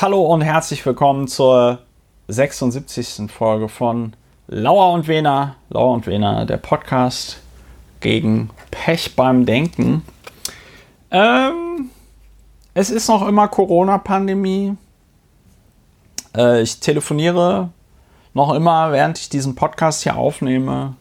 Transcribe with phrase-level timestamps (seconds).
[0.00, 1.80] Hallo und herzlich willkommen zur
[2.28, 3.28] 76.
[3.32, 4.12] Folge von
[4.46, 5.56] Lauer und Wena.
[5.70, 7.40] Lauer und Wena, der Podcast
[7.98, 10.04] gegen Pech beim Denken.
[11.10, 11.90] Ähm,
[12.74, 14.76] es ist noch immer Corona-Pandemie.
[16.36, 17.70] Äh, ich telefoniere
[18.34, 20.94] noch immer, während ich diesen Podcast hier aufnehme,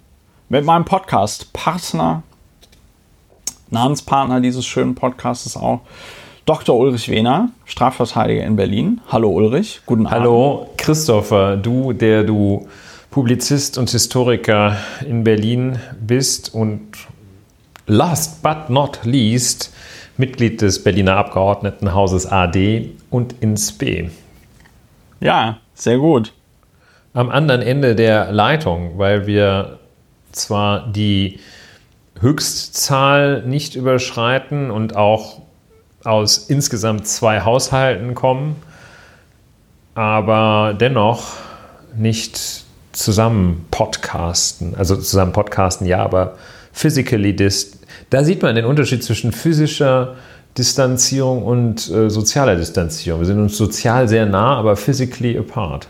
[0.50, 2.24] mit meinem Podcast-Partner,
[3.70, 5.82] Namenspartner dieses schönen Podcasts auch,
[6.48, 6.78] Dr.
[6.78, 9.02] Ulrich Wehner, Strafverteidiger in Berlin.
[9.10, 10.18] Hallo Ulrich, guten Abend.
[10.18, 12.70] Hallo Christopher, du, der du
[13.12, 17.00] Publizist und Historiker in Berlin bist und
[17.86, 19.74] last but not least
[20.16, 24.10] Mitglied des Berliner Abgeordnetenhauses AD und INSPE.
[25.20, 26.32] Ja, sehr gut.
[27.14, 29.80] Am anderen Ende der Leitung, weil wir
[30.32, 31.42] zwar die
[32.22, 35.42] Höchstzahl nicht überschreiten und auch
[36.08, 38.56] aus insgesamt zwei Haushalten kommen,
[39.94, 41.34] aber dennoch
[41.96, 42.64] nicht
[42.94, 44.76] zusammen podcasten.
[44.76, 46.38] Also zusammen podcasten, ja, aber
[46.72, 47.80] physically dist.
[48.10, 50.16] Da sieht man den Unterschied zwischen physischer
[50.58, 53.22] Distanzierung und äh, sozialer Distanzierung.
[53.22, 55.88] Wir sind uns sozial sehr nah, aber physically apart.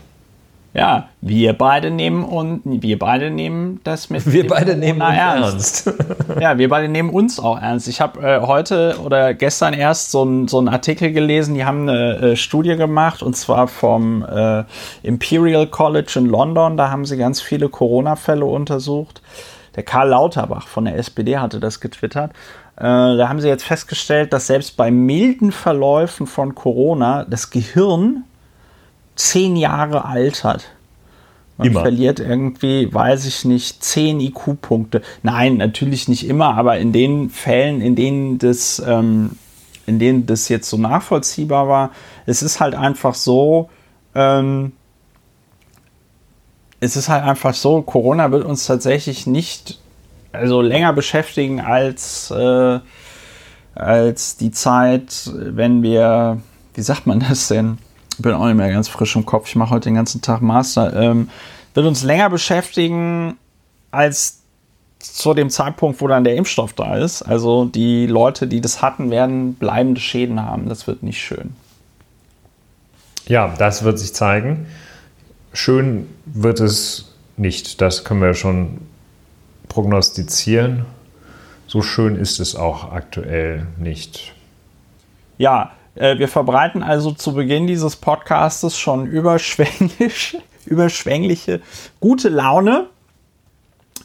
[0.74, 4.30] Ja, wir beide nehmen und wir beide nehmen das mit.
[4.30, 5.86] Wir beide nehmen uns ernst.
[5.86, 6.04] ernst.
[6.40, 7.88] ja, wir beide nehmen uns auch ernst.
[7.88, 12.16] Ich habe äh, heute oder gestern erst so einen so Artikel gelesen, die haben eine
[12.16, 14.64] äh, Studie gemacht und zwar vom äh,
[15.02, 16.76] Imperial College in London.
[16.76, 19.22] Da haben sie ganz viele Corona-Fälle untersucht.
[19.74, 22.32] Der Karl Lauterbach von der SPD hatte das getwittert.
[22.76, 28.24] Äh, da haben sie jetzt festgestellt, dass selbst bei milden Verläufen von Corona das Gehirn
[29.18, 30.68] zehn Jahre altert.
[31.56, 31.80] Man immer.
[31.80, 35.02] verliert irgendwie, weiß ich nicht, zehn IQ-Punkte.
[35.24, 39.32] Nein, natürlich nicht immer, aber in den Fällen, in denen das, ähm,
[39.86, 41.90] in denen das jetzt so nachvollziehbar war,
[42.26, 43.70] es ist halt einfach so,
[44.14, 44.72] ähm,
[46.78, 49.80] es ist halt einfach so, Corona wird uns tatsächlich nicht
[50.30, 52.78] also länger beschäftigen als, äh,
[53.74, 56.40] als die Zeit, wenn wir,
[56.74, 57.78] wie sagt man das denn?
[58.22, 59.48] Bin auch nicht mehr ganz frisch im Kopf.
[59.48, 60.94] Ich mache heute den ganzen Tag Master.
[60.94, 61.28] Ähm,
[61.74, 63.36] wird uns länger beschäftigen
[63.90, 64.40] als
[64.98, 67.22] zu dem Zeitpunkt, wo dann der Impfstoff da ist.
[67.22, 70.68] Also die Leute, die das hatten, werden bleibende Schäden haben.
[70.68, 71.54] Das wird nicht schön.
[73.26, 74.66] Ja, das wird sich zeigen.
[75.52, 77.80] Schön wird es nicht.
[77.80, 78.78] Das können wir schon
[79.68, 80.86] prognostizieren.
[81.66, 84.34] So schön ist es auch aktuell nicht.
[85.36, 85.72] Ja,
[86.18, 91.60] wir verbreiten also zu Beginn dieses Podcastes schon überschwänglich, überschwängliche
[92.00, 92.86] gute Laune.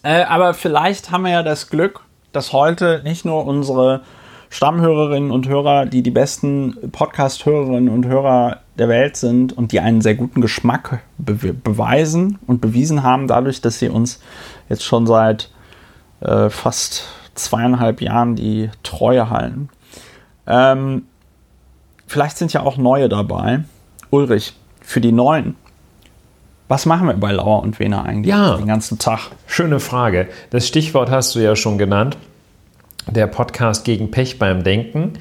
[0.02, 4.02] Äh, aber vielleicht haben wir ja das Glück, dass heute nicht nur unsere
[4.50, 10.02] Stammhörerinnen und Hörer, die die besten Podcast-Hörerinnen und Hörer der Welt sind und die einen
[10.02, 14.20] sehr guten Geschmack be beweisen und bewiesen haben, dadurch, dass sie uns
[14.70, 15.50] jetzt schon seit
[16.22, 19.70] äh, fast zweieinhalb Jahren die Treue halten.
[20.46, 21.06] Ähm,
[22.13, 23.62] vielleicht sind ja auch neue dabei.
[24.12, 25.56] Ulrich, für die Neuen,
[26.68, 29.31] was machen wir bei Lauer und Wena eigentlich ja, den ganzen Tag?
[29.47, 30.28] Schöne Frage.
[30.51, 32.18] Das Stichwort hast du ja schon genannt.
[33.09, 35.13] Der Podcast gegen Pech beim Denken.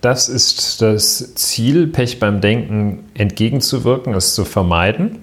[0.00, 5.18] Das ist das Ziel, Pech beim Denken entgegenzuwirken, es zu vermeiden.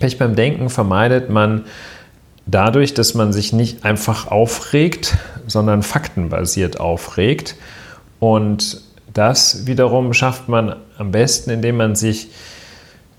[0.00, 1.66] Pech beim Denken vermeidet man
[2.46, 7.56] dadurch, dass man sich nicht einfach aufregt, sondern faktenbasiert aufregt.
[8.18, 8.80] Und
[9.14, 12.28] das wiederum schafft man am besten, indem man sich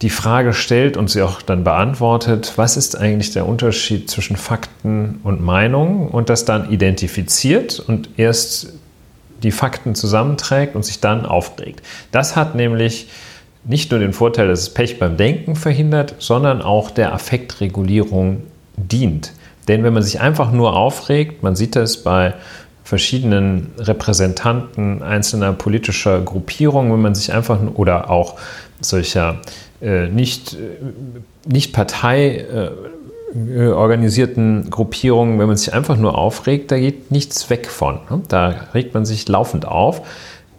[0.02, 5.22] die Frage stellt und sie auch dann beantwortet, was ist eigentlich der Unterschied zwischen Fakten
[5.24, 8.74] und Meinungen und das dann identifiziert und erst
[9.44, 11.82] die Fakten zusammenträgt und sich dann aufregt.
[12.12, 13.08] Das hat nämlich
[13.66, 18.44] nicht nur den Vorteil, dass es Pech beim Denken verhindert, sondern auch der Affektregulierung
[18.76, 19.32] dient.
[19.68, 22.34] Denn wenn man sich einfach nur aufregt, man sieht das bei
[22.84, 28.36] verschiedenen Repräsentanten einzelner politischer Gruppierungen, wenn man sich einfach oder auch
[28.82, 29.38] solcher
[29.82, 30.58] äh, nicht, äh,
[31.48, 32.72] nicht äh,
[34.70, 38.00] Gruppierungen, wenn man sich einfach nur aufregt, da geht nichts weg von.
[38.10, 38.22] Ne?
[38.28, 40.02] Da regt man sich laufend auf.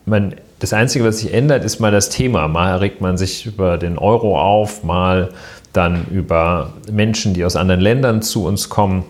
[0.06, 2.48] Man, das Einzige, was sich ändert, ist mal das Thema.
[2.48, 5.30] Mal regt man sich über den Euro auf, mal
[5.72, 9.04] dann über Menschen, die aus anderen Ländern zu uns kommen.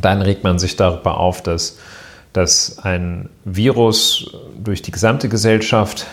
[0.00, 1.78] Dann regt man sich darüber auf, dass
[2.34, 6.06] dass ein Virus durch die gesamte Gesellschaft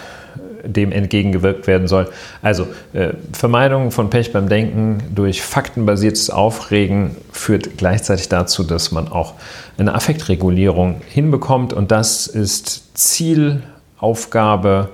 [0.64, 2.08] dem entgegengewirkt werden soll.
[2.44, 9.08] Also äh, Vermeidung von Pech beim Denken durch faktenbasiertes Aufregen führt gleichzeitig dazu, dass man
[9.08, 9.34] auch
[9.78, 13.64] eine Affektregulierung hinbekommt und das ist Ziel,
[13.98, 14.90] Aufgabe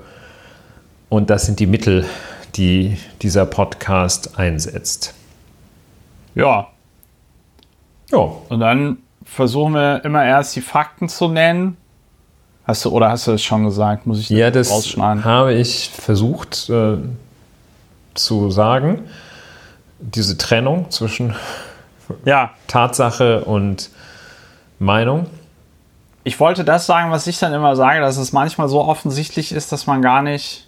[1.09, 2.06] und das sind die Mittel
[2.56, 5.13] die dieser Podcast einsetzt.
[6.35, 6.68] Ja.
[8.12, 8.31] Ja.
[8.50, 8.97] Und dann
[9.27, 11.77] versuchen wir immer erst die Fakten zu nennen.
[12.65, 14.06] Hast du, oder hast du das schon gesagt?
[14.07, 15.24] Muss ich Ja, das rausschneiden?
[15.24, 16.97] habe ich versucht äh,
[18.13, 19.06] zu sagen.
[20.00, 21.35] Diese Trennung zwischen
[22.25, 22.51] Ja.
[22.68, 23.89] Tatsache und
[24.79, 25.27] Meinung.
[26.23, 29.71] Ich wollte das sagen, was ich dann immer sage, dass es manchmal so offensichtlich ist,
[29.71, 30.68] dass man gar nicht,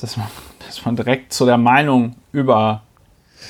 [0.00, 0.26] dass man,
[0.66, 2.82] dass man direkt zu der Meinung über,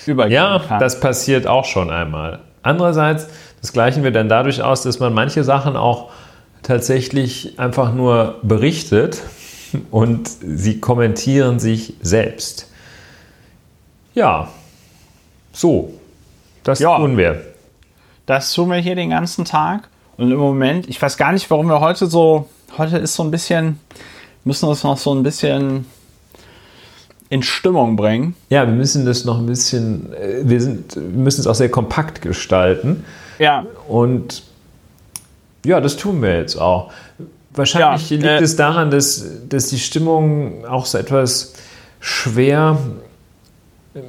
[0.06, 0.80] übergehen Ja, kann.
[0.80, 2.40] das passiert auch schon einmal.
[2.62, 3.28] Andererseits,
[3.60, 6.10] das gleichen wir dann dadurch aus, dass man manche Sachen auch
[6.62, 9.22] tatsächlich einfach nur berichtet
[9.90, 12.70] und sie kommentieren sich selbst.
[14.14, 14.48] Ja,
[15.52, 15.92] so,
[16.64, 16.96] das Ja.
[16.96, 17.42] tun wir.
[18.26, 19.88] Das tun wir hier den ganzen Tag.
[20.16, 23.30] Und im Moment, ich weiß gar nicht, warum wir heute so, heute ist so ein
[23.30, 23.78] bisschen,
[24.44, 25.86] müssen uns noch so ein bisschen
[27.30, 28.34] in Stimmung bringen.
[28.48, 31.70] Ja, wir müssen das noch ein bisschen, äh, wir, sind, wir müssen es auch sehr
[31.70, 33.04] kompakt gestalten.
[33.38, 34.42] Ja, Und
[35.64, 36.90] ja, das tun wir jetzt auch.
[37.52, 41.54] Wahrscheinlich Ja, liegt äh, es daran, dass, dass die Stimmung auch so etwas
[42.00, 42.78] schwer,
[43.94, 44.02] ähm,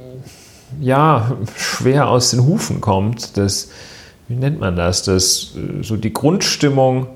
[0.80, 3.36] ja, schwer aus den Hufen kommt.
[3.36, 3.70] Das,
[4.28, 5.02] wie nennt man das?
[5.02, 7.08] Dass äh, so die Grundstimmung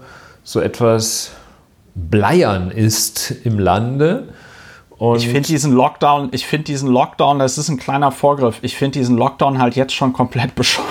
[0.42, 1.30] so etwas
[1.94, 4.28] bleiern ist im Lande.
[5.12, 8.58] Und ich finde diesen Lockdown, ich finde diesen Lockdown, das ist ein kleiner Vorgriff.
[8.62, 10.82] Ich finde diesen Lockdown halt jetzt schon komplett bescheu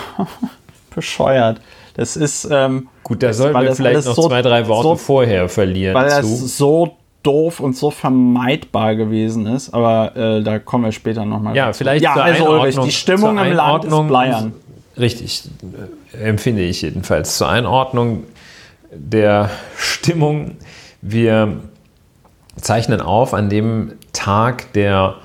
[0.94, 1.60] bescheuert.
[1.95, 5.48] Das ist, ähm, gut, da sollten wir vielleicht noch so- zwei, drei Worte so- vorher
[5.50, 6.48] verlieren weil das zu.
[6.48, 9.74] so doof und so vermeidbar gewesen ist.
[9.74, 11.56] Aber äh, da kommen wir später nochmal.
[11.56, 14.54] Ja, vielleicht Ja, zur also Ulrich, die Stimmung im Land ist bleiern.
[15.00, 15.44] Richtig,
[16.13, 17.38] äh, empfinde ich jedenfalls.
[17.38, 18.24] Zur Einordnung
[18.92, 20.57] der Stimmung.
[21.01, 21.57] Wir
[22.60, 25.15] zeichnen auf an dem Tag der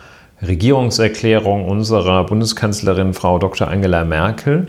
[0.42, 3.68] Regierungserklärung unserer Bundeskanzlerin Frau Dr.
[3.68, 4.68] Angela Merkel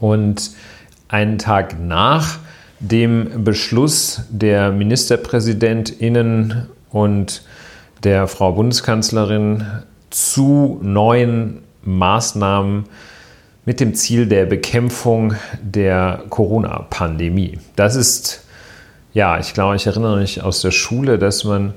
[0.00, 0.52] und
[1.08, 2.38] einen Tag nach
[2.80, 7.42] dem Beschluss der Ministerpräsidentinnen und
[8.02, 9.64] der Frau Bundeskanzlerin
[10.10, 12.84] zu neuen Maßnahmen
[13.64, 17.58] mit dem Ziel der Bekämpfung der Corona-Pandemie.
[17.76, 18.44] Das ist,
[19.14, 21.74] ja, ich glaube, ich erinnere mich aus der Schule, dass man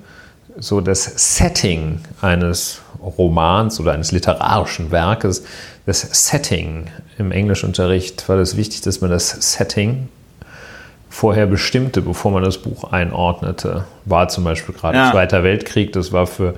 [0.57, 1.03] so das
[1.37, 5.43] Setting eines Romans oder eines literarischen Werkes,
[5.85, 6.87] das Setting
[7.17, 10.09] im Englischunterricht war es wichtig, dass man das Setting
[11.09, 13.85] vorher bestimmte, bevor man das Buch einordnete.
[14.05, 15.11] War zum Beispiel gerade Ja.
[15.11, 16.55] Zweiter Weltkrieg, das war für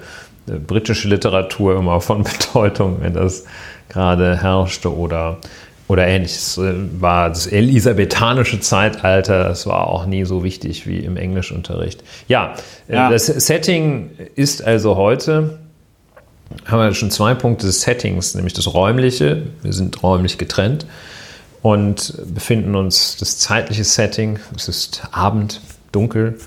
[0.48, 2.24] äh, britische Literatur immer von
[2.54, 3.46] Bedeutung, wenn das
[3.90, 5.38] gerade herrschte oder,
[5.88, 6.58] oder ähnliches.
[6.58, 12.04] Äh, War das elisabethanische Zeitalter, das war auch nie so wichtig wie im Englischunterricht.
[12.28, 12.56] Ja,
[12.88, 13.10] äh, Ja.
[13.10, 15.60] das Setting ist also heute,
[16.66, 20.86] haben wir schon zwei Punkte des Settings, nämlich das räumliche, wir sind räumlich getrennt
[21.62, 25.62] und befinden uns das zeitliche Setting, es ist Abend,
[25.92, 26.38] dunkel.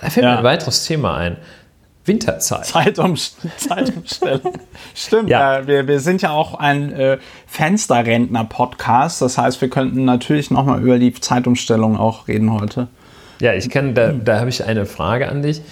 [0.00, 0.32] Da fällt Ja.
[0.32, 1.36] mir ein weiteres Thema ein.
[2.04, 2.66] Winterzeit.
[2.66, 3.16] Zeitum
[3.56, 4.54] Zeitumstellung.
[4.94, 5.58] Stimmt, Ja.
[5.58, 9.22] äh, wir, wir sind ja auch ein äh, Fensterrentner-Podcast.
[9.22, 12.88] Das heißt, wir könnten natürlich nochmal über die Zeitumstellung auch reden heute.
[13.40, 15.62] Ja, ich kann, da, da habe ich eine Frage an dich.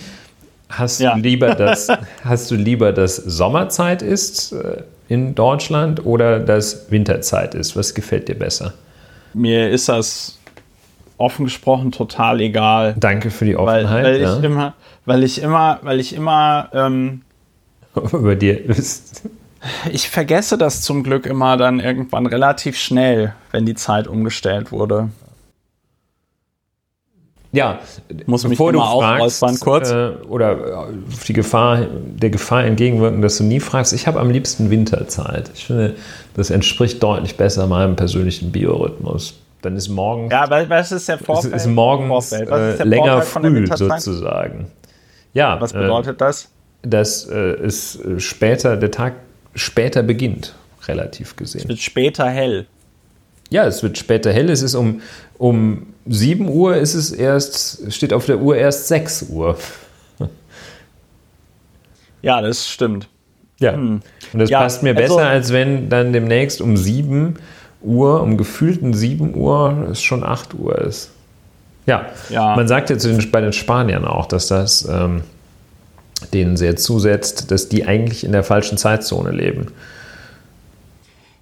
[0.69, 1.15] Hast Ja.
[1.15, 1.88] du lieber, dass,
[2.25, 7.76] hast du lieber, dass Sommerzeit ist äh, in Deutschland oder dass Winterzeit ist?
[7.76, 8.75] Was gefällt dir besser?
[9.35, 10.38] Mir ist das
[11.21, 12.95] offen gesprochen total egal.
[12.99, 14.05] Danke für die Weil, Offenheit.
[14.05, 14.39] weil, ja.
[14.39, 14.75] ich immer,
[15.05, 17.23] weil ich immer, weil ich immer, ähm,
[18.12, 19.23] Über dir ist.
[19.93, 25.11] ich vergesse das zum Glück immer dann irgendwann relativ schnell, wenn die Zeit umgestellt wurde.
[27.53, 27.81] Ja,
[28.27, 29.91] Muss mich bevor du immer fragst kurz.
[29.91, 34.31] Äh, oder auf die Gefahr, der Gefahr entgegenwirken, dass du nie fragst, ich habe am
[34.31, 35.50] liebsten Winterzeit.
[35.55, 35.97] Ich finde,
[36.35, 39.35] das entspricht deutlich besser meinem persönlichen Biorhythmus.
[39.62, 41.55] Dann ist morgens, Ja, weil was ist der es Vorfeld?
[41.55, 44.67] ist morgens ist äh, der länger Vorteil von der früh sozusagen.
[45.35, 46.49] Ja, Was äh, bedeutet das?
[46.83, 49.14] dass äh, es äh, später, der Tag
[49.55, 50.55] später beginnt,
[50.88, 51.69] relativ gesehen.
[51.69, 52.67] Wird später hell.
[53.50, 54.49] Ja, es wird später hell.
[54.49, 55.02] Es ist um,
[55.37, 59.59] um 7 Uhr ist es erst, steht auf der Uhr erst 6 Uhr.
[62.23, 63.09] Ja, das stimmt.
[63.61, 63.73] Ja.
[63.75, 64.02] Und
[64.35, 67.35] das Ja, passt mir also- besser, als wenn dann demnächst um 7 Uhr,
[68.23, 71.11] um gefühlten 7 Uhr, es schon 8 Uhr ist.
[71.87, 72.55] Ja, Ja.
[72.57, 75.23] man sagt den, bei den Spaniern auch, dass das ähm,
[76.33, 79.69] denen sehr zusetzt, dass die eigentlich in der falschen Zeitzone leben.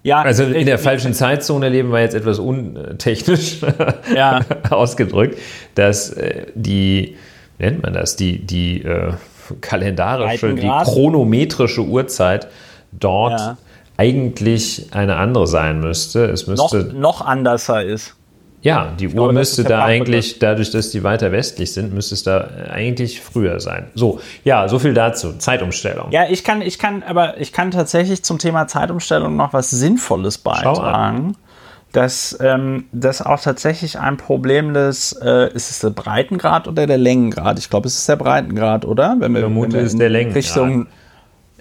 [0.05, 3.59] Ja, Also in der falschen Zeitzone leben war jetzt etwas untechnisch
[4.15, 4.41] Ja.
[4.71, 5.39] ausgedrückt,
[5.75, 7.17] dass äh, die,
[7.59, 9.13] wie nennt man das, die, die äh,
[9.61, 12.47] kalendarische, die chronometrische Uhrzeit
[12.93, 13.57] dort ja.
[13.99, 16.25] Eigentlich eine andere sein müsste.
[16.25, 18.15] Es müsste noch, noch anderser ist.
[18.63, 22.23] Ja, die Uhr glaube, müsste da eigentlich, dadurch, dass die weiter westlich sind, müsste es
[22.23, 23.87] da eigentlich früher sein.
[23.95, 25.35] So, ja, so viel dazu.
[25.35, 26.11] Zeitumstellung.
[26.11, 30.39] Ja, ich kann, ich kann, aber ich kann tatsächlich zum Thema Zeitumstellung noch was Sinnvolles
[30.39, 31.37] beitragen.
[31.93, 36.99] Dass ähm, das auch tatsächlich ein Problem des, äh, ist es der Breitengrad oder der
[36.99, 37.59] Längengrad?
[37.59, 39.17] Ich glaube, es ist der Breitengrad, oder?
[39.19, 40.87] Wenn wir, wenn wir in, der Richtung,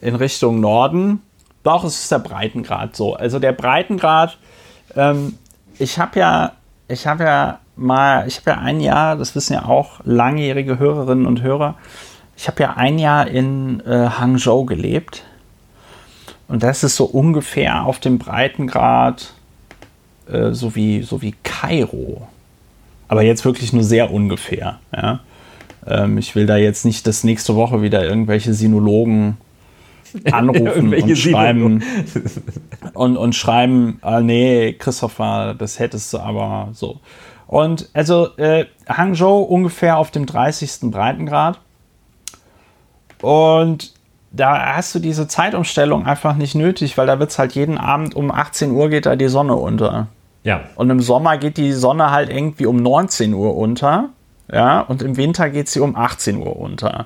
[0.02, 1.22] in Richtung Norden.
[1.68, 3.16] Doch, es ist der Breitengrad so.
[3.16, 4.38] Also der Breitengrad,
[4.96, 5.38] ähm,
[5.78, 6.54] ich habe ja
[6.88, 11.26] ich habe ja mal, ich habe ja ein Jahr, das wissen ja auch langjährige Hörerinnen
[11.26, 11.76] und Hörer,
[12.36, 15.24] ich habe ja ein Jahr in äh, Hangzhou gelebt.
[16.48, 19.34] Und das ist so ungefähr auf dem Breitengrad,
[20.32, 22.28] äh, so, wie, so wie Kairo.
[23.10, 24.80] Aber jetzt wirklich nur sehr ungefähr.
[24.96, 25.20] Ja?
[25.86, 29.38] Ähm, ich will da jetzt nicht, dass nächste Woche wieder irgendwelche Sinologen
[30.32, 31.84] anrufen und schreiben
[32.94, 37.00] und, und schreiben, ah, nee, Christopher, das hättest du aber so.
[37.48, 40.92] Und also äh, Hangzhou ungefähr auf dem 30.
[40.92, 41.60] Breitengrad.
[43.22, 43.94] Und
[44.32, 48.16] da hast du diese Zeitumstellung einfach nicht nötig, weil da wird es halt jeden Abend
[48.16, 50.08] um 18 Uhr geht da die Sonne unter.
[50.44, 50.62] Ja.
[50.76, 54.10] Und im Sommer geht die Sonne halt irgendwie um 19 Uhr unter.
[54.52, 57.06] Ja, und im Winter geht sie um 18 Uhr unter.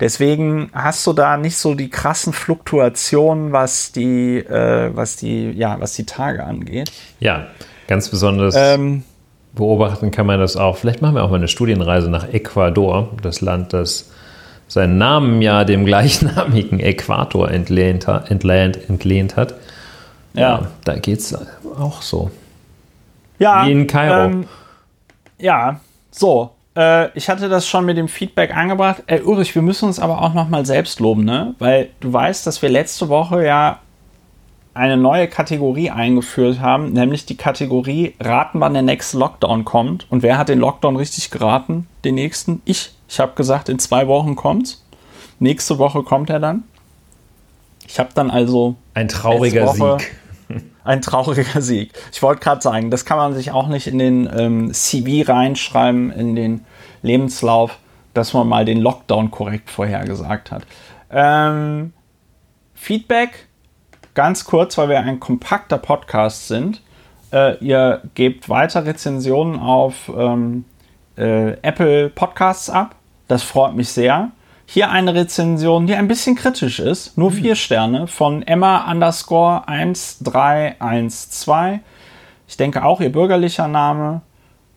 [0.00, 5.80] Deswegen hast du da nicht so die krassen Fluktuationen, was die, äh, was die, ja,
[5.80, 6.92] was die Tage angeht.
[7.18, 7.48] Ja,
[7.88, 9.02] ganz besonders ähm,
[9.54, 10.76] beobachten kann man das auch.
[10.76, 14.10] Vielleicht machen wir auch mal eine Studienreise nach Ecuador, das Land, das
[14.68, 19.54] seinen Namen ja dem gleichnamigen Äquator entlehnt, entlehnt, entlehnt hat.
[20.34, 20.40] Ja.
[20.40, 21.36] ja da geht es
[21.78, 22.30] auch so.
[23.38, 23.66] Ja.
[23.66, 24.26] Wie in Kairo.
[24.26, 24.46] Ähm,
[25.38, 26.50] ja, so.
[26.78, 29.02] Äh, ich hatte das schon mit dem Feedback angebracht.
[29.06, 31.54] Äh, Ulrich, wir müssen uns aber auch nochmal selbst loben, ne?
[31.58, 33.80] Weil du weißt, dass wir letzte Woche ja
[34.74, 40.06] eine neue Kategorie eingeführt haben, nämlich die Kategorie Raten, wann der nächste Lockdown kommt.
[40.08, 41.88] Und wer hat den Lockdown richtig geraten?
[42.04, 42.62] Den nächsten?
[42.64, 42.92] Ich.
[43.08, 44.84] Ich habe gesagt, in zwei Wochen kommt's.
[45.40, 46.62] Nächste Woche kommt er dann.
[47.88, 48.76] Ich habe dann also.
[48.94, 50.10] Ein trauriger Woche, Sieg
[50.88, 51.92] ein trauriger Sieg.
[52.12, 56.10] Ich wollte gerade sagen, das kann man sich auch nicht in den ähm, CV reinschreiben,
[56.10, 56.64] in den
[57.02, 57.78] Lebenslauf,
[58.14, 60.62] dass man mal den Lockdown korrekt vorhergesagt hat.
[61.10, 61.92] Ähm,
[62.74, 63.46] Feedback,
[64.14, 66.80] ganz kurz, weil wir ein kompakter Podcast sind.
[67.32, 70.64] Äh, ihr gebt weiter Rezensionen auf ähm,
[71.18, 72.94] äh, Apple Podcasts ab.
[73.28, 74.30] Das freut mich sehr.
[74.70, 77.16] Hier eine Rezension, die ein bisschen kritisch ist.
[77.16, 81.80] Nur vier Sterne von Emma underscore 1312.
[82.46, 84.20] Ich denke auch ihr bürgerlicher Name.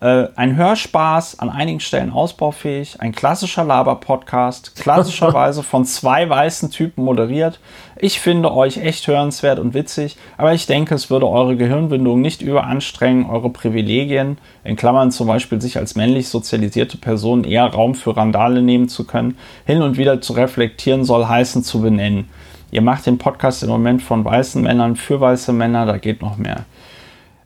[0.01, 7.05] Äh, ein Hörspaß, an einigen Stellen ausbaufähig, ein klassischer Laber-Podcast, klassischerweise von zwei weißen Typen
[7.05, 7.59] moderiert.
[7.97, 12.41] Ich finde euch echt hörenswert und witzig, aber ich denke, es würde eure Gehirnwindung nicht
[12.41, 18.17] überanstrengen, eure Privilegien, in Klammern zum Beispiel sich als männlich sozialisierte Person eher Raum für
[18.17, 22.27] Randale nehmen zu können, hin und wieder zu reflektieren soll heißen zu benennen.
[22.71, 26.37] Ihr macht den Podcast im Moment von weißen Männern für weiße Männer, da geht noch
[26.37, 26.65] mehr.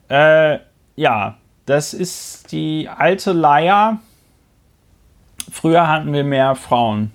[0.07, 0.59] Äh,
[0.95, 1.35] ja,
[1.65, 3.99] das ist die alte Leier.
[5.51, 7.11] Früher hatten wir mehr Frauen.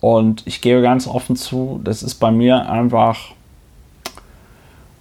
[0.00, 3.32] Und ich gebe ganz offen zu, das ist bei mir einfach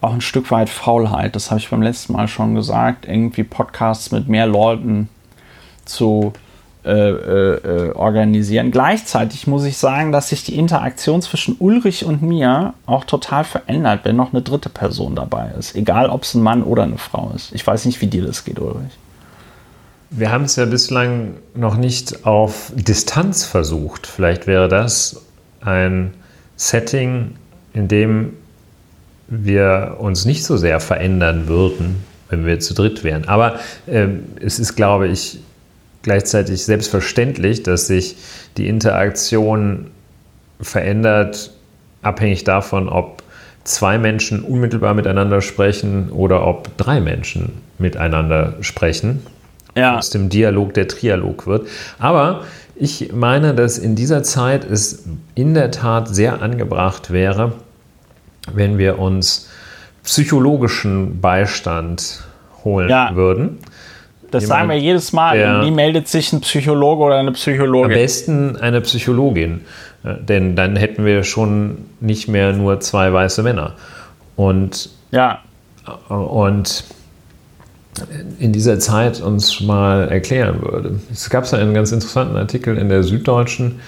[0.02, 1.36] auch ein Stück weit Faulheit.
[1.36, 3.06] Das habe ich beim letzten Mal schon gesagt.
[3.08, 5.10] Irgendwie Podcasts mit mehr Leuten
[5.86, 6.34] zu
[6.86, 8.70] äh, äh, organisieren.
[8.70, 14.02] Gleichzeitig muss ich sagen, dass sich die Interaktion zwischen Ulrich und mir auch total verändert,
[14.04, 15.76] wenn noch eine dritte Person dabei ist.
[15.76, 17.54] Egal, ob es ein Mann oder eine Frau ist.
[17.54, 18.92] Ich weiß nicht, wie dir das geht, Ulrich.
[20.12, 24.06] Wir haben es ja bislang noch nicht auf Distanz versucht.
[24.06, 25.26] Vielleicht wäre das
[25.62, 26.14] ein
[26.56, 27.32] Setting,
[27.74, 28.34] in dem
[29.28, 33.28] wir uns nicht so sehr verändern würden, wenn wir zu dritt wären.
[33.28, 34.08] Aber äh,
[34.40, 35.40] es ist, glaube ich,
[36.06, 38.16] gleichzeitig selbstverständlich, dass sich
[38.58, 39.88] die Interaktion
[40.62, 41.52] verändert,
[42.04, 43.24] abhängig davon, ob
[43.64, 49.26] zwei Menschen unmittelbar miteinander sprechen oder ob drei Menschen miteinander sprechen.
[49.76, 49.98] Ja.
[49.98, 51.68] Aus dem Dialog der Trialog wird.
[51.98, 52.44] Aber
[52.76, 57.54] ich meine, dass in dieser Zeit es in der Tat sehr angebracht wäre,
[58.54, 59.50] wenn wir uns
[60.04, 62.24] psychologischen Beistand
[62.64, 63.16] holen ja.
[63.16, 63.58] würden.
[64.36, 65.38] Das Jemand, sagen wir jedes Mal.
[65.38, 67.92] Der, nie meldet sich ein Psychologe oder eine Psychologin.
[67.92, 69.62] Am besten eine Psychologin.
[70.04, 73.74] Denn dann hätten wir schon nicht mehr nur zwei weiße Männer.
[74.36, 75.40] Und, ja.
[76.10, 76.84] und
[78.40, 81.00] in dieser Zeit uns mal erklären würde.
[81.12, 83.80] Es gab einen ganz interessanten Artikel in der Süddeutschen,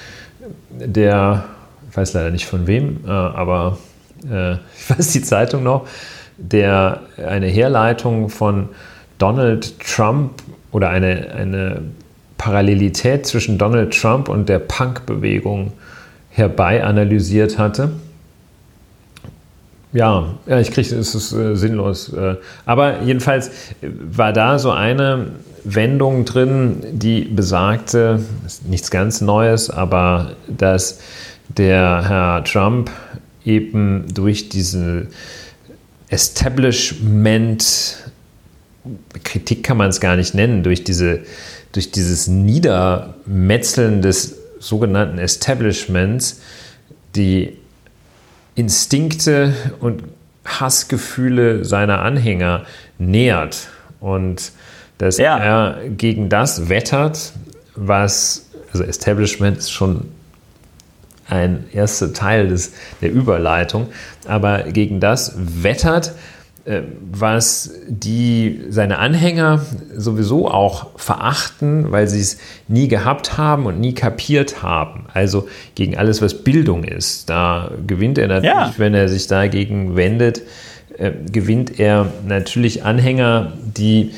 [0.69, 1.43] der,
[1.89, 3.77] ich weiß leider nicht von wem, äh, aber
[4.29, 5.87] äh, ich weiß die Zeitung noch,
[6.37, 8.69] der eine Herleitung von
[9.17, 11.81] Donald Trump oder eine, eine
[12.37, 15.73] Parallelität zwischen Donald Trump und der Punk-Bewegung
[16.29, 17.91] herbei analysiert hatte.
[19.93, 22.13] Ja, ja ich kriege es ist äh, sinnlos.
[22.13, 25.27] Äh, aber jedenfalls war da so eine
[25.63, 28.21] Wendung drin, die besagte,
[28.67, 30.99] nichts ganz Neues, aber dass
[31.49, 32.91] der Herr Trump
[33.43, 35.07] eben durch diese
[36.09, 38.11] Establishment,
[39.23, 41.21] Kritik kann man es gar nicht nennen, durch, diese,
[41.71, 46.41] durch dieses Niedermetzeln des sogenannten Establishments
[47.15, 47.57] die
[48.55, 50.03] Instinkte und
[50.45, 52.65] Hassgefühle seiner Anhänger
[52.97, 53.67] nährt
[53.99, 54.51] und
[54.97, 55.37] dass ja.
[55.37, 57.33] er gegen das wettert,
[57.75, 60.05] was, also Establishment ist schon
[61.27, 63.89] ein erster Teil des, der Überleitung,
[64.27, 66.13] aber gegen das wettert,
[67.11, 69.61] was die, seine Anhänger
[69.95, 75.05] sowieso auch verachten, weil sie es nie gehabt haben und nie kapiert haben.
[75.13, 77.29] Also gegen alles, was Bildung ist.
[77.29, 78.73] Da gewinnt er natürlich, ja.
[78.77, 80.41] wenn er sich dagegen wendet,
[80.97, 84.11] äh, gewinnt er natürlich Anhänger, die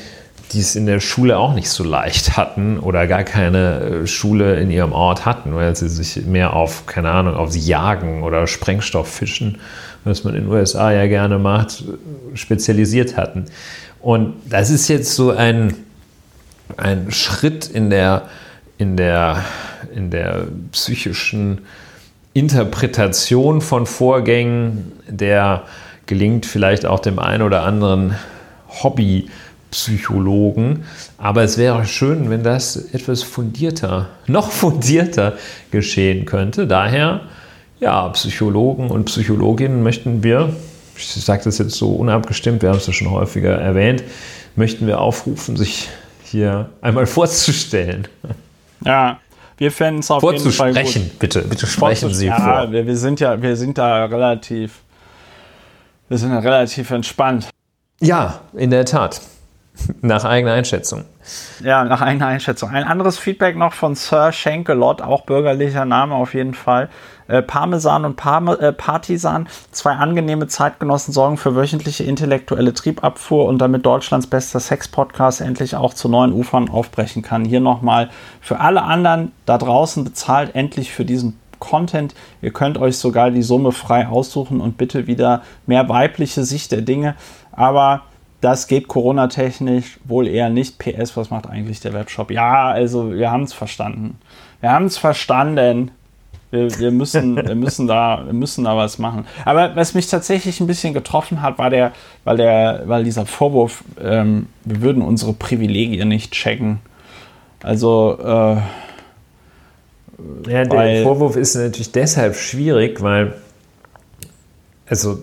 [0.52, 4.58] die es in der Schule auch nicht so leicht hatten oder gar keine äh, Schule
[4.58, 9.58] in ihrem Ort hatten, weil sie sich mehr auf, keine Ahnung, aufs Jagen oder Sprengstofffischen,
[10.04, 11.84] was man in den USA ja gerne macht,
[12.34, 13.46] spezialisiert hatten.
[14.00, 15.74] Und das ist jetzt so ein,
[16.76, 18.28] ein Schritt in der,
[18.78, 19.44] in, der,
[19.94, 21.62] in der psychischen
[22.32, 25.64] Interpretation von Vorgängen, der
[26.06, 28.14] gelingt vielleicht auch dem einen oder anderen
[28.82, 29.28] Hobby.
[29.70, 30.84] Psychologen.
[31.16, 35.34] Aber es wäre schön, wenn das etwas fundierter, noch fundierter
[35.70, 36.66] geschehen könnte.
[36.66, 37.22] Daher,
[37.80, 40.54] ja, Psychologen und Psychologinnen möchten wir,
[40.96, 44.04] ich sage das jetzt so unabgestimmt, wir haben es ja schon häufiger erwähnt,
[44.56, 45.88] möchten wir aufrufen, sich
[46.24, 48.06] hier einmal vorzustellen.
[48.84, 49.18] Ja,
[49.56, 51.18] wir fänden es auf jeden Fall gut.
[51.18, 52.72] bitte, bitte sprechen Sie ja, vor.
[52.72, 54.80] Wir, wir sind ja, wir sind da relativ,
[56.08, 57.50] wir sind ja relativ entspannt.
[58.00, 59.20] Ja, in der Tat.
[60.02, 61.04] Nach eigener Einschätzung.
[61.62, 62.70] Ja, nach eigener Einschätzung.
[62.70, 66.88] Ein anderes Feedback noch von Sir Schenkelot, auch bürgerlicher Name auf jeden Fall.
[67.30, 73.58] Äh, Parmesan und Parme, äh, Partisan, zwei angenehme Zeitgenossen sorgen für wöchentliche intellektuelle Triebabfuhr und
[73.58, 77.44] damit Deutschlands bester Sex-Podcast endlich auch zu neuen Ufern aufbrechen kann.
[77.44, 82.14] Hier nochmal für alle anderen da draußen bezahlt endlich für diesen Content.
[82.42, 86.80] Ihr könnt euch sogar die Summe frei aussuchen und bitte wieder mehr weibliche Sicht der
[86.80, 87.14] Dinge.
[87.52, 88.02] Aber
[88.40, 90.78] das geht Corona-technisch wohl eher nicht.
[90.78, 92.30] PS, was macht eigentlich der Webshop?
[92.30, 94.18] Ja, also wir haben es verstanden.
[94.60, 95.92] Wir haben es verstanden.
[96.50, 99.26] Wir, wir, müssen, wir, müssen da, wir müssen da was machen.
[99.44, 101.92] Aber was mich tatsächlich ein bisschen getroffen hat, war der,
[102.24, 106.80] weil, der, weil dieser Vorwurf, ähm, wir würden unsere Privilegien nicht checken.
[107.62, 108.56] Also, äh,
[110.50, 113.34] ja, der Vorwurf ist natürlich deshalb schwierig, weil,
[114.88, 115.22] also,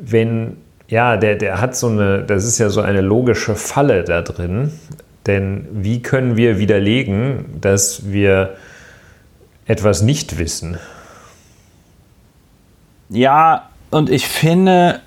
[0.00, 0.56] wenn
[0.88, 4.72] ja, der, der hat so eine, das ist ja so eine logische Falle da drin.
[5.26, 8.56] Denn wie können wir widerlegen, dass wir
[9.68, 10.78] etwas nicht wissen?
[13.10, 15.00] Ja, und ich finde,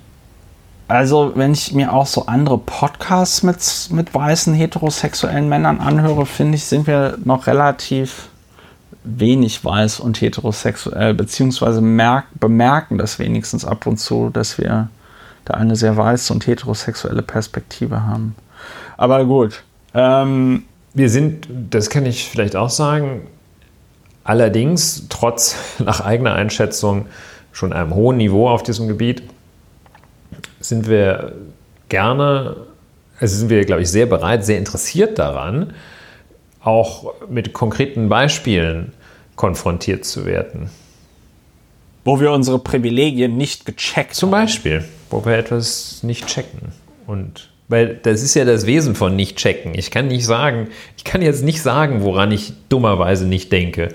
[0.88, 3.58] also wenn ich mir auch so andere Podcasts mit,
[3.90, 8.28] mit weißen heterosexuellen Männern anhöre, finde ich, sind wir noch relativ
[9.04, 14.88] wenig weiß und heterosexuell, beziehungsweise merk, bemerken das wenigstens ab und zu, dass wir
[15.44, 18.36] da eine sehr weiße und heterosexuelle Perspektive haben.
[18.96, 19.64] Aber gut.
[19.94, 23.26] Ähm, wir sind, das kann ich vielleicht auch sagen,
[24.24, 27.06] allerdings trotz nach eigener Einschätzung
[27.52, 29.22] schon einem hohen Niveau auf diesem Gebiet
[30.60, 31.32] sind wir
[31.88, 32.56] gerne,
[33.20, 35.74] also sind wir, glaube ich, sehr bereit, sehr interessiert daran,
[36.62, 38.92] auch mit konkreten Beispielen
[39.36, 40.70] konfrontiert zu werden.
[42.04, 44.44] Wo wir unsere Privilegien nicht gecheckt Zum haben.
[44.44, 46.72] Beispiel wo wir etwas nicht checken.
[47.06, 49.72] Und weil das ist ja das Wesen von nicht checken.
[49.74, 53.88] Ich kann nicht sagen, ich kann jetzt nicht sagen, woran ich dummerweise nicht denke.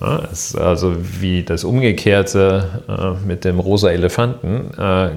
[0.00, 5.10] Ja, also wie das Umgekehrte äh, mit dem rosa Elefanten, äh,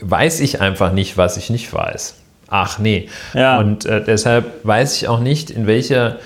[0.00, 2.14] weiß ich einfach nicht, was ich nicht weiß.
[2.48, 3.08] Ach nee.
[3.34, 3.58] Ja.
[3.58, 6.18] Und äh, deshalb weiß ich auch nicht, in welcher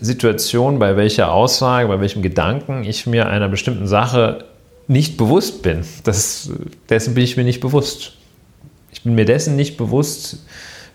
[0.00, 4.44] Situation, bei welcher Aussage, bei welchem Gedanken ich mir einer bestimmten Sache
[4.88, 5.84] nicht bewusst bin.
[6.04, 6.50] Das,
[6.88, 8.14] dessen bin ich mir nicht bewusst.
[9.04, 10.38] Bin mir dessen nicht bewusst,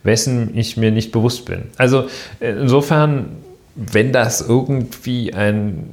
[0.03, 1.63] wessen ich mir nicht bewusst bin.
[1.77, 2.07] Also
[2.39, 3.37] insofern,
[3.75, 5.89] wenn das irgendwie ein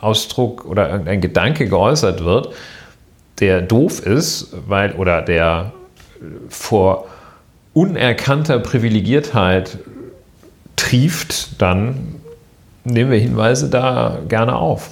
[0.00, 2.54] Ausdruck oder irgendein Gedanke geäußert wird,
[3.40, 5.72] der doof ist, weil oder der
[6.48, 7.06] vor
[7.74, 9.78] unerkannter Privilegiertheit
[10.76, 12.16] trieft, dann
[12.84, 14.90] nehmen wir Hinweise da gerne auf.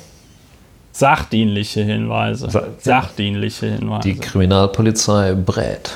[0.93, 2.49] Sachdienliche Hinweise.
[2.51, 4.09] Sa Sachdienliche Hinweise.
[4.09, 5.91] Die Kriminalpolizei brät.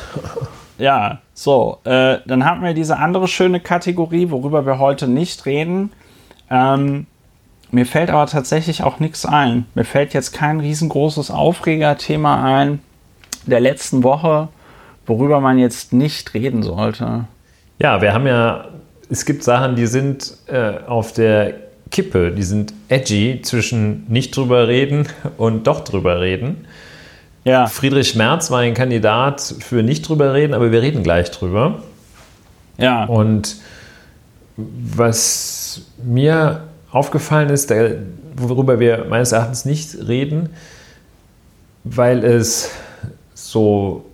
[0.81, 5.93] Ja, so, äh, dann haben wir diese andere schöne Kategorie, worüber wir heute nicht reden.
[6.51, 7.07] Ähm,
[7.71, 9.67] mir fällt aber tatsächlich auch nichts ein.
[9.75, 12.81] Mir fällt jetzt kein riesengroßes Aufregerthema ein
[13.47, 14.49] der letzten Woche,
[15.07, 17.25] worüber man jetzt nicht reden sollte.
[17.79, 18.69] Ja, wir haben ja,
[19.11, 21.55] es gibt Sachen, die sind äh, auf der
[21.91, 26.67] Kippe, die sind edgy zwischen nicht drüber reden und doch drüber reden.
[27.45, 27.67] Ja.
[27.67, 31.83] Friedrich Merz war ein Kandidat für nicht drüber reden, aber wir reden gleich drüber.
[32.77, 33.05] Ja.
[33.05, 33.57] Und
[34.57, 37.73] was mir aufgefallen ist,
[38.37, 40.51] worüber wir meines Erachtens nicht reden,
[41.85, 42.71] weil es
[43.35, 44.05] so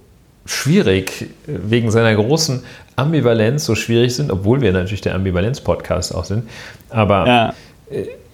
[0.44, 2.62] schwierig wegen seiner großen
[2.94, 6.48] Ambivalenz so schwierig sind, obwohl wir natürlich der Ambivalenz-Podcast auch sind.
[6.90, 7.54] Aber ja.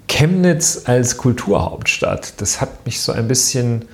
[0.09, 3.87] Chemnitz als Kulturhauptstadt, das hat mich so ein bisschen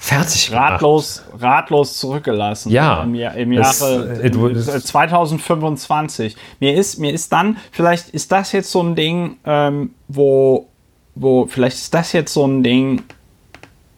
[0.00, 0.72] fertig gemacht.
[0.72, 2.70] Ratlos, ratlos zurückgelassen.
[2.70, 3.02] Ja.
[3.02, 6.36] Im, Jahr, im Jahre es, äh, 2025.
[6.58, 10.68] Mir ist, mir ist dann, vielleicht ist das jetzt so ein Ding, ähm, wo,
[11.14, 13.02] wo, vielleicht ist das jetzt so ein Ding,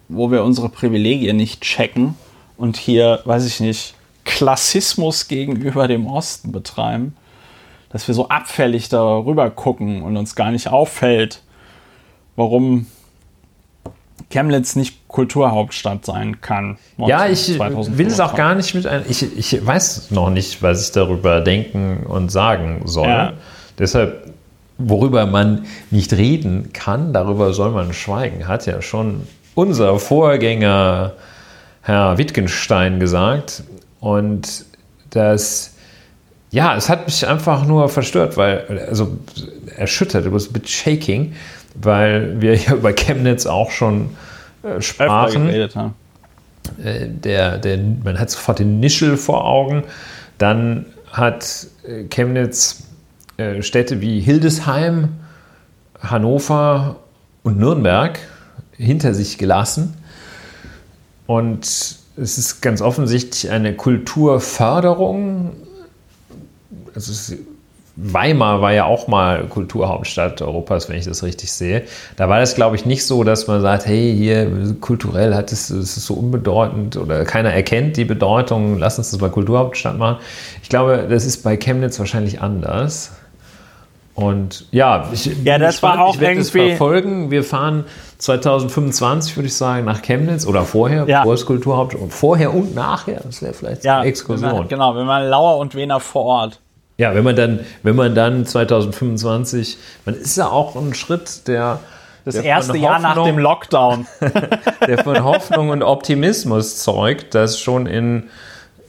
[0.09, 2.17] wo wir unsere Privilegien nicht checken
[2.57, 7.17] und hier, weiß ich nicht, Klassismus gegenüber dem Osten betreiben,
[7.91, 11.43] dass wir so abfällig darüber gucken und uns gar nicht auffällt,
[12.35, 12.87] warum
[14.33, 16.79] Chemnitz nicht Kulturhauptstadt sein kann.
[16.97, 19.05] Ja, ich will es auch gar nicht mit ein.
[19.09, 23.09] Ich, ich weiß noch nicht, was ich darüber denken und sagen soll.
[23.09, 23.33] Ja.
[23.79, 24.33] Deshalb,
[24.79, 31.13] worüber man nicht reden kann, darüber soll man schweigen, hat ja schon unser Vorgänger
[31.83, 33.65] Herr Wittgenstein gesagt.
[34.01, 34.65] Und
[35.11, 35.75] das,
[36.51, 39.19] ja, es hat mich einfach nur verstört, weil, also
[39.77, 41.35] erschüttert, it was a bit shaking,
[41.75, 44.11] weil wir ja über Chemnitz auch schon
[44.63, 45.49] äh, sprachen.
[46.83, 49.85] Äh, der, der, man hat sofort den Nischel vor Augen.
[50.39, 52.85] Dann hat äh, Chemnitz
[53.37, 55.09] äh, Städte wie Hildesheim,
[56.01, 56.97] Hannover
[57.43, 58.19] und Nürnberg
[58.77, 59.95] hinter sich gelassen.
[61.27, 65.53] Und es ist ganz offensichtlich eine Kulturförderung.
[66.95, 67.35] Also
[67.97, 71.83] Weimar war ja auch mal Kulturhauptstadt Europas, wenn ich das richtig sehe.
[72.17, 75.69] Da war das, glaube ich, nicht so, dass man sagt, hey, hier kulturell hat es,
[75.69, 80.17] es ist so unbedeutend oder keiner erkennt die Bedeutung, lass uns das mal Kulturhauptstadt machen.
[80.63, 83.13] Ich glaube, das ist bei Chemnitz wahrscheinlich anders.
[84.15, 87.31] Und ja, ich, ja, das ich war auch ich werde das verfolgen.
[87.31, 87.85] Wir fahren
[88.19, 91.25] 2025, würde ich sagen, nach Chemnitz oder vorher, ja.
[91.25, 93.21] Kulturhauptstadt, vorher und nachher.
[93.25, 94.51] Das wäre vielleicht ja, eine Exkursion.
[94.51, 96.62] Wenn man, genau, wenn man Lauer und Wener vor Ort.
[97.03, 101.81] Ja, wenn man dann, wenn man dann 2025, man ist ja auch ein Schritt, der
[102.25, 104.07] das der erste Jahr nach dem Lockdown,
[104.87, 108.31] der von Hoffnung und Optimismus zeugt, dass schon in,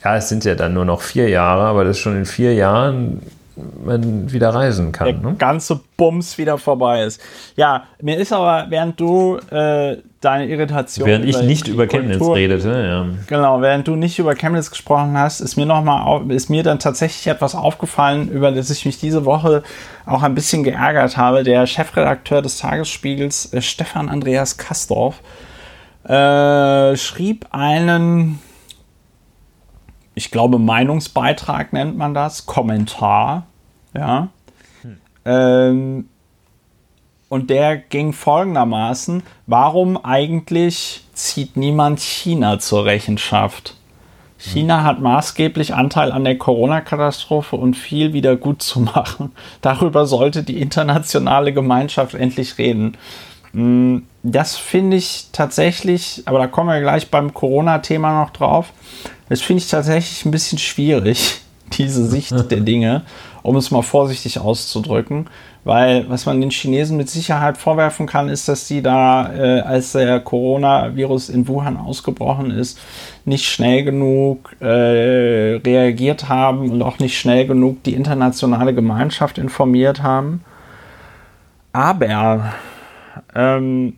[0.04, 3.20] ja, es sind ja dann nur noch vier Jahre, aber dass schon in vier Jahren
[3.84, 5.06] man wieder reisen kann.
[5.06, 5.36] Der ne?
[5.36, 7.20] ganze Bums wieder vorbei ist.
[7.56, 11.06] Ja, mir ist aber, während du äh, deine Irritation.
[11.06, 13.06] Während ich nicht über Chemnitz Kultur, redete, ja.
[13.26, 16.78] Genau, während du nicht über Chemnitz gesprochen hast, ist mir noch mal ist mir dann
[16.78, 19.62] tatsächlich etwas aufgefallen, über das ich mich diese Woche
[20.06, 21.42] auch ein bisschen geärgert habe.
[21.42, 25.20] Der Chefredakteur des Tagesspiegels, äh, Stefan Andreas Kastorf,
[26.04, 28.38] äh, schrieb einen
[30.14, 33.46] ich glaube, Meinungsbeitrag nennt man das, Kommentar,
[33.94, 34.28] ja.
[34.82, 34.96] Hm.
[35.24, 36.08] Ähm,
[37.34, 43.74] und der ging folgendermaßen, warum eigentlich zieht niemand China zur Rechenschaft?
[44.38, 49.32] China hat maßgeblich Anteil an der Corona-Katastrophe und viel wieder gut zu machen.
[49.62, 52.96] Darüber sollte die internationale Gemeinschaft endlich reden.
[53.50, 58.72] Hm, das finde ich tatsächlich, aber da kommen wir gleich beim Corona-Thema noch drauf.
[59.28, 61.40] Das finde ich tatsächlich ein bisschen schwierig,
[61.72, 63.02] diese Sicht der Dinge,
[63.42, 65.26] um es mal vorsichtig auszudrücken.
[65.64, 69.92] Weil was man den Chinesen mit Sicherheit vorwerfen kann, ist, dass sie da, äh, als
[69.92, 72.78] der Coronavirus in Wuhan ausgebrochen ist,
[73.24, 80.02] nicht schnell genug äh, reagiert haben und auch nicht schnell genug die internationale Gemeinschaft informiert
[80.02, 80.44] haben.
[81.72, 82.52] Aber
[83.34, 83.94] ähm,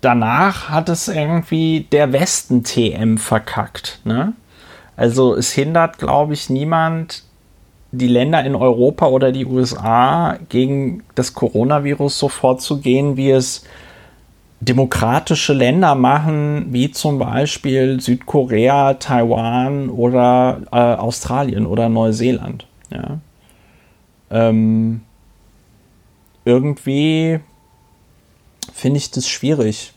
[0.00, 4.00] danach hat es irgendwie der Westen-TM verkackt.
[4.04, 4.32] Ne?
[5.00, 7.24] Also es hindert, glaube ich, niemand
[7.90, 13.64] die Länder in Europa oder die USA gegen das Coronavirus so vorzugehen, wie es
[14.60, 22.66] demokratische Länder machen, wie zum Beispiel Südkorea, Taiwan oder äh, Australien oder Neuseeland.
[22.90, 23.20] Ja.
[24.30, 25.00] Ähm,
[26.44, 27.40] irgendwie
[28.74, 29.94] finde ich das schwierig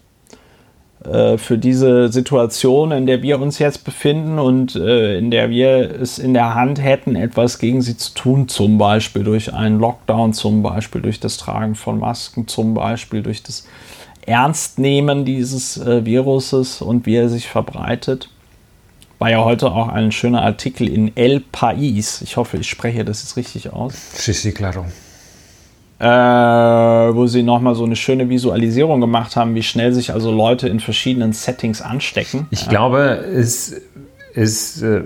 [1.38, 6.18] für diese Situation, in der wir uns jetzt befinden und äh, in der wir es
[6.18, 10.64] in der Hand hätten, etwas gegen sie zu tun, zum Beispiel durch einen Lockdown, zum
[10.64, 13.68] Beispiel durch das Tragen von Masken, zum Beispiel durch das
[14.26, 18.30] Ernstnehmen dieses äh, Viruses und wie er sich verbreitet.
[19.20, 22.22] War ja heute auch ein schöner Artikel in El País.
[22.24, 23.94] Ich hoffe, ich spreche das jetzt richtig aus.
[24.14, 24.86] Sí, sí, claro.
[26.00, 30.68] Äh, wo sie nochmal so eine schöne Visualisierung gemacht haben, wie schnell sich also Leute
[30.68, 32.48] in verschiedenen Settings anstecken.
[32.52, 33.82] Ich glaube, es,
[34.34, 35.02] es äh,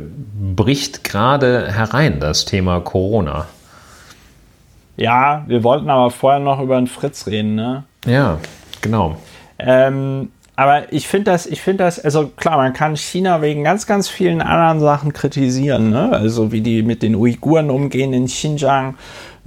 [0.56, 3.46] bricht gerade herein, das Thema Corona.
[4.96, 7.84] Ja, wir wollten aber vorher noch über den Fritz reden, ne?
[8.06, 8.40] Ja.
[8.82, 9.18] Genau.
[9.60, 13.86] Ähm, aber ich finde das, ich finde das, also klar, man kann China wegen ganz,
[13.86, 16.12] ganz vielen anderen Sachen kritisieren, ne?
[16.12, 18.96] Also wie die mit den Uiguren umgehen in Xinjiang,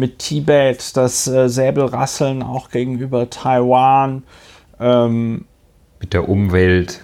[0.00, 4.24] mit Tibet, das äh, Säbelrasseln auch gegenüber Taiwan.
[4.80, 5.44] Ähm,
[6.00, 7.02] mit der Umwelt.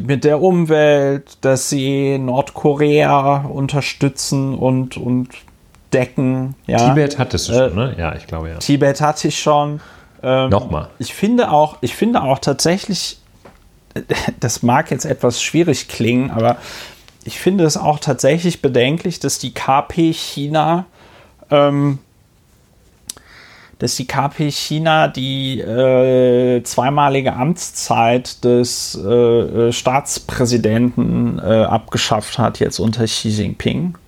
[0.00, 5.28] Mit der Umwelt, dass sie Nordkorea unterstützen und, und
[5.92, 6.54] decken.
[6.66, 6.88] Ja.
[6.88, 7.94] Tibet hattest du schon, äh, ne?
[7.98, 8.56] Ja, ich glaube ja.
[8.56, 9.80] Tibet hatte ich schon.
[10.22, 10.88] Ähm, Nochmal.
[10.98, 13.18] Ich finde auch, ich finde auch tatsächlich,
[14.40, 16.56] das mag jetzt etwas schwierig klingen, aber
[17.24, 20.86] ich finde es auch tatsächlich bedenklich, dass die KP China,
[21.50, 21.98] ähm,
[23.82, 32.60] dass die KP China die äh, zweimalige Amtszeit des äh, äh, Staatspräsidenten äh, abgeschafft hat,
[32.60, 33.98] jetzt unter Xi Jinping.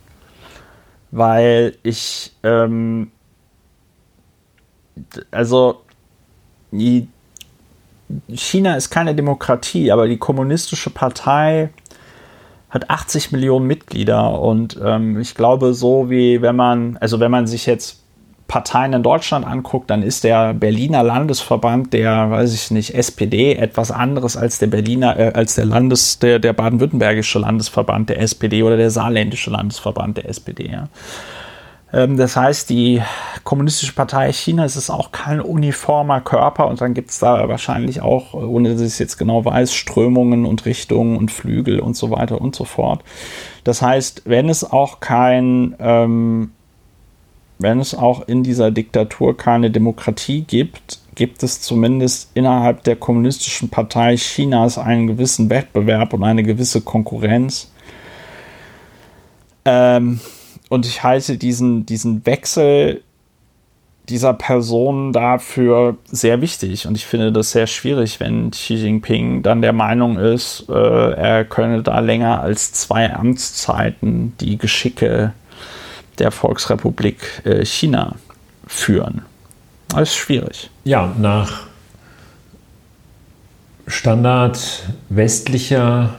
[1.10, 3.10] Weil ich, ähm,
[5.32, 5.82] also
[8.28, 11.70] China ist keine Demokratie, aber die kommunistische Partei
[12.70, 17.48] hat 80 Millionen Mitglieder und ähm, ich glaube, so wie wenn man, also wenn man
[17.48, 18.03] sich jetzt
[18.46, 23.90] Parteien in Deutschland anguckt, dann ist der Berliner Landesverband der, weiß ich nicht, SPD etwas
[23.90, 28.76] anderes als der Berliner, äh, als der Landes, der, der baden-württembergische Landesverband der SPD oder
[28.76, 30.70] der saarländische Landesverband der SPD.
[30.70, 30.88] Ja.
[31.94, 33.00] Ähm, das heißt, die
[33.44, 38.34] Kommunistische Partei Chinas ist auch kein uniformer Körper und dann gibt es da wahrscheinlich auch,
[38.34, 42.40] ohne dass ich es jetzt genau weiß, Strömungen und Richtungen und Flügel und so weiter
[42.40, 43.04] und so fort.
[43.62, 46.52] Das heißt, wenn es auch kein, ähm,
[47.58, 53.68] wenn es auch in dieser Diktatur keine Demokratie gibt, gibt es zumindest innerhalb der Kommunistischen
[53.68, 57.70] Partei Chinas einen gewissen Wettbewerb und eine gewisse Konkurrenz.
[59.64, 60.20] Ähm,
[60.68, 63.02] und ich halte diesen, diesen Wechsel
[64.08, 66.86] dieser Person dafür sehr wichtig.
[66.86, 71.44] Und ich finde das sehr schwierig, wenn Xi Jinping dann der Meinung ist, äh, er
[71.44, 75.32] könne da länger als zwei Amtszeiten die Geschicke
[76.18, 78.16] der Volksrepublik äh, China
[78.66, 79.22] führen.
[79.88, 80.70] Das ist schwierig.
[80.84, 81.64] Ja, nach
[83.86, 86.18] Standard westlicher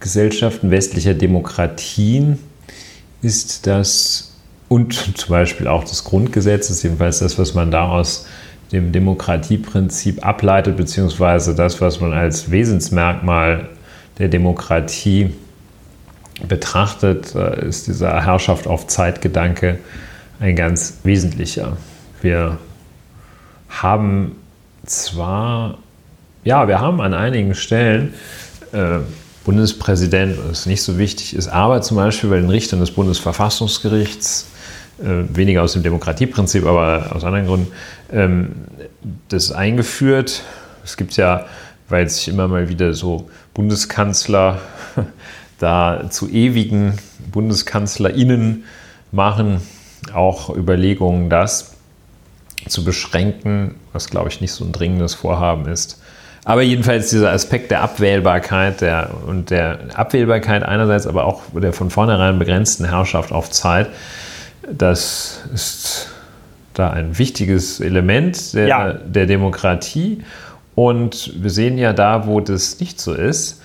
[0.00, 2.38] Gesellschaften, westlicher Demokratien
[3.22, 4.32] ist das
[4.68, 8.26] und zum Beispiel auch des Grundgesetzes, jedenfalls das, was man daraus
[8.72, 13.68] dem Demokratieprinzip ableitet, beziehungsweise das, was man als Wesensmerkmal
[14.18, 15.30] der Demokratie
[16.42, 19.78] betrachtet, äh, ist dieser Herrschaft auf Zeitgedanke
[20.40, 21.76] ein ganz wesentlicher.
[22.20, 22.58] Wir
[23.68, 24.36] haben
[24.84, 25.78] zwar,
[26.44, 28.14] ja, wir haben an einigen Stellen
[28.72, 28.98] äh,
[29.44, 34.48] Bundespräsident, was nicht so wichtig ist, aber zum Beispiel bei den Richtern des Bundesverfassungsgerichts,
[34.98, 37.72] äh, weniger aus dem Demokratieprinzip, aber aus anderen Gründen,
[38.12, 38.52] ähm,
[39.28, 40.42] das eingeführt.
[40.84, 41.46] Es gibt ja,
[41.88, 44.60] weil sich immer mal wieder so Bundeskanzler
[45.58, 46.98] da zu ewigen
[47.32, 48.64] BundeskanzlerInnen
[49.12, 49.60] machen,
[50.12, 51.74] auch Überlegungen, das
[52.68, 56.00] zu beschränken, was glaube ich nicht so ein dringendes Vorhaben ist.
[56.44, 61.90] Aber jedenfalls dieser Aspekt der Abwählbarkeit der, und der Abwählbarkeit einerseits, aber auch der von
[61.90, 63.88] vornherein begrenzten Herrschaft auf Zeit,
[64.70, 66.08] das ist
[66.74, 68.92] da ein wichtiges Element der, ja.
[68.92, 70.22] der Demokratie.
[70.76, 73.60] Und wir sehen ja da, wo das nicht so ist,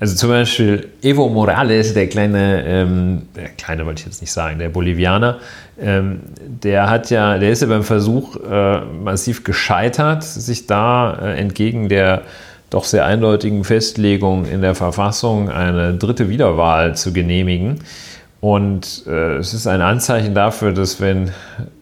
[0.00, 4.58] also zum Beispiel Evo Morales, der kleine, ähm, der kleine wollte ich jetzt nicht sagen,
[4.58, 5.38] der Bolivianer,
[5.80, 11.38] ähm, der hat ja, der ist ja beim Versuch äh, massiv gescheitert, sich da äh,
[11.38, 12.22] entgegen der
[12.70, 17.78] doch sehr eindeutigen Festlegung in der Verfassung eine dritte Wiederwahl zu genehmigen.
[18.40, 21.30] Und äh, es ist ein Anzeichen dafür, dass wenn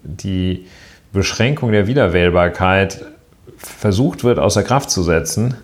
[0.03, 0.67] die
[1.13, 3.05] Beschränkung der Wiederwählbarkeit
[3.57, 5.57] versucht wird, außer Kraft zu setzen,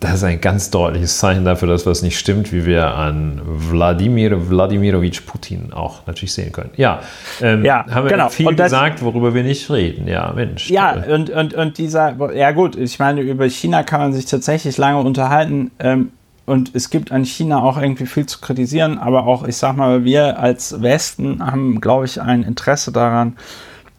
[0.00, 4.50] das ist ein ganz deutliches Zeichen dafür, dass was nicht stimmt, wie wir an Wladimir
[4.50, 6.70] Wladimirovich Putin auch natürlich sehen können.
[6.76, 7.00] Ja,
[7.40, 8.28] ähm, ja haben wir genau.
[8.28, 10.06] viel das, gesagt, worüber wir nicht reden.
[10.06, 10.68] Ja, Mensch.
[10.68, 14.76] Ja, und, und, und dieser, ja gut, ich meine, über China kann man sich tatsächlich
[14.76, 15.70] lange unterhalten.
[15.78, 16.12] Ähm,
[16.44, 20.04] und es gibt an China auch irgendwie viel zu kritisieren, aber auch, ich sag mal,
[20.04, 23.36] wir als Westen haben, glaube ich, ein Interesse daran,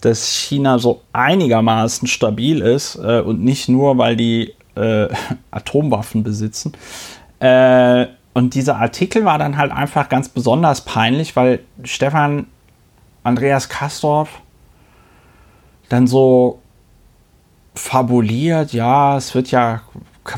[0.02, 5.10] dass China so einigermaßen stabil ist äh, und nicht nur, weil die äh,
[5.52, 6.74] Atomwaffen besitzen.
[7.40, 12.46] Äh, und dieser Artikel war dann halt einfach ganz besonders peinlich, weil Stefan
[13.24, 14.30] Andreas Kastorf
[15.90, 16.60] dann so
[17.74, 19.82] fabuliert, ja, es wird ja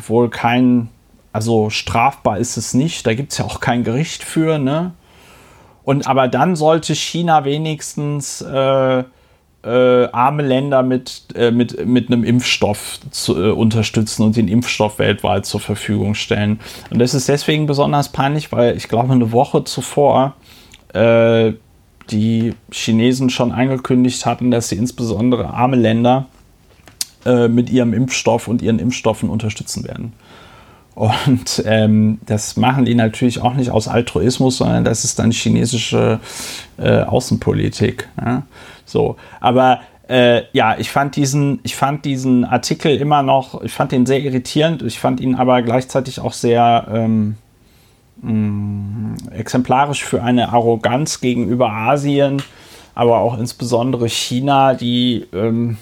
[0.08, 0.89] wohl kein,
[1.34, 4.93] also strafbar ist es nicht, da gibt es ja auch kein Gericht für, ne?
[5.84, 9.04] Und aber dann sollte China wenigstens äh,
[9.63, 14.99] äh, arme Länder mit, äh, mit, mit einem Impfstoff zu, äh, unterstützen und den Impfstoff
[14.99, 16.59] weltweit zur Verfügung stellen.
[16.89, 20.35] Und das ist deswegen besonders peinlich, weil ich glaube, eine Woche zuvor
[20.93, 21.53] äh,
[22.09, 26.27] die Chinesen schon angekündigt hatten, dass sie insbesondere arme Länder
[27.25, 30.13] äh, mit ihrem Impfstoff und ihren Impfstoffen unterstützen werden.
[30.99, 36.19] Und ähm, das machen die natürlich auch nicht aus Altruismus, sondern das ist dann chinesische
[36.77, 38.09] äh, Außenpolitik.
[38.19, 38.43] Ja?
[38.83, 43.93] So, aber äh, ja, ich fand diesen, ich fand diesen Artikel immer noch, ich fand
[43.93, 44.81] ihn sehr irritierend.
[44.81, 47.38] Ich fand ihn aber gleichzeitig auch sehr ähm,
[48.21, 52.41] mh, mm, exemplarisch für eine Arroganz gegenüber Asien,
[52.93, 55.77] aber auch insbesondere China, die ähm,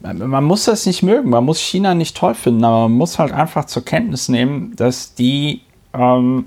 [0.00, 3.32] man muss das nicht mögen, man muss China nicht toll finden, aber man muss halt
[3.32, 5.62] einfach zur Kenntnis nehmen, dass die
[5.94, 6.46] ähm,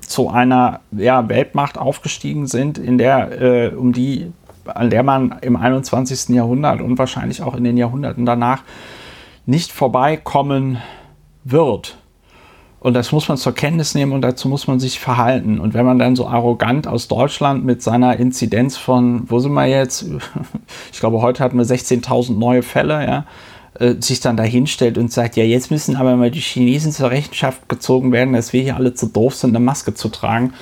[0.00, 4.32] zu einer ja, Weltmacht aufgestiegen sind, in der äh, um die
[4.66, 6.34] an der man im 21.
[6.34, 8.62] Jahrhundert und wahrscheinlich auch in den Jahrhunderten danach
[9.46, 10.78] nicht vorbeikommen
[11.44, 11.98] wird.
[12.84, 15.58] Und das muss man zur Kenntnis nehmen und dazu muss man sich verhalten.
[15.58, 19.64] Und wenn man dann so arrogant aus Deutschland mit seiner Inzidenz von, wo sind wir
[19.64, 20.04] jetzt?
[20.92, 23.26] Ich glaube, heute hatten wir 16.000 neue Fälle, ja,
[23.80, 27.70] äh, sich dann dahinstellt und sagt, ja, jetzt müssen aber mal die Chinesen zur Rechenschaft
[27.70, 30.52] gezogen werden, dass wir hier alle zu doof sind, eine Maske zu tragen.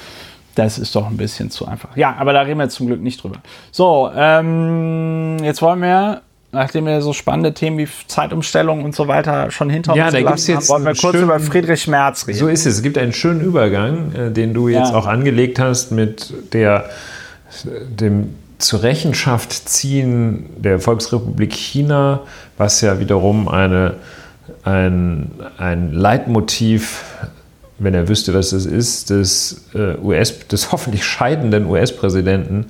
[0.54, 1.96] Das ist doch ein bisschen zu einfach.
[1.96, 3.38] Ja, aber da reden wir zum Glück nicht drüber.
[3.72, 6.22] So, ähm, jetzt wollen wir
[6.52, 10.56] nachdem wir so spannende Themen wie Zeitumstellung und so weiter schon hinter ja, uns gelassen
[10.56, 12.38] haben, wollen wir kurz schönen, über Friedrich Merz reden.
[12.38, 12.76] So ist es.
[12.76, 14.94] Es gibt einen schönen Übergang, äh, den du jetzt ja.
[14.94, 16.90] auch angelegt hast mit der,
[17.64, 22.20] dem zur Rechenschaft ziehen der Volksrepublik China,
[22.58, 23.96] was ja wiederum eine,
[24.62, 27.04] ein, ein Leitmotiv
[27.78, 32.66] wenn er wüsste, was das ist, des, äh, US, des hoffentlich scheidenden US-Präsidenten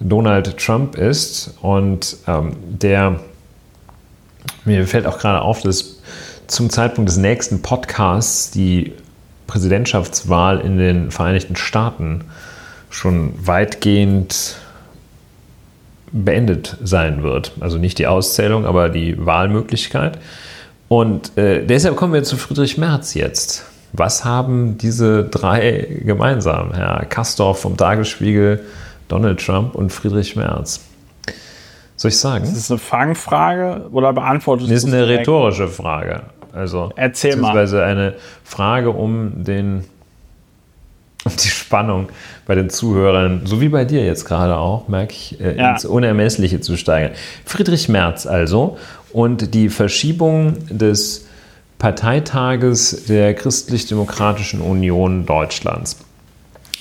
[0.00, 1.54] Donald Trump ist.
[1.60, 3.20] Und ähm, der,
[4.64, 6.00] mir fällt auch gerade auf, dass
[6.46, 8.92] zum Zeitpunkt des nächsten Podcasts die
[9.46, 12.24] Präsidentschaftswahl in den Vereinigten Staaten
[12.90, 14.56] schon weitgehend
[16.12, 17.52] beendet sein wird.
[17.60, 20.18] Also nicht die Auszählung, aber die Wahlmöglichkeit.
[20.88, 23.66] Und äh, deshalb kommen wir zu Friedrich Merz jetzt.
[23.92, 26.72] Was haben diese drei gemeinsam?
[26.72, 28.64] Herr Kastorf vom Tagesspiegel,
[29.08, 30.80] Donald Trump und Friedrich Merz.
[31.96, 32.44] Soll ich sagen?
[32.44, 36.22] Ist das eine Fangfrage oder beantwortest du Das ist eine rhetorische Frage.
[36.52, 37.84] Also, Erzähl beziehungsweise mal.
[37.84, 39.84] eine Frage, um den
[41.24, 42.08] um die Spannung
[42.46, 45.72] bei den Zuhörern, so wie bei dir jetzt gerade auch, merke ich, äh, ja.
[45.72, 47.12] ins Unermessliche zu steigern.
[47.44, 48.78] Friedrich Merz also
[49.12, 51.26] und die Verschiebung des
[51.78, 55.96] Parteitages der Christlich-Demokratischen Union Deutschlands.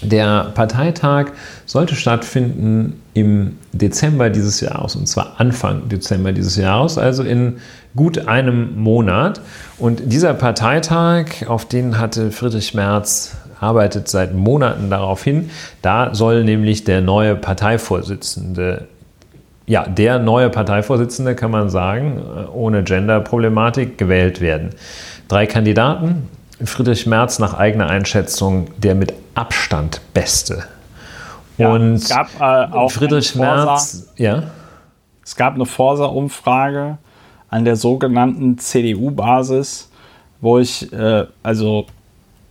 [0.02, 1.32] Der Parteitag
[1.66, 7.58] sollte stattfinden im Dezember dieses Jahres, und zwar Anfang Dezember dieses Jahres, also in
[7.96, 9.42] gut einem Monat.
[9.80, 15.50] Und dieser Parteitag, auf den hatte Friedrich Merz arbeitet seit Monaten darauf hin.
[15.82, 18.88] Da soll nämlich der neue Parteivorsitzende,
[19.66, 22.22] ja, der neue Parteivorsitzende, kann man sagen,
[22.54, 24.70] ohne Gender-Problematik gewählt werden.
[25.28, 26.30] Drei Kandidaten,
[26.64, 30.64] Friedrich Merz nach eigener Einschätzung der mit Abstand beste.
[31.58, 34.44] Ja, und es gab äh, auch Friedrich Merz, ja.
[35.24, 36.98] Es gab eine Forsa-Umfrage
[37.50, 39.90] an der sogenannten CDU-Basis,
[40.42, 41.86] wo ich äh, also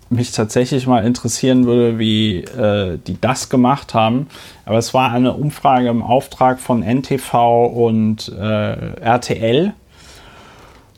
[0.08, 4.28] mich tatsächlich mal interessieren würde, wie äh, die das gemacht haben.
[4.64, 9.74] Aber es war eine Umfrage im Auftrag von NTV und äh, RTL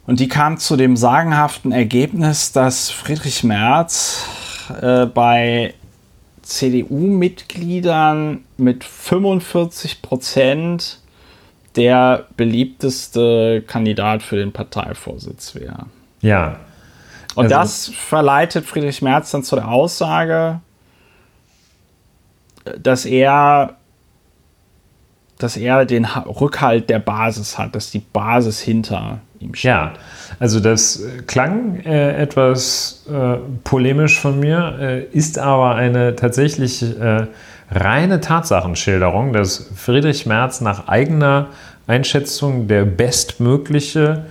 [0.09, 4.25] und die kam zu dem sagenhaften Ergebnis, dass Friedrich Merz
[4.81, 5.75] äh, bei
[6.41, 11.01] CDU-Mitgliedern mit 45 Prozent
[11.77, 15.85] der beliebteste Kandidat für den Parteivorsitz wäre.
[16.23, 16.57] Ja.
[17.35, 20.61] Und also, das verleitet Friedrich Merz dann zu der Aussage,
[22.81, 23.77] dass er,
[25.39, 29.71] dass er den Rückhalt der Basis hat, dass die Basis hinter ihm steht.
[29.71, 29.93] Ja,
[30.41, 37.27] also das klang äh, etwas äh, polemisch von mir, äh, ist aber eine tatsächlich äh,
[37.71, 41.49] reine Tatsachenschilderung, dass Friedrich Merz nach eigener
[41.87, 44.25] Einschätzung der bestmögliche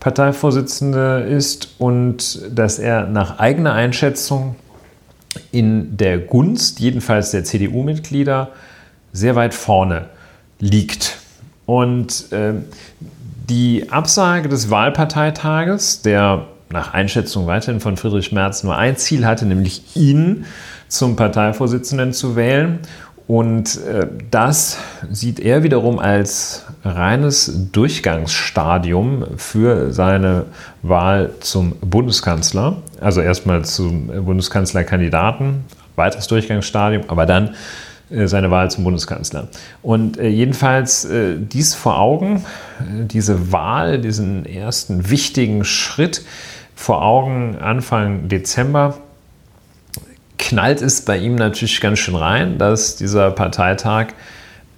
[0.00, 4.54] Parteivorsitzende ist und dass er nach eigener Einschätzung
[5.50, 8.50] in der Gunst, jedenfalls der CDU-Mitglieder,
[9.12, 10.06] sehr weit vorne
[10.60, 11.18] liegt.
[11.66, 12.54] Und äh,
[13.48, 19.46] die Absage des Wahlparteitages, der nach Einschätzung weiterhin von Friedrich Merz nur ein Ziel hatte,
[19.46, 20.44] nämlich ihn
[20.88, 22.80] zum Parteivorsitzenden zu wählen.
[23.26, 24.78] Und äh, das
[25.10, 30.46] sieht er wiederum als reines Durchgangsstadium für seine
[30.82, 32.76] Wahl zum Bundeskanzler.
[33.00, 35.64] Also erstmal zum Bundeskanzlerkandidaten,
[35.96, 37.54] weiteres Durchgangsstadium, aber dann
[38.10, 39.48] seine Wahl zum Bundeskanzler.
[39.82, 42.44] Und äh, jedenfalls äh, dies vor Augen,
[42.80, 46.24] diese Wahl, diesen ersten wichtigen Schritt
[46.74, 48.98] vor Augen Anfang Dezember,
[50.38, 54.08] knallt es bei ihm natürlich ganz schön rein, dass dieser Parteitag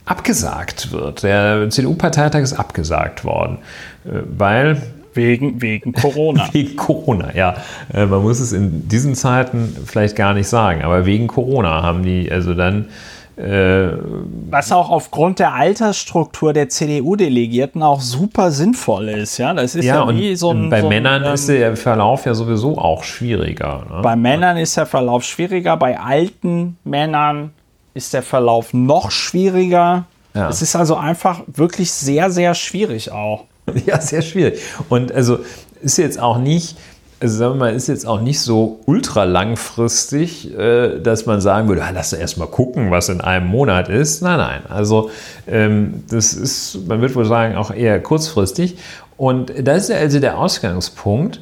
[0.07, 1.23] abgesagt wird.
[1.23, 3.59] Der CDU-Parteitag ist abgesagt worden,
[4.05, 4.81] weil
[5.13, 6.49] Wegen, wegen Corona.
[6.53, 7.57] wegen Corona, ja.
[7.93, 12.31] Man muss es in diesen Zeiten vielleicht gar nicht sagen, aber wegen Corona haben die
[12.31, 12.89] also dann äh,
[13.37, 19.39] Was auch aufgrund der Altersstruktur der CDU-Delegierten auch super sinnvoll ist.
[19.39, 20.69] Ja, das ist ja, ja wie so ein.
[20.69, 23.85] Bei so Männern ein, ist der Verlauf ja sowieso auch schwieriger.
[23.91, 24.03] Ne?
[24.03, 27.53] Bei Männern ist der Verlauf schwieriger, bei alten Männern
[27.95, 30.05] ist der Verlauf noch schwieriger.
[30.35, 30.49] Ja.
[30.49, 33.45] Es ist also einfach wirklich sehr, sehr schwierig auch.
[33.87, 34.61] Ja, sehr schwierig.
[34.89, 35.39] Und also
[35.81, 36.77] ist jetzt auch nicht
[37.21, 41.69] also sagen wir mal, ist jetzt auch nicht so ultra langfristig, äh, dass man sagen
[41.69, 44.23] würde, ah, lass erst mal gucken, was in einem Monat ist.
[44.23, 44.63] Nein, nein.
[44.69, 45.11] Also
[45.47, 48.79] ähm, das ist, man wird wohl sagen, auch eher kurzfristig.
[49.19, 51.41] Und das ist also der Ausgangspunkt.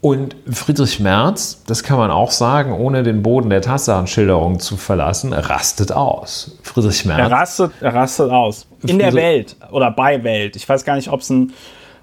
[0.00, 5.32] Und Friedrich Merz, das kann man auch sagen, ohne den Boden der Tatsachenschilderung zu verlassen,
[5.32, 6.58] rastet aus.
[6.62, 7.20] Friedrich Merz.
[7.20, 8.66] Er rastet, er rastet aus.
[8.84, 10.56] In der Welt oder bei Welt.
[10.56, 11.52] Ich weiß gar nicht, ob es ein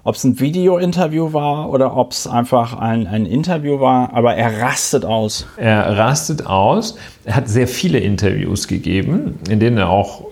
[0.02, 4.60] ob es ein Video-Interview war oder ob es einfach ein, ein Interview war, aber er
[4.60, 5.46] rastet aus.
[5.56, 6.96] Er rastet aus.
[7.24, 10.24] Er hat sehr viele Interviews gegeben, in denen er auch,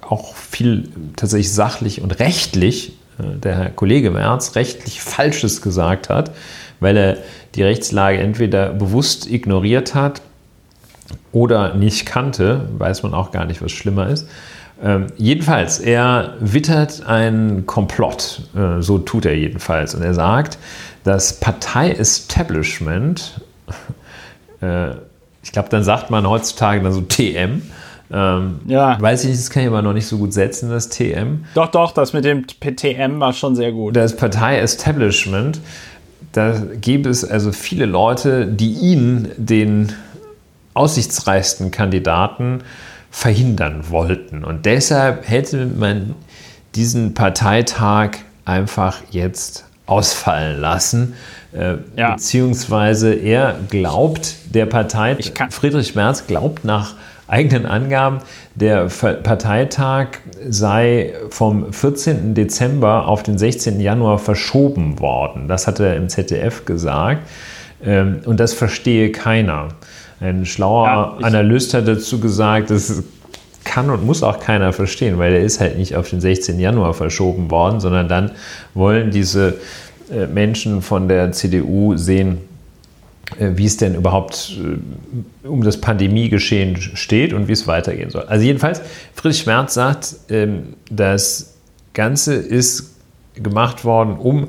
[0.00, 6.30] auch viel tatsächlich sachlich und rechtlich, äh, der Herr Kollege Merz, rechtlich Falsches gesagt hat,
[6.80, 7.16] weil er
[7.54, 10.22] die Rechtslage entweder bewusst ignoriert hat
[11.32, 14.26] oder nicht kannte, weiß man auch gar nicht, was schlimmer ist.
[14.82, 19.94] Ähm, jedenfalls, er wittert einen Komplott, äh, so tut er jedenfalls.
[19.94, 20.58] Und er sagt,
[21.04, 23.40] das Partei-Establishment,
[24.62, 24.90] äh,
[25.42, 27.62] ich glaube, dann sagt man heutzutage dann so TM.
[28.12, 29.00] Ähm, ja.
[29.00, 31.44] Weiß ich nicht, das kann ich aber noch nicht so gut setzen, das TM.
[31.54, 33.96] Doch, doch, das mit dem TM war schon sehr gut.
[33.96, 35.60] Das Partei-Establishment,
[36.32, 39.92] da gäbe es also viele Leute, die ihn, den
[40.74, 42.62] aussichtsreichsten Kandidaten,
[43.10, 44.44] verhindern wollten.
[44.44, 46.14] Und deshalb hätte man
[46.74, 48.10] diesen Parteitag
[48.44, 51.14] einfach jetzt ausfallen lassen.
[51.52, 52.12] Äh, ja.
[52.12, 55.16] Beziehungsweise er glaubt, der Partei,
[55.50, 56.94] Friedrich Merz glaubt nach
[57.26, 58.18] eigenen Angaben,
[58.54, 60.08] der Parteitag
[60.48, 62.34] sei vom 14.
[62.34, 63.80] Dezember auf den 16.
[63.80, 65.46] Januar verschoben worden.
[65.46, 67.28] Das hat er im ZDF gesagt.
[67.84, 69.68] Ähm, und das verstehe keiner.
[70.20, 73.02] Ein schlauer ja, Analyst hat dazu gesagt, das
[73.64, 76.58] kann und muss auch keiner verstehen, weil der ist halt nicht auf den 16.
[76.58, 78.32] Januar verschoben worden, sondern dann
[78.74, 79.58] wollen diese
[80.12, 82.38] äh, Menschen von der CDU sehen,
[83.38, 88.24] äh, wie es denn überhaupt äh, um das Pandemiegeschehen steht und wie es weitergehen soll.
[88.24, 88.82] Also jedenfalls,
[89.14, 91.54] Friedrich Merz sagt, ähm, das
[91.94, 92.96] Ganze ist
[93.34, 94.48] gemacht worden, um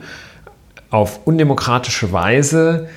[0.90, 2.88] auf undemokratische Weise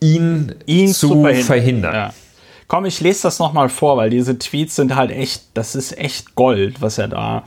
[0.00, 1.44] ihn, ihn zu, zu verhindern.
[1.44, 1.94] verhindern.
[1.94, 2.14] Ja.
[2.68, 6.36] Komm, ich lese das nochmal vor, weil diese Tweets sind halt echt, das ist echt
[6.36, 7.42] Gold, was er da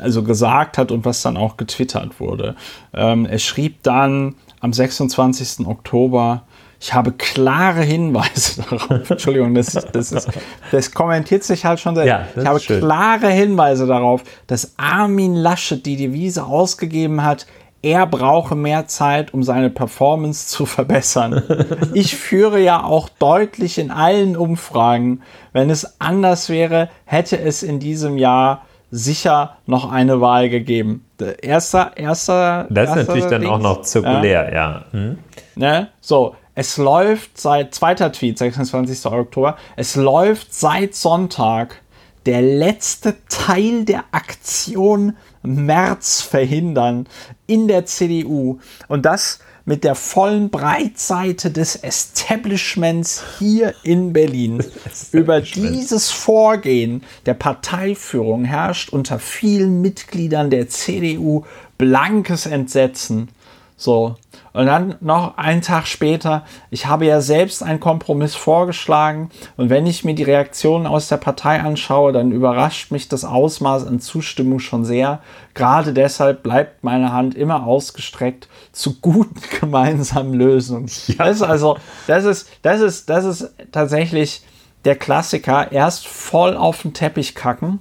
[0.00, 2.54] also gesagt hat und was dann auch getwittert wurde.
[2.94, 5.66] Ähm, er schrieb dann am 26.
[5.66, 6.44] Oktober,
[6.80, 9.10] ich habe klare Hinweise darauf.
[9.10, 10.28] Entschuldigung, das, das, ist,
[10.70, 12.06] das kommentiert sich halt schon sehr.
[12.06, 17.46] Ja, ich habe klare Hinweise darauf, dass Armin Laschet die Devise ausgegeben hat,
[17.82, 21.42] er brauche mehr Zeit, um seine Performance zu verbessern.
[21.94, 25.22] Ich führe ja auch deutlich in allen Umfragen.
[25.52, 31.04] Wenn es anders wäre, hätte es in diesem Jahr sicher noch eine Wahl gegeben.
[31.42, 32.66] Erster, erster.
[32.70, 34.70] Das ist erster natürlich dann Dings, auch noch zirkulär, ja.
[34.70, 34.84] ja.
[34.92, 35.18] Hm.
[35.56, 35.88] Ne?
[36.00, 39.06] So, es läuft seit, zweiter Tweet, 26.
[39.06, 41.82] Oktober, es läuft seit Sonntag
[42.26, 47.06] der letzte Teil der Aktion März verhindern
[47.48, 48.60] in der CDU.
[48.86, 54.64] Und das mit der vollen Breitseite des Establishments hier in Berlin.
[55.12, 61.44] Über dieses Vorgehen der Parteiführung herrscht unter vielen Mitgliedern der CDU
[61.76, 63.28] blankes Entsetzen.
[63.76, 64.16] So.
[64.52, 69.86] Und dann noch einen Tag später, ich habe ja selbst einen Kompromiss vorgeschlagen und wenn
[69.86, 74.58] ich mir die Reaktionen aus der Partei anschaue, dann überrascht mich das Ausmaß an Zustimmung
[74.58, 75.20] schon sehr.
[75.54, 80.90] Gerade deshalb bleibt meine Hand immer ausgestreckt zu guten gemeinsamen Lösungen.
[81.06, 81.26] Ja.
[81.26, 81.76] Das ist also,
[82.06, 84.42] das ist, das ist, das ist tatsächlich
[84.84, 85.72] der Klassiker.
[85.72, 87.80] Erst voll auf den Teppich kacken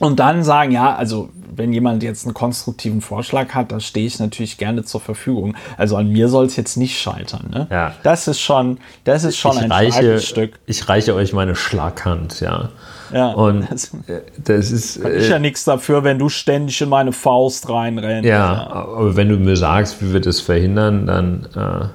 [0.00, 4.18] und dann sagen, ja, also wenn jemand jetzt einen konstruktiven Vorschlag hat, da stehe ich
[4.18, 5.56] natürlich gerne zur Verfügung.
[5.76, 7.50] Also an mir soll es jetzt nicht scheitern.
[7.52, 7.66] Ne?
[7.70, 7.94] Ja.
[8.04, 10.58] Das ist schon, das ist schon ich ein reiche, Stück.
[10.66, 12.70] Ich reiche euch meine Schlaghand, ja.
[13.12, 13.90] Ja, und das,
[14.36, 15.02] das ist.
[15.02, 18.28] Kann ich ja äh, nichts dafür, wenn du ständig in meine Faust reinrennst.
[18.28, 21.86] Ja, ja, aber wenn du mir sagst, wie wir das verhindern, dann, äh,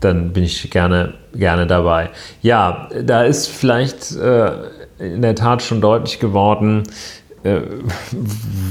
[0.00, 2.10] dann bin ich gerne, gerne dabei.
[2.42, 4.50] Ja, da ist vielleicht äh,
[4.98, 6.82] in der Tat schon deutlich geworden,
[7.42, 7.60] äh,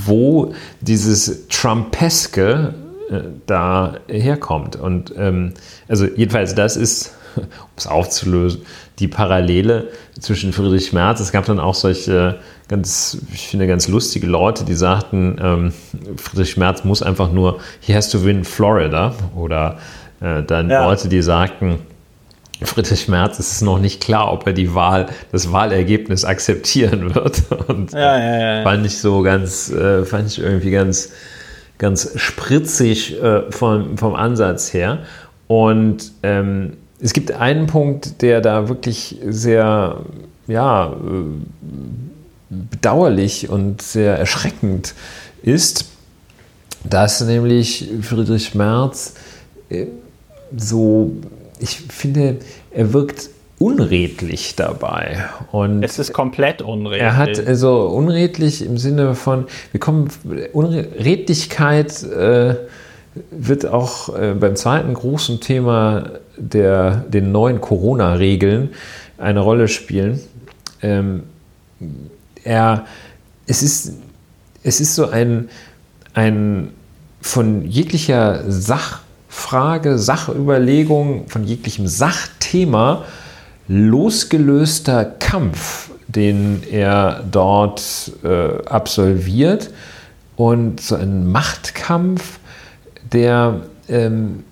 [0.06, 2.74] wo dieses Trumpeske
[3.10, 4.76] äh, da herkommt.
[4.76, 5.54] Und ähm,
[5.88, 7.46] also jedenfalls, das ist, um
[7.76, 8.62] es aufzulösen,
[9.00, 9.90] die Parallele
[10.20, 11.20] zwischen Friedrich Merz.
[11.20, 15.74] Es gab dann auch solche ganz, ich finde, ganz lustige Leute, die sagten, ähm,
[16.18, 19.16] Friedrich Merz muss einfach nur, he has to win Florida.
[19.36, 19.80] Oder
[20.22, 20.86] äh, dann ja.
[20.86, 21.80] Leute, die sagten,
[22.62, 27.44] Friedrich Merz ist es noch nicht klar, ob er die Wahl, das Wahlergebnis akzeptieren wird.
[27.68, 28.64] Und ja, ja, ja.
[28.64, 31.12] fand ich so ganz, äh, fand ich irgendwie ganz,
[31.78, 35.00] ganz spritzig äh, vom, vom Ansatz her.
[35.48, 40.02] Und ähm, es gibt einen Punkt, der da wirklich sehr,
[40.48, 40.96] ja, äh,
[42.50, 44.96] bedauerlich und sehr erschreckend
[45.44, 45.86] ist,
[46.84, 49.14] dass nämlich Friedrich Merz
[49.70, 49.86] äh,
[50.58, 51.12] so
[51.60, 52.38] ich finde,
[52.72, 53.30] er wirkt
[53.60, 55.26] unredlich dabei.
[55.52, 57.02] Und es ist komplett unredlich.
[57.02, 60.10] Er hat also unredlich im Sinne von, wir kommen,
[60.54, 62.56] Unredlichkeit äh,
[63.32, 68.70] wird auch äh, beim zweiten großen Thema der, den neuen Corona-Regeln
[69.18, 70.22] eine Rolle spielen.
[70.82, 71.24] Ähm,
[72.44, 72.86] er,
[73.46, 73.94] es ist,
[74.64, 75.50] es ist so ein,
[76.14, 76.70] ein
[77.22, 79.02] von jeglicher Sach
[79.40, 83.06] Frage, Sachüberlegung, von jeglichem Sachthema
[83.68, 89.72] losgelöster Kampf, den er dort äh, absolviert
[90.36, 92.40] und so ein Machtkampf,
[93.12, 94.44] der ähm,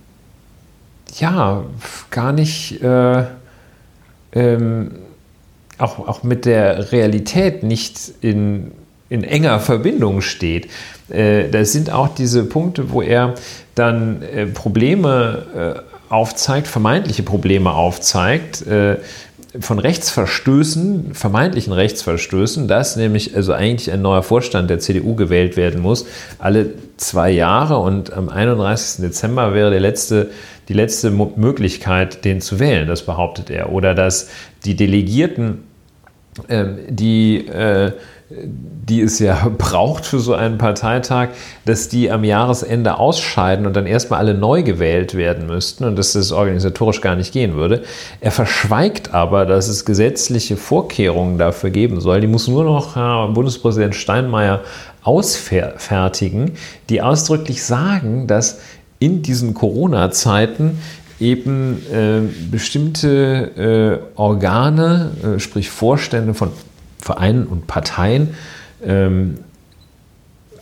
[1.20, 1.64] ja
[2.10, 3.26] gar nicht äh,
[4.34, 4.92] ähm,
[5.78, 8.72] auch, auch mit der Realität nicht in,
[9.10, 10.70] in enger Verbindung steht.
[11.10, 13.36] Äh, das sind auch diese Punkte, wo er
[13.76, 18.98] dann äh, Probleme äh, aufzeigt, vermeintliche Probleme aufzeigt, äh,
[19.60, 25.82] von Rechtsverstößen, vermeintlichen Rechtsverstößen, dass nämlich also eigentlich ein neuer Vorstand der CDU gewählt werden
[25.82, 26.06] muss,
[26.38, 29.02] alle zwei Jahre und am 31.
[29.02, 30.30] Dezember wäre der letzte,
[30.68, 33.72] die letzte Möglichkeit, den zu wählen, das behauptet er.
[33.72, 34.30] Oder dass
[34.66, 35.64] die Delegierten,
[36.50, 37.94] ähm, die äh,
[38.30, 41.30] die es ja braucht für so einen Parteitag,
[41.66, 46.14] dass die am Jahresende ausscheiden und dann erstmal alle neu gewählt werden müssten und dass
[46.14, 47.84] das organisatorisch gar nicht gehen würde.
[48.20, 52.22] Er verschweigt aber, dass es gesetzliche Vorkehrungen dafür geben soll.
[52.22, 54.62] Die muss nur noch Herr Bundespräsident Steinmeier
[55.04, 56.52] ausfertigen,
[56.90, 58.60] die ausdrücklich sagen, dass
[59.00, 60.80] in diesen Corona-Zeiten
[61.20, 62.22] eben äh,
[62.52, 66.52] bestimmte äh, Organe, äh, sprich Vorstände von
[67.00, 68.36] Vereinen und Parteien,
[68.84, 69.40] ähm,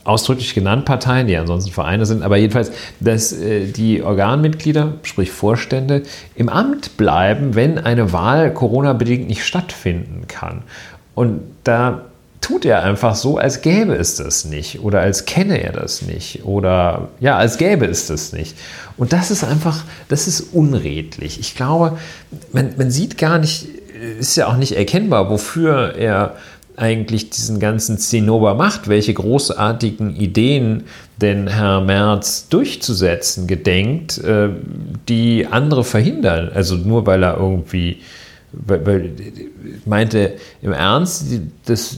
[0.03, 6.03] ausdrücklich genannt Parteien, die ansonsten Vereine sind, aber jedenfalls, dass äh, die Organmitglieder, sprich Vorstände,
[6.35, 10.61] im Amt bleiben, wenn eine Wahl Corona-bedingt nicht stattfinden kann.
[11.15, 12.05] Und da
[12.39, 16.45] tut er einfach so, als gäbe es das nicht oder als kenne er das nicht
[16.45, 18.55] oder ja, als gäbe es das nicht.
[18.97, 21.39] Und das ist einfach, das ist unredlich.
[21.39, 21.97] Ich glaube,
[22.53, 23.67] man, man sieht gar nicht,
[24.19, 26.35] ist ja auch nicht erkennbar, wofür er
[26.77, 30.83] eigentlich diesen ganzen Zinnober macht, welche großartigen Ideen
[31.21, 34.49] denn Herr Merz durchzusetzen gedenkt, äh,
[35.07, 36.51] die andere verhindern.
[36.53, 38.01] Also nur weil er irgendwie,
[38.51, 39.11] weil, weil
[39.85, 41.27] meinte im Ernst,
[41.65, 41.97] das,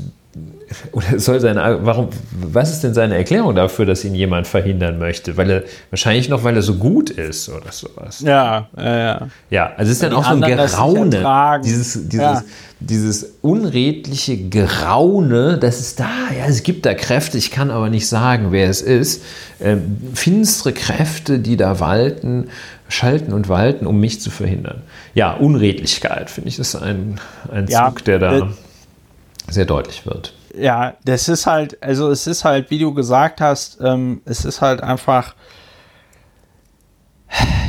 [0.91, 5.37] oder soll seine, warum, was ist denn seine Erklärung dafür, dass ihn jemand verhindern möchte?
[5.37, 8.21] Weil er, wahrscheinlich noch, weil er so gut ist oder sowas.
[8.21, 9.27] Ja, ja, ja.
[9.49, 12.43] Ja, also es ist dann auch so ein Geraune, dieses, dieses, ja.
[12.79, 18.07] dieses unredliche Geraune, das ist da, ja, es gibt da Kräfte, ich kann aber nicht
[18.07, 19.23] sagen, wer es ist,
[19.61, 22.49] ähm, finstere Kräfte, die da walten,
[22.89, 24.81] schalten und walten, um mich zu verhindern.
[25.13, 27.19] Ja, Unredlichkeit, finde ich, ist ein,
[27.51, 28.49] ein ja, Zug, der da
[29.49, 33.79] sehr deutlich wird ja, das ist halt, also es ist halt, wie du gesagt hast,
[33.81, 35.35] ähm, es ist halt einfach,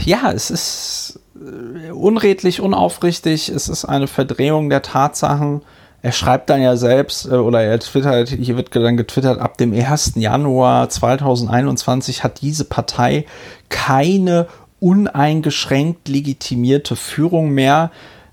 [0.05, 5.63] ja, es ist äh, unredlich, unaufrichtig, es ist eine Verdrehung der Tatsachen.
[6.01, 9.73] Er schreibt dann ja selbst, äh, oder er twittert, hier wird dann getwittert, ab dem
[9.73, 10.13] 1.
[10.17, 13.27] Januar 2021 hat diese Partei
[13.69, 14.47] keine
[14.81, 17.91] uneingeschränkt legitimierte Führung mehr.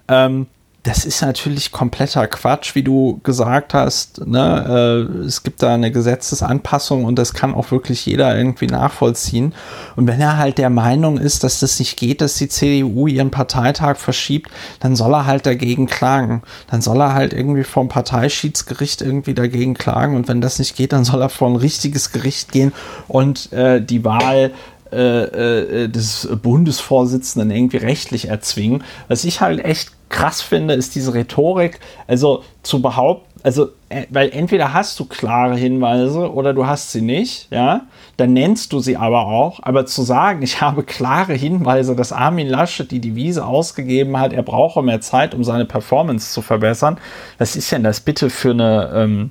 [0.07, 0.47] Ähm,
[0.85, 4.25] das ist natürlich kompletter Quatsch, wie du gesagt hast.
[4.27, 5.07] Ne?
[5.19, 9.55] Äh, es gibt da eine Gesetzesanpassung und das kann auch wirklich jeder irgendwie nachvollziehen.
[9.95, 13.31] Und wenn er halt der Meinung ist, dass das nicht geht, dass die CDU ihren
[13.31, 16.43] Parteitag verschiebt, dann soll er halt dagegen klagen.
[16.69, 20.15] Dann soll er halt irgendwie vom Parteischiedsgericht irgendwie dagegen klagen.
[20.15, 22.73] Und wenn das nicht geht, dann soll er vor ein richtiges Gericht gehen
[23.07, 24.51] und äh, die Wahl
[24.91, 28.83] äh, äh, des Bundesvorsitzenden irgendwie rechtlich erzwingen.
[29.07, 34.29] Was ich halt echt krass finde, ist diese Rhetorik, also zu behaupten, also, äh, weil
[34.31, 37.81] entweder hast du klare Hinweise oder du hast sie nicht, ja,
[38.17, 42.47] dann nennst du sie aber auch, aber zu sagen, ich habe klare Hinweise, dass Armin
[42.47, 46.97] Laschet die Devise ausgegeben hat, er brauche mehr Zeit, um seine Performance zu verbessern,
[47.37, 49.29] was ist denn das bitte für eine, ähm,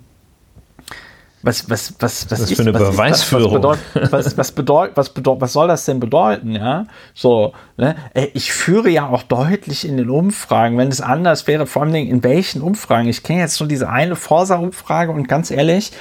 [1.44, 3.62] was, was, was, was, was ist, für eine Beweisführung?
[3.62, 6.52] Was, bedeutet, was, was, bedeutet, was, bedeutet, was soll das denn bedeuten?
[6.52, 7.96] Ja, so, ne?
[8.32, 12.22] Ich führe ja auch deutlich in den Umfragen, wenn es anders wäre, vor allem in
[12.22, 13.08] welchen Umfragen.
[13.08, 15.92] Ich kenne jetzt nur diese eine Forsa-Umfrage und ganz ehrlich,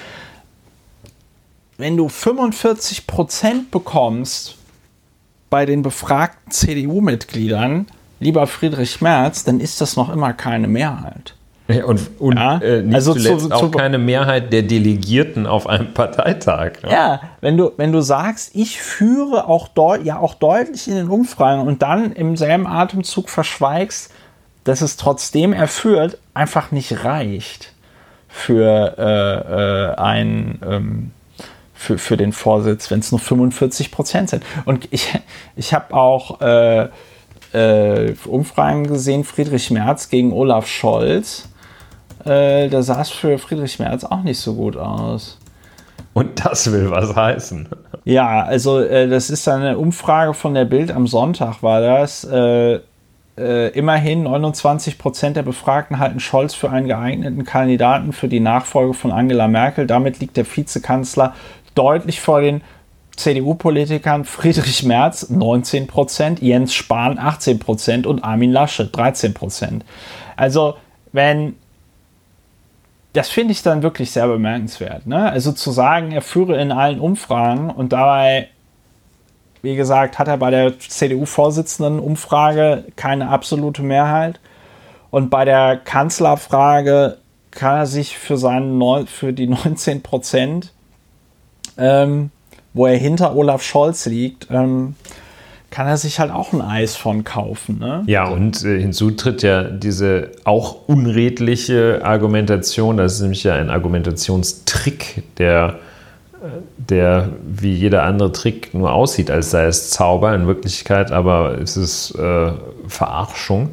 [1.78, 4.56] wenn du 45 Prozent bekommst
[5.50, 7.88] bei den befragten CDU-Mitgliedern,
[8.20, 11.36] lieber Friedrich Merz, dann ist das noch immer keine Mehrheit.
[11.68, 15.94] Und, und ja, äh, nicht also zuletzt zu, auch keine Mehrheit der Delegierten auf einem
[15.94, 16.84] Parteitag.
[16.84, 16.92] Ne?
[16.92, 19.70] Ja, wenn du, wenn du sagst, ich führe auch,
[20.04, 24.12] ja auch deutlich in den Umfragen und dann im selben Atemzug verschweigst,
[24.66, 27.74] dass es trotzdem er führt, einfach nicht reicht
[28.28, 31.12] für äh, äh, ein ähm,
[31.74, 34.44] für, für den Vorsitz, wenn es nur 45 Prozent sind.
[34.66, 35.14] Und ich,
[35.56, 36.88] ich habe auch äh,
[37.54, 41.50] äh, Umfragen gesehen, Friedrich Merz gegen Olaf Scholz
[42.26, 45.38] äh, da sah es für Friedrich Merz auch nicht so gut aus.
[46.14, 47.68] Und das will was heißen.
[48.06, 52.24] Ja, also äh, das ist eine Umfrage von der Bild am Sonntag, war das.
[52.24, 52.80] Äh,
[53.36, 58.94] äh, immerhin 29 Prozent der Befragten halten Scholz für einen geeigneten Kandidaten für die Nachfolge
[58.94, 59.88] von Angela Merkel.
[59.88, 61.34] Damit liegt der Vizekanzler
[61.74, 62.62] deutlich vor den
[63.16, 69.84] CDU-Politikern Friedrich Merz 19 Prozent, Jens Spahn 18 Prozent und Armin Laschet 13 Prozent.
[70.36, 70.76] Also
[71.12, 71.56] wenn
[73.14, 75.06] das finde ich dann wirklich sehr bemerkenswert.
[75.06, 75.32] Ne?
[75.32, 78.50] Also zu sagen, er führe in allen Umfragen und dabei,
[79.62, 84.40] wie gesagt, hat er bei der CDU-Vorsitzenden-Umfrage keine absolute Mehrheit.
[85.12, 87.20] Und bei der Kanzlerfrage
[87.52, 90.74] kann er sich für, seinen für die 19 Prozent,
[91.78, 92.32] ähm,
[92.74, 94.96] wo er hinter Olaf Scholz liegt, ähm,
[95.74, 97.80] kann er sich halt auch ein Eis von kaufen.
[97.80, 98.04] Ne?
[98.06, 103.72] Ja, und äh, hinzu tritt ja diese auch unredliche Argumentation, das ist nämlich ja ein
[103.72, 105.80] Argumentationstrick, der,
[106.44, 106.48] äh,
[106.78, 111.76] der wie jeder andere Trick nur aussieht, als sei es Zauber, in Wirklichkeit aber ist
[111.76, 112.52] es äh,
[112.88, 113.70] Verarschung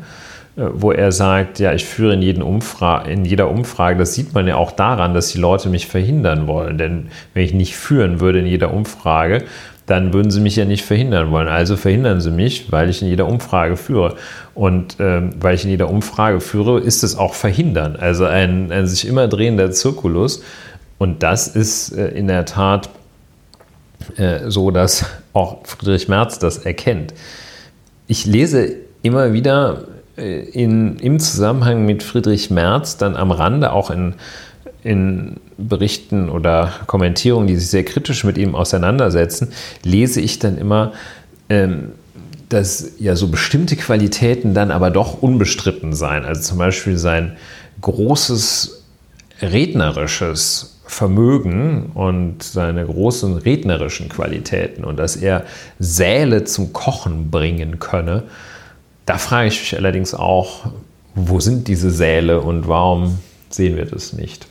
[0.56, 4.32] äh, wo er sagt, ja, ich führe in, jeden Umfra in jeder Umfrage, das sieht
[4.32, 6.78] man ja auch daran, dass die Leute mich verhindern wollen.
[6.78, 9.44] Denn wenn ich nicht führen würde in jeder Umfrage,
[9.90, 11.48] dann würden sie mich ja nicht verhindern wollen.
[11.48, 14.14] Also verhindern sie mich, weil ich in jeder Umfrage führe.
[14.54, 17.96] Und ähm, weil ich in jeder Umfrage führe, ist es auch verhindern.
[17.96, 20.44] Also ein, ein sich immer drehender Zirkulus.
[20.98, 22.88] Und das ist äh, in der Tat
[24.16, 27.12] äh, so, dass auch Friedrich Merz das erkennt.
[28.06, 33.90] Ich lese immer wieder äh, in, im Zusammenhang mit Friedrich Merz dann am Rande auch
[33.90, 34.14] in
[34.82, 39.48] in Berichten oder Kommentierungen, die sich sehr kritisch mit ihm auseinandersetzen,
[39.82, 40.92] lese ich dann immer,
[41.48, 41.92] ähm,
[42.48, 46.24] dass ja so bestimmte Qualitäten dann aber doch unbestritten seien.
[46.24, 47.36] Also zum Beispiel sein
[47.80, 48.84] großes
[49.40, 55.44] rednerisches Vermögen und seine großen rednerischen Qualitäten und dass er
[55.78, 58.24] Säle zum Kochen bringen könne.
[59.06, 60.66] Da frage ich mich allerdings auch,
[61.14, 63.18] wo sind diese Säle und warum
[63.50, 64.46] sehen wir das nicht?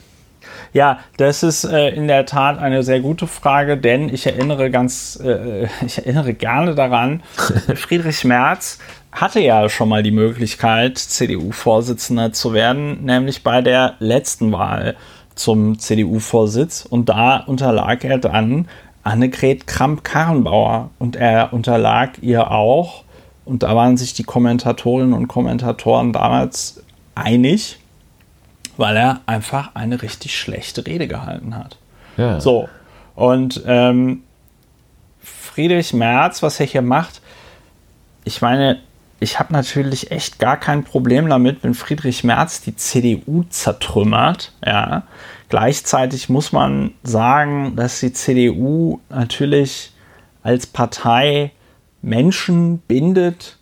[0.72, 5.20] Ja, das ist äh, in der Tat eine sehr gute Frage, denn ich erinnere ganz,
[5.22, 7.22] äh, ich erinnere gerne daran,
[7.74, 8.78] Friedrich Merz
[9.12, 14.96] hatte ja schon mal die Möglichkeit, CDU-Vorsitzender zu werden, nämlich bei der letzten Wahl
[15.34, 16.86] zum CDU-Vorsitz.
[16.88, 18.68] Und da unterlag er dann
[19.02, 20.90] Annegret Kramp-Karrenbauer.
[20.98, 23.04] Und er unterlag ihr auch.
[23.44, 26.84] Und da waren sich die Kommentatorinnen und Kommentatoren damals
[27.16, 27.79] einig,
[28.80, 31.76] weil er einfach eine richtig schlechte Rede gehalten hat.
[32.16, 32.40] Ja.
[32.40, 32.66] So.
[33.14, 34.22] Und ähm,
[35.22, 37.20] Friedrich Merz, was er hier macht,
[38.24, 38.80] ich meine,
[39.20, 44.54] ich habe natürlich echt gar kein Problem damit, wenn Friedrich Merz die CDU zertrümmert.
[44.64, 45.02] Ja.
[45.50, 49.92] Gleichzeitig muss man sagen, dass die CDU natürlich
[50.42, 51.52] als Partei
[52.00, 53.58] Menschen bindet,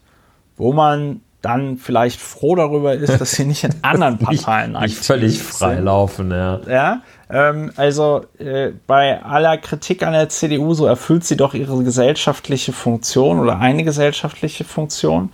[0.56, 5.04] wo man dann vielleicht froh darüber ist, dass sie nicht in anderen Parteien nicht, nicht
[5.04, 6.30] völlig frei laufen.
[6.30, 11.54] Ja, ja ähm, also äh, bei aller Kritik an der CDU, so erfüllt sie doch
[11.54, 15.30] ihre gesellschaftliche Funktion oder eine gesellschaftliche Funktion.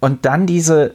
[0.00, 0.94] Und dann diese,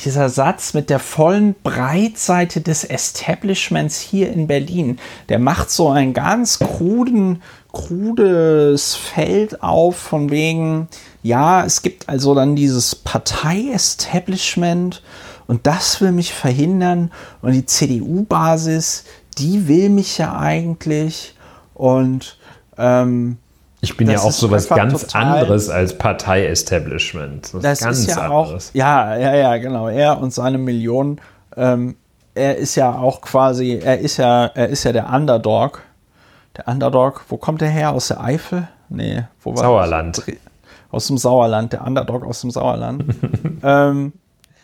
[0.00, 4.98] dieser Satz mit der vollen Breitseite des Establishments hier in Berlin,
[5.28, 7.42] der macht so ein ganz kruden,
[7.72, 10.88] krudes Feld auf von wegen,
[11.22, 15.02] ja, es gibt also dann dieses Partei-Establishment
[15.46, 17.12] und das will mich verhindern
[17.42, 19.04] und die CDU-Basis,
[19.38, 21.34] die will mich ja eigentlich
[21.74, 22.38] und
[22.76, 23.38] ähm,
[23.80, 27.52] ich bin das ja auch so was ganz anderes als Partei-Establishment.
[27.62, 28.70] Das ganz ist ja anderes.
[28.70, 29.88] auch, ja, ja, ja, genau.
[29.88, 31.20] Er und seine Millionen,
[31.56, 31.96] ähm,
[32.34, 35.82] er ist ja auch quasi, er ist ja, er ist ja der Underdog.
[36.56, 37.92] Der Underdog, wo kommt er her?
[37.92, 38.68] Aus der Eifel?
[38.88, 40.18] Nee, wo war Sauerland.
[40.18, 40.26] Das?
[40.92, 43.04] Aus dem Sauerland, der Underdog aus dem Sauerland.
[43.64, 44.12] ähm,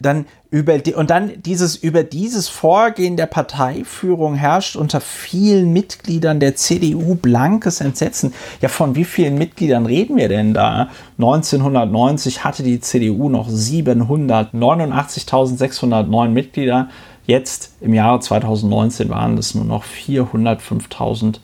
[0.00, 6.38] dann über die, und dann dieses über dieses Vorgehen der Parteiführung herrscht unter vielen Mitgliedern
[6.40, 8.34] der CDU blankes Entsetzen.
[8.60, 10.90] Ja, von wie vielen Mitgliedern reden wir denn da?
[11.18, 16.88] 1990 hatte die CDU noch 789.609 Mitglieder.
[17.26, 21.40] Jetzt im Jahre 2019 waren es nur noch 405.000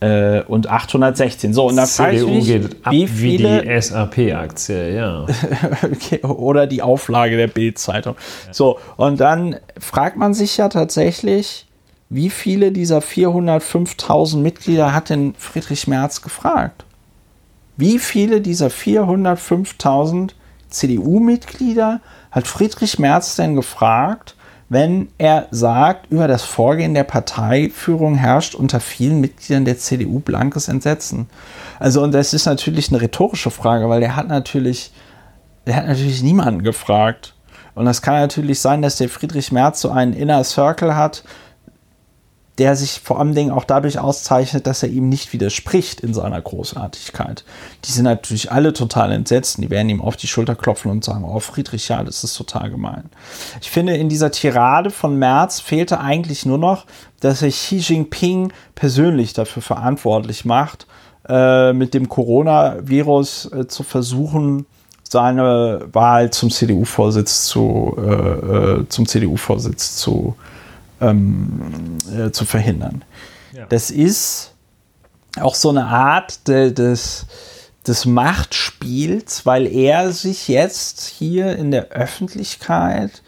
[0.00, 1.52] äh, und 816.
[1.54, 5.26] So, und da frage ich mich, geht ab wie viele, wie die SAP-Aktie, ja.
[5.82, 8.16] okay, oder die Auflage der Bild-Zeitung.
[8.46, 8.54] Ja.
[8.54, 11.66] So, und dann fragt man sich ja tatsächlich,
[12.08, 16.84] wie viele dieser 405.000 Mitglieder hat denn Friedrich Merz gefragt?
[17.76, 20.30] Wie viele dieser 405.000
[20.70, 24.35] CDU-Mitglieder hat Friedrich Merz denn gefragt,
[24.68, 30.68] wenn er sagt, über das Vorgehen der Parteiführung herrscht unter vielen Mitgliedern der CDU blankes
[30.68, 31.28] Entsetzen.
[31.78, 34.92] Also, und das ist natürlich eine rhetorische Frage, weil der hat natürlich,
[35.66, 37.34] der hat natürlich niemanden gefragt.
[37.74, 41.22] Und das kann natürlich sein, dass der Friedrich Merz so einen Inner Circle hat,
[42.58, 46.40] der sich vor allen Dingen auch dadurch auszeichnet, dass er ihm nicht widerspricht in seiner
[46.40, 47.44] Großartigkeit.
[47.84, 49.58] Die sind natürlich alle total entsetzt.
[49.58, 52.70] Die werden ihm auf die Schulter klopfen und sagen, oh Friedrich, ja, das ist total
[52.70, 53.10] gemein.
[53.60, 56.86] Ich finde, in dieser Tirade von März fehlte eigentlich nur noch,
[57.20, 60.86] dass er Xi Jinping persönlich dafür verantwortlich macht,
[61.28, 64.64] äh, mit dem Coronavirus äh, zu versuchen,
[65.02, 70.36] seine Wahl zum CDU-Vorsitz zu, äh, äh zum CDU-Vorsitz zu
[71.00, 73.04] ähm, äh, zu verhindern.
[73.52, 73.66] Ja.
[73.66, 74.54] Das ist
[75.40, 77.26] auch so eine Art de, des,
[77.86, 83.22] des Machtspiels, weil er sich jetzt hier in der Öffentlichkeit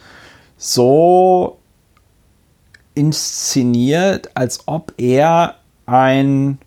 [0.56, 1.58] so
[2.94, 5.56] inszeniert, als ob er
[5.86, 6.58] ein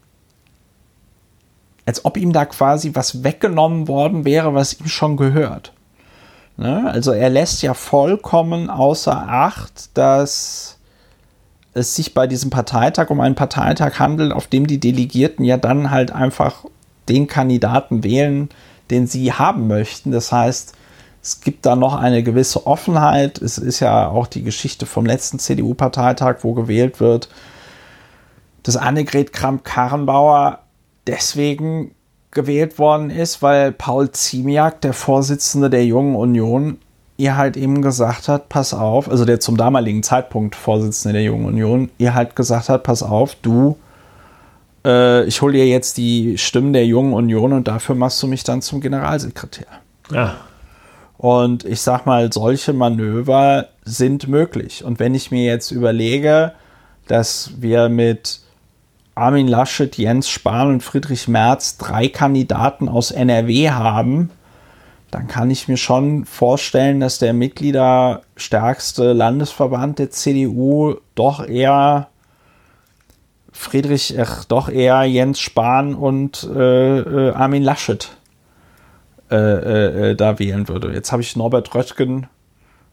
[1.86, 5.74] als ob ihm da quasi was weggenommen worden wäre, was ihm schon gehört.
[6.56, 6.90] Ne?
[6.90, 10.78] Also er lässt ja vollkommen außer Acht, dass
[11.74, 15.92] es sich bei diesem Parteitag um einen Parteitag handelt, auf dem die Delegierten ja dann
[15.92, 16.66] halt einfach
[17.08, 18.50] den Kandidaten wählen,
[18.90, 20.12] den sie haben möchten.
[20.12, 20.74] Das heißt,
[21.22, 23.42] es gibt da noch eine gewisse Offenheit.
[23.42, 27.30] Es ist ja auch die Geschichte vom letzten CDU-Parteitag, wo gewählt wird,
[28.64, 30.60] dass Annegret Kramp-Karrenbauer
[31.08, 31.96] deswegen
[32.32, 36.80] gewählt worden ist, weil Paul Ziemiak, der Vorsitzende der Jungen Union,
[37.18, 41.46] ihr halt eben gesagt hat, pass auf, also der zum damaligen Zeitpunkt Vorsitzende der Jungen
[41.46, 43.78] Union, ihr halt gesagt hat, pass auf, du,
[44.86, 48.44] äh, ich hole dir jetzt die Stimmen der Jungen Union und dafür machst du mich
[48.44, 49.68] dann zum Generalsekretär.
[50.12, 50.36] Ja.
[51.18, 54.84] Und ich sag mal, solche Manöver sind möglich.
[54.84, 56.54] Und wenn ich mir jetzt überlege,
[57.08, 58.40] dass wir mit
[59.14, 64.32] Armin Laschet, Jens Spahn und Friedrich Merz drei Kandidaten aus NRW haben,
[65.12, 72.08] dann kann ich mir schon vorstellen, dass der mitgliederstärkste Landesverband der CDU doch eher
[73.52, 78.10] Friedrich, ach, doch eher Jens Spahn und äh, äh Armin Laschet
[79.30, 80.94] äh, äh, äh, da wählen würde.
[80.94, 82.28] Jetzt habe ich Norbert Röttgen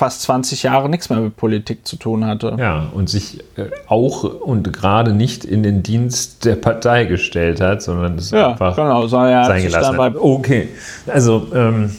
[0.00, 2.56] fast 20 Jahre nichts mehr mit Politik zu tun hatte.
[2.58, 7.82] Ja, und sich äh, auch und gerade nicht in den Dienst der Partei gestellt hat,
[7.82, 10.16] sondern es ja, einfach genau, so, ja, sein gelassen hat.
[10.16, 10.68] Okay,
[11.06, 11.94] also ähm,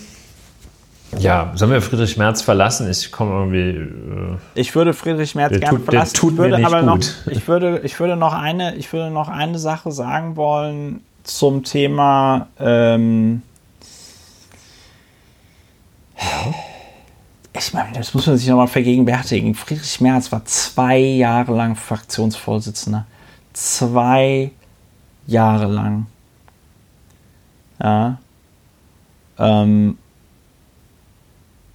[1.20, 2.90] ja, sollen wir Friedrich Merz verlassen?
[2.90, 3.80] Ich komme irgendwie.
[3.80, 6.16] Äh, ich würde Friedrich Merz gerne verlassen.
[6.16, 7.16] tut ich würde mir nicht aber gut.
[7.26, 11.64] Noch, ich würde, ich würde noch eine, ich würde noch eine Sache sagen wollen zum
[11.64, 12.48] Thema.
[12.60, 13.42] Ähm,
[16.18, 16.54] ja
[17.54, 19.56] ich meine, das muss man sich nochmal vergegenwärtigen.
[19.56, 23.06] Friedrich Merz war zwei Jahre lang Fraktionsvorsitzender.
[23.54, 24.52] Zwei
[25.28, 26.08] Jahre lang.
[27.82, 28.18] Ja.
[29.38, 29.98] Ähm,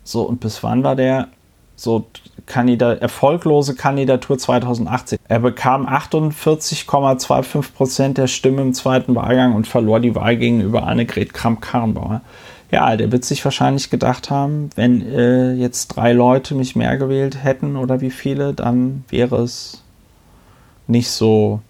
[0.07, 1.28] so, und bis wann war der?
[1.74, 2.07] So,
[2.46, 5.18] Kandidat, erfolglose Kandidatur 2018.
[5.28, 11.34] Er bekam 48,25 Prozent der Stimmen im zweiten Wahlgang und verlor die Wahl gegenüber Annegret
[11.34, 12.22] Kramp-Karrenbauer
[12.70, 17.42] ja, der wird sich wahrscheinlich gedacht haben, wenn äh, jetzt drei Leute mich mehr gewählt
[17.42, 19.82] hätten oder wie viele, dann wäre es
[20.86, 21.61] nicht so.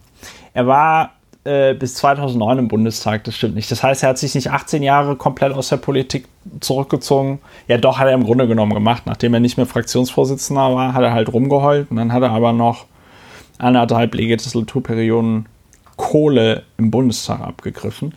[0.55, 1.13] Er war
[1.47, 3.71] äh, bis 2009 im Bundestag, das stimmt nicht.
[3.71, 6.27] Das heißt, er hat sich nicht 18 Jahre komplett aus der Politik
[6.61, 7.39] zurückgezogen.
[7.69, 9.05] Ja, doch, hat er im Grunde genommen gemacht.
[9.07, 12.53] Nachdem er nicht mehr Fraktionsvorsitzender war, hat er halt rumgeheult und dann hat er aber
[12.53, 12.87] noch
[13.59, 15.47] anderthalb Legislaturperioden
[15.97, 18.15] Kohle im Bundestag abgegriffen.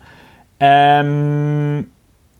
[0.58, 1.86] Ähm,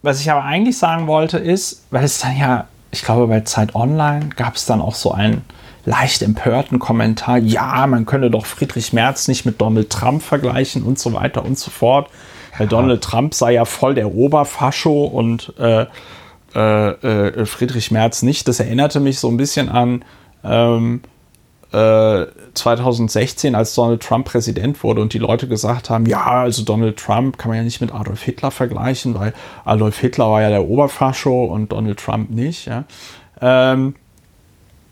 [0.03, 3.75] was ich aber eigentlich sagen wollte, ist, weil es dann ja, ich glaube, bei Zeit
[3.75, 5.45] Online gab es dann auch so einen
[5.85, 10.99] leicht empörten Kommentar, ja, man könne doch Friedrich Merz nicht mit Donald Trump vergleichen und
[10.99, 12.11] so weiter und so fort.
[12.59, 15.87] Weil Donald Trump sei ja voll der Oberfascho und äh,
[16.55, 18.49] äh, äh, Friedrich Merz nicht.
[18.49, 20.05] Das erinnerte mich so ein bisschen an
[20.45, 21.03] ähm,
[21.73, 26.97] 2016, äh, als Donald Trump Präsident wurde und die Leute gesagt haben, ja, also Donald
[26.97, 29.33] Trump kann man ja nicht mit Adolf Hitler vergleichen, weil
[29.65, 32.67] Adolf Hitler war ja der Oberfascho und Donald Trump nicht.
[32.67, 32.85] Ja.
[33.41, 33.95] Ähm,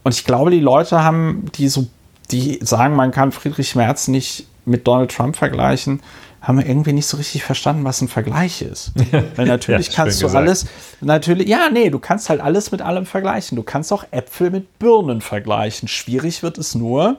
[0.08, 1.86] und ich glaube, die Leute haben, die so,
[2.30, 6.00] die sagen, man kann Friedrich Merz nicht mit Donald Trump vergleichen,
[6.40, 8.92] haben wir irgendwie nicht so richtig verstanden, was ein Vergleich ist.
[9.36, 10.42] Weil natürlich ja, kannst du gesagt.
[10.42, 10.64] alles,
[11.02, 13.54] natürlich, ja, nee, du kannst halt alles mit allem vergleichen.
[13.56, 15.88] Du kannst auch Äpfel mit Birnen vergleichen.
[15.88, 17.18] Schwierig wird es nur,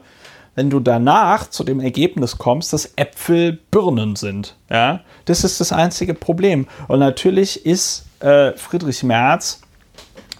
[0.56, 4.56] wenn du danach zu dem Ergebnis kommst, dass Äpfel Birnen sind.
[4.68, 6.66] Ja, das ist das einzige Problem.
[6.88, 9.60] Und natürlich ist äh, Friedrich Merz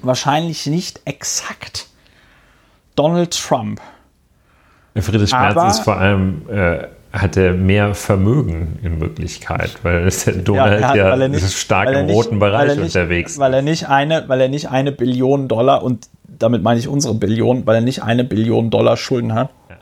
[0.02, 1.86] wahrscheinlich nicht exakt
[3.00, 3.80] Donald Trump.
[4.94, 10.10] Friedrich Merz ist vor allem äh, hat er mehr Vermögen in Wirklichkeit, weil
[10.44, 13.38] Donald ja, hat, ja nicht, stark im nicht, roten Bereich nicht, unterwegs.
[13.38, 17.14] Weil er nicht eine, weil er nicht eine Billion Dollar und damit meine ich unsere
[17.14, 19.48] Billion, weil er nicht eine Billion Dollar Schulden hat.
[19.70, 19.76] Ja.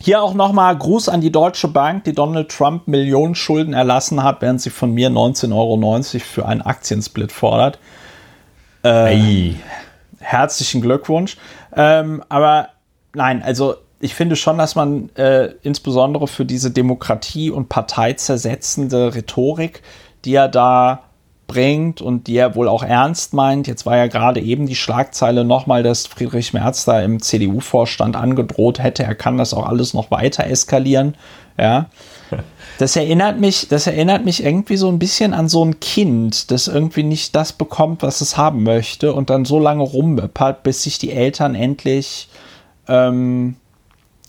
[0.00, 4.40] Hier auch nochmal Gruß an die Deutsche Bank, die Donald Trump Millionen Schulden erlassen hat,
[4.40, 7.78] während sie von mir 19,90 Euro für einen Aktiensplit fordert.
[8.84, 9.54] Äh,
[10.20, 11.36] herzlichen Glückwunsch.
[11.74, 12.70] Ähm, aber
[13.14, 19.82] nein, also ich finde schon, dass man äh, insbesondere für diese Demokratie- und parteizersetzende Rhetorik,
[20.24, 21.02] die er da
[21.48, 23.66] bringt und die er wohl auch ernst meint.
[23.66, 28.78] Jetzt war ja gerade eben die Schlagzeile nochmal, dass Friedrich Merz da im CDU-Vorstand angedroht
[28.78, 31.16] hätte, er kann das auch alles noch weiter eskalieren.
[31.58, 31.86] Ja.
[32.78, 36.68] Das erinnert mich, das erinnert mich irgendwie so ein bisschen an so ein Kind, das
[36.68, 40.96] irgendwie nicht das bekommt, was es haben möchte und dann so lange rummöppert, bis sich
[40.96, 42.28] die Eltern endlich
[42.86, 43.56] ähm,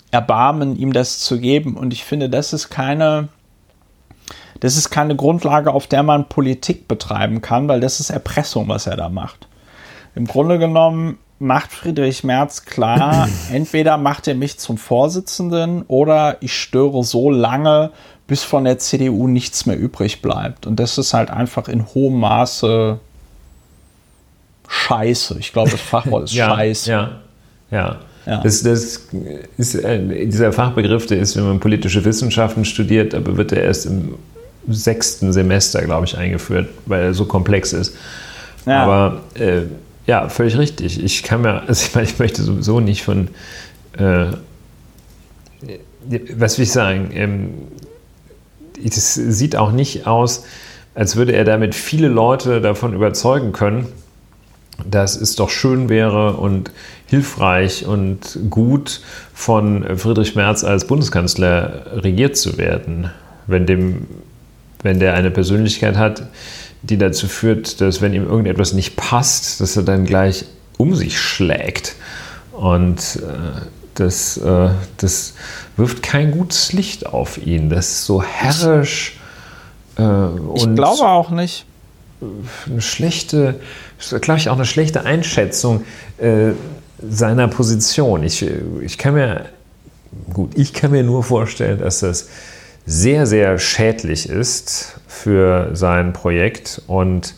[0.10, 1.78] erbarmen, ihm das zu geben.
[1.78, 3.30] Und ich finde, das ist keine,
[4.62, 8.88] das ist keine Grundlage, auf der man Politik betreiben kann, weil das ist Erpressung, was
[8.88, 9.47] er da macht.
[10.16, 16.60] Im Grunde genommen macht Friedrich Merz klar, entweder macht er mich zum Vorsitzenden oder ich
[16.60, 17.91] störe so lange,
[18.30, 20.65] bis von der CDU nichts mehr übrig bleibt.
[20.65, 22.99] Und das ist halt einfach in hohem Maße
[24.69, 25.38] Scheiße.
[25.39, 26.91] Ich glaube, das Fachwort ist ja, Scheiße.
[26.91, 27.11] Ja,
[27.71, 27.99] ja.
[28.25, 28.41] Ja.
[28.43, 29.07] Das, das
[29.57, 33.88] ist, äh, dieser Fachbegriff, der ist, wenn man politische Wissenschaften studiert, aber wird er erst
[33.88, 34.15] im
[34.67, 37.95] sechsten Semester, glaube ich, eingeführt, weil er so komplex ist.
[38.67, 38.84] Ja.
[38.84, 39.63] Aber äh,
[40.05, 41.03] ja, völlig richtig.
[41.03, 43.30] Ich kann mir, also ich meine, ich möchte sowieso nicht von,
[43.97, 44.27] äh,
[46.36, 47.49] was will ich sagen, ähm,
[48.84, 50.43] es sieht auch nicht aus,
[50.95, 53.88] als würde er damit viele Leute davon überzeugen können,
[54.89, 56.71] dass es doch schön wäre und
[57.07, 59.01] hilfreich und gut
[59.34, 63.11] von Friedrich Merz als Bundeskanzler regiert zu werden,
[63.47, 64.07] wenn, dem,
[64.84, 66.23] wenn der eine Persönlichkeit hat,
[66.82, 70.45] die dazu führt, dass wenn ihm irgendetwas nicht passt, dass er dann gleich
[70.77, 71.95] um sich schlägt.
[72.53, 73.61] Und äh,
[74.00, 75.34] das, äh, das
[75.78, 77.70] wirft kein gutes Licht auf ihn.
[77.70, 79.20] Das ist so herrisch.
[79.97, 81.66] Äh, ich glaube auch nicht.
[82.66, 83.60] Eine schlechte,
[84.22, 85.86] glaube ich, auch eine schlechte Einschätzung
[86.18, 86.52] äh,
[87.02, 88.24] seiner Position.
[88.24, 88.45] Ich,
[88.82, 89.45] ich kann mir,
[90.34, 92.28] gut, ich kann mir nur vorstellen, dass das
[92.86, 97.36] sehr, sehr schädlich ist für sein Projekt und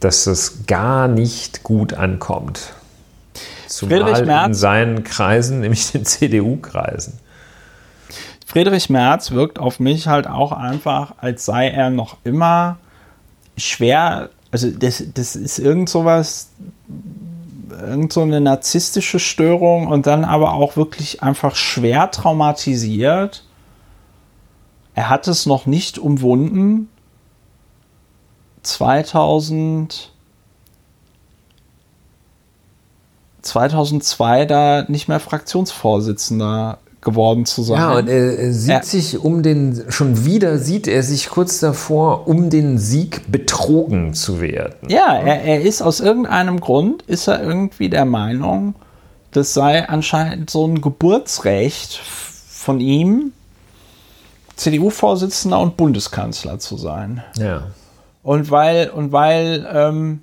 [0.00, 2.74] dass es gar nicht gut ankommt.
[3.72, 7.18] Zumal Friedrich Merz, in seinen Kreisen, nämlich den CDU-Kreisen.
[8.46, 12.76] Friedrich Merz wirkt auf mich halt auch einfach, als sei er noch immer
[13.56, 16.50] schwer, also das, das ist irgend sowas,
[17.80, 23.44] irgend so eine narzisstische Störung und dann aber auch wirklich einfach schwer traumatisiert.
[24.94, 26.90] Er hat es noch nicht umwunden.
[28.62, 30.11] 2000
[33.42, 37.78] 2002 da nicht mehr Fraktionsvorsitzender geworden zu sein.
[37.78, 42.28] Ja, und er, sieht er, sich um den, schon wieder sieht er sich kurz davor,
[42.28, 44.88] um den Sieg betrogen zu werden.
[44.88, 48.74] Ja, er, er ist aus irgendeinem Grund, ist er irgendwie der Meinung,
[49.32, 53.32] das sei anscheinend so ein Geburtsrecht von ihm,
[54.54, 57.24] CDU-Vorsitzender und Bundeskanzler zu sein.
[57.36, 57.64] Ja.
[58.22, 60.20] Und weil, und weil, ähm,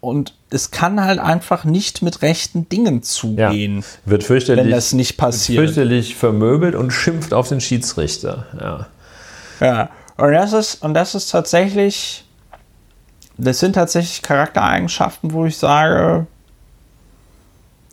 [0.00, 3.80] und es kann halt einfach nicht mit rechten Dingen zugehen.
[3.80, 4.10] Ja.
[4.10, 5.58] Wird fürchterlich, wenn das nicht passiert.
[5.58, 8.46] Wird fürchterlich vermöbelt und schimpft auf den Schiedsrichter.
[8.60, 8.86] Ja.
[9.60, 9.90] Ja.
[10.16, 12.24] Und das ist, und das ist tatsächlich,
[13.36, 16.26] das sind tatsächlich Charaktereigenschaften, wo ich sage,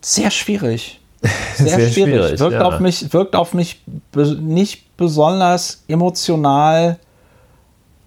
[0.01, 0.99] sehr schwierig.
[1.55, 1.93] Sehr, sehr schwierig.
[1.93, 2.39] schwierig.
[2.41, 2.61] Wirkt, ja.
[2.63, 3.81] auf mich, wirkt auf mich
[4.13, 6.99] nicht besonders emotional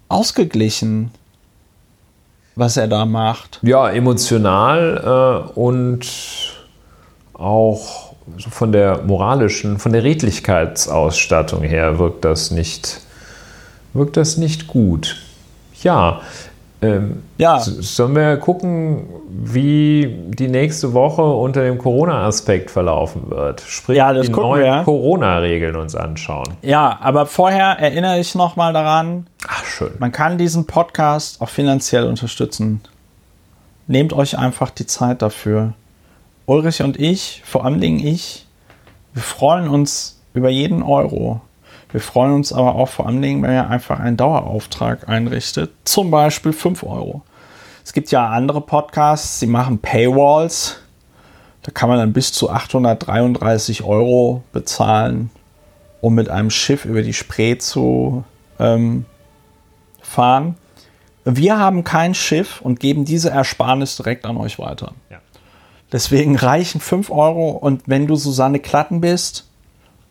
[0.07, 1.09] ausgeglichen
[2.57, 3.59] was er da macht.
[3.61, 6.07] Ja, emotional äh, und
[7.33, 8.13] auch
[8.49, 13.01] von der moralischen, von der Redlichkeitsausstattung her wirkt das nicht,
[13.93, 15.17] wirkt das nicht gut.
[15.83, 16.21] Ja,
[16.81, 17.59] ähm, ja.
[17.59, 19.07] Sollen wir gucken,
[19.39, 23.61] wie die nächste Woche unter dem Corona-Aspekt verlaufen wird?
[23.61, 24.83] Sprich, ja, die neuen ja.
[24.83, 26.55] Corona-Regeln uns anschauen.
[26.63, 29.91] Ja, aber vorher erinnere ich nochmal daran, Ach, schön.
[29.99, 32.81] man kann diesen Podcast auch finanziell unterstützen.
[33.85, 35.73] Nehmt euch einfach die Zeit dafür.
[36.47, 38.47] Ulrich und ich, vor allen Dingen ich,
[39.13, 41.41] wir freuen uns über jeden Euro.
[41.91, 46.09] Wir freuen uns aber auch vor allen Dingen, wenn ihr einfach einen Dauerauftrag einrichtet, zum
[46.09, 47.21] Beispiel 5 Euro.
[47.87, 50.79] Es gibt ja andere Podcasts, die machen Paywalls.
[51.63, 55.29] Da kann man dann bis zu 833 Euro bezahlen,
[56.01, 58.25] um mit einem Schiff über die Spree zu
[58.59, 59.05] ähm,
[60.01, 60.57] fahren.
[61.23, 64.91] Wir haben kein Schiff und geben diese Ersparnis direkt an euch weiter.
[65.09, 65.19] Ja.
[65.89, 69.47] Deswegen reichen 5 Euro und wenn du Susanne Klatten bist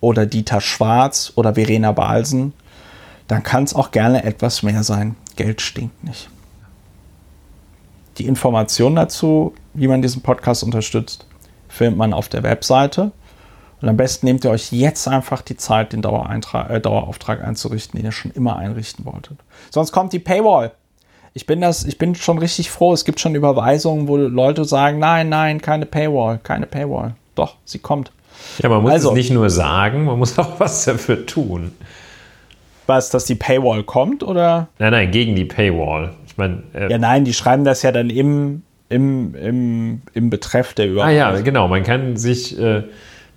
[0.01, 2.55] oder Dieter Schwarz oder Verena Balsen,
[3.29, 5.15] dann kann es auch gerne etwas mehr sein.
[5.37, 6.31] Geld stinkt nicht.
[8.19, 11.27] Die Information dazu, wie man diesen Podcast unterstützt,
[11.69, 13.13] findet man auf der Webseite.
[13.83, 18.07] Und am besten nehmt ihr euch jetzt einfach die Zeit, den äh, Dauerauftrag einzurichten, den
[18.07, 19.39] ihr schon immer einrichten wolltet.
[19.71, 20.73] Sonst kommt die Paywall
[21.37, 22.95] ich bin das, ich bin schon richtig froh.
[22.95, 27.15] Es gibt schon Überweisungen, wo Leute sagen, nein, nein, keine Paywall, keine Paywall.
[27.35, 28.11] Doch, sie kommt.
[28.63, 31.73] Ja, man muss also, es nicht nur sagen, man muss auch was dafür tun.
[32.87, 34.69] Was, dass die Paywall kommt oder?
[34.79, 36.15] Nein, nein, gegen die Paywall.
[36.37, 36.63] Ich meine.
[36.75, 41.09] Äh, ja, nein, die schreiben das ja dann im, im, im, im Betreff der Überweisung.
[41.09, 41.67] Ah ja, genau.
[41.67, 42.83] Man kann sich, äh,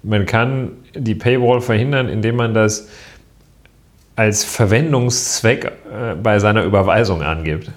[0.04, 2.90] man kann die Paywall verhindern, indem man das
[4.18, 7.72] als Verwendungszweck äh, bei seiner Überweisung angibt.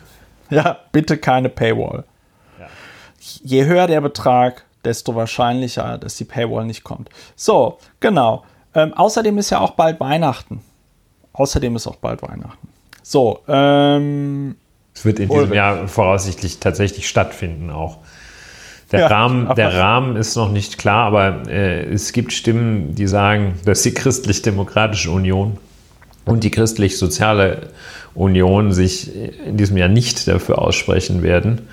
[0.51, 2.03] Ja, bitte keine Paywall.
[2.59, 2.67] Ja.
[3.45, 7.11] Je höher der Betrag, desto wahrscheinlicher, dass die Paywall nicht kommt.
[7.37, 8.43] So, genau.
[8.75, 10.63] Ähm, außerdem ist ja auch bald Weihnachten.
[11.33, 12.69] Außerdem ist auch bald Weihnachten.
[13.05, 14.57] So, ähm,
[14.95, 15.53] es wird in diesem.
[15.53, 17.99] Jahr voraussichtlich tatsächlich stattfinden auch.
[18.93, 23.07] Der, ja, Rahmen, der Rahmen ist noch nicht klar, aber äh, es gibt Stimmen, die
[23.07, 25.57] sagen, dass die Christlich-Demokratische Union
[26.27, 27.69] und die Christlich-Soziale
[28.15, 29.11] Union sich
[29.47, 31.69] in diesem Jahr nicht dafür aussprechen werden,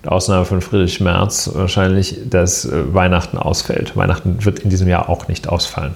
[0.00, 3.96] mit Ausnahme von Friedrich Merz wahrscheinlich, dass äh, Weihnachten ausfällt.
[3.96, 5.94] Weihnachten wird in diesem Jahr auch nicht ausfallen.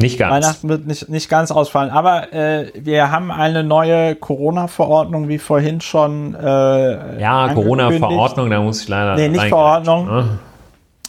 [0.00, 0.32] Nicht ganz.
[0.32, 5.80] Weihnachten wird nicht, nicht ganz ausfallen, aber äh, wir haben eine neue Corona-Verordnung, wie vorhin
[5.80, 6.34] schon.
[6.34, 9.16] Äh, ja, Corona-Verordnung, da muss ich leider.
[9.16, 10.06] Nee, nicht Verordnung.
[10.06, 10.38] Ne?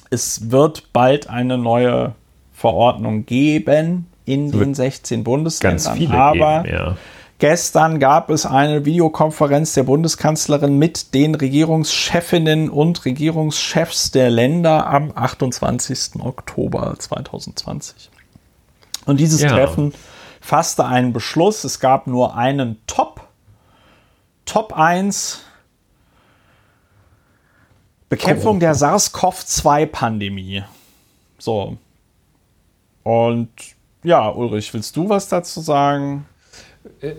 [0.10, 2.14] Es wird bald eine neue
[2.54, 5.84] Verordnung geben in den 16 Bundesländern.
[5.84, 6.96] Ganz viele aber geben, ja.
[7.42, 15.12] Gestern gab es eine Videokonferenz der Bundeskanzlerin mit den Regierungschefinnen und Regierungschefs der Länder am
[15.16, 16.22] 28.
[16.24, 18.11] Oktober 2020.
[19.06, 19.50] Und dieses ja.
[19.50, 19.94] Treffen
[20.40, 21.64] fasste einen Beschluss.
[21.64, 23.28] Es gab nur einen Top,
[24.46, 25.42] Top 1
[28.10, 30.64] Bekämpfung der SARS-CoV-2-Pandemie.
[31.40, 31.78] So.
[33.04, 33.50] Und
[34.04, 36.26] ja, Ulrich, willst du was dazu sagen?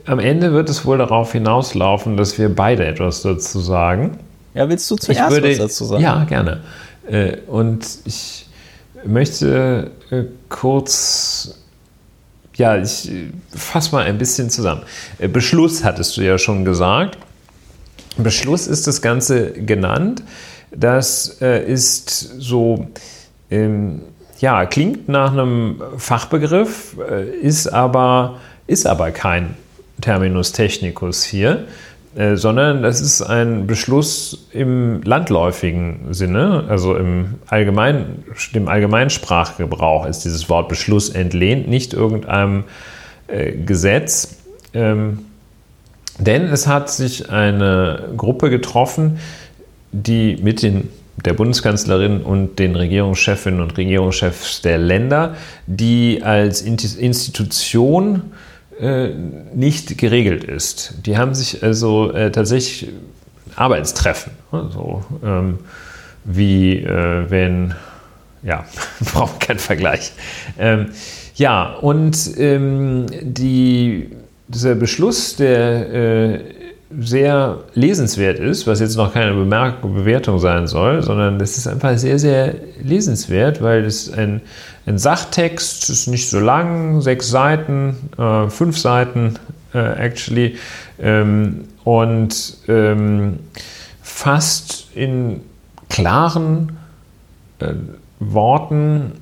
[0.04, 4.18] Am Ende wird es wohl darauf hinauslaufen, dass wir beide etwas dazu sagen.
[4.52, 6.02] Ja, willst du zuerst würde, was dazu sagen?
[6.02, 6.60] Ja, gerne.
[7.08, 8.46] Äh, und ich
[9.04, 11.58] möchte äh, kurz,
[12.62, 13.10] ja, ich
[13.54, 14.82] fasse mal ein bisschen zusammen.
[15.18, 17.18] Äh, Beschluss hattest du ja schon gesagt.
[18.16, 20.22] Beschluss ist das Ganze genannt.
[20.74, 22.08] Das ist
[22.38, 22.86] so,
[23.50, 24.02] ähm,
[24.38, 26.96] ja, klingt nach einem Fachbegriff,
[27.42, 29.54] ist aber ist aber kein
[30.00, 31.66] Terminus technicus hier,
[32.14, 40.20] äh, sondern das ist ein Beschluss im landläufigen Sinne, also im allgemeinen, dem Allgemeinsprachgebrauch ist
[40.20, 42.64] dieses Wort Beschluss entlehnt, nicht irgendeinem
[43.28, 44.36] äh, Gesetz.
[44.74, 45.20] Ähm,
[46.18, 49.18] denn es hat sich eine Gruppe getroffen,
[49.92, 50.90] die mit den,
[51.24, 55.34] der Bundeskanzlerin und den Regierungschefinnen und Regierungschefs der Länder,
[55.66, 58.32] die als Institution
[58.82, 59.10] äh,
[59.54, 60.94] nicht geregelt ist.
[61.06, 62.90] Die haben sich also äh, tatsächlich
[63.54, 65.58] Arbeitstreffen, also ähm,
[66.24, 67.74] wie äh, wenn,
[68.42, 68.64] ja,
[69.12, 70.12] braucht keinen Vergleich.
[70.58, 70.90] Ähm,
[71.36, 74.10] ja, und ähm, die,
[74.48, 76.40] dieser Beschluss, der äh,
[77.00, 81.96] sehr lesenswert ist, was jetzt noch keine Bemerkung, Bewertung sein soll, sondern das ist einfach
[81.98, 84.40] sehr, sehr lesenswert, weil es ein,
[84.86, 89.38] ein Sachtext ist nicht so lang, sechs Seiten, äh, fünf Seiten
[89.74, 90.56] äh, actually,
[91.00, 93.38] ähm, und ähm,
[94.02, 95.40] fasst in
[95.88, 96.76] klaren
[97.58, 97.74] äh,
[98.20, 99.12] Worten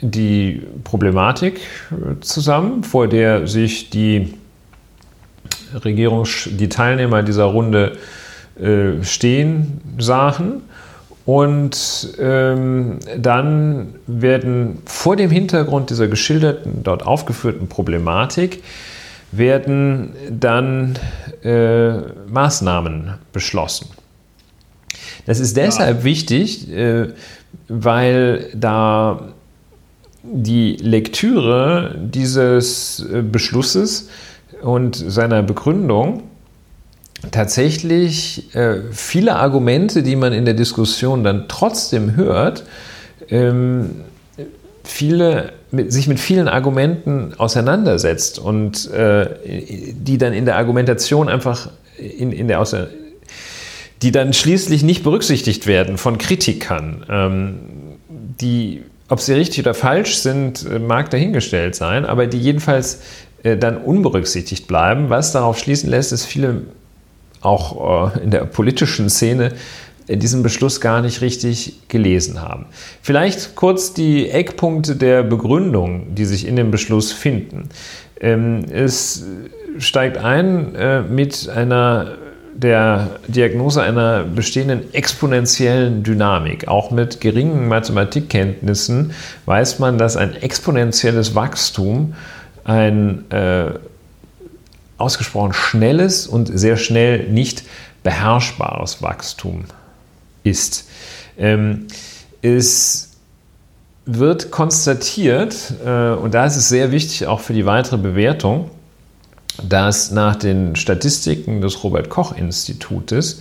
[0.00, 1.60] die Problematik
[1.90, 4.34] äh, zusammen, vor der sich die
[5.82, 7.96] Regierung, die Teilnehmer dieser Runde
[8.60, 10.62] äh, stehen sahen.
[11.26, 18.62] Und ähm, dann werden vor dem Hintergrund dieser geschilderten, dort aufgeführten Problematik,
[19.32, 20.98] werden dann
[21.42, 21.92] äh,
[22.28, 23.88] Maßnahmen beschlossen.
[25.26, 26.04] Das ist deshalb ja.
[26.04, 27.08] wichtig, äh,
[27.68, 29.28] weil da
[30.22, 34.08] die Lektüre dieses äh, Beschlusses
[34.62, 36.22] und seiner Begründung
[37.30, 42.64] tatsächlich äh, viele Argumente, die man in der Diskussion dann trotzdem hört,
[43.30, 44.02] ähm,
[44.82, 49.28] viele, mit, sich mit vielen Argumenten auseinandersetzt und äh,
[49.94, 52.88] die dann in der Argumentation einfach in, in der Außer
[54.02, 57.54] die dann schließlich nicht berücksichtigt werden von Kritikern, ähm,
[58.08, 63.00] die, ob sie richtig oder falsch sind, äh, mag dahingestellt sein, aber die jedenfalls
[63.44, 66.62] dann unberücksichtigt bleiben, was darauf schließen lässt, dass viele
[67.42, 69.52] auch äh, in der politischen Szene
[70.08, 72.66] diesen Beschluss gar nicht richtig gelesen haben.
[73.02, 77.70] Vielleicht kurz die Eckpunkte der Begründung, die sich in dem Beschluss finden.
[78.20, 79.24] Ähm, es
[79.78, 82.16] steigt ein äh, mit einer
[82.56, 86.68] der Diagnose einer bestehenden exponentiellen Dynamik.
[86.68, 89.12] Auch mit geringen Mathematikkenntnissen
[89.46, 92.14] weiß man, dass ein exponentielles Wachstum
[92.64, 93.72] ein äh,
[94.98, 97.64] ausgesprochen schnelles und sehr schnell nicht
[98.02, 99.64] beherrschbares Wachstum
[100.42, 100.88] ist.
[101.38, 101.86] Ähm,
[102.42, 103.12] es
[104.06, 108.70] wird konstatiert, äh, und da ist es sehr wichtig auch für die weitere Bewertung,
[109.62, 113.40] dass nach den Statistiken des Robert Koch Institutes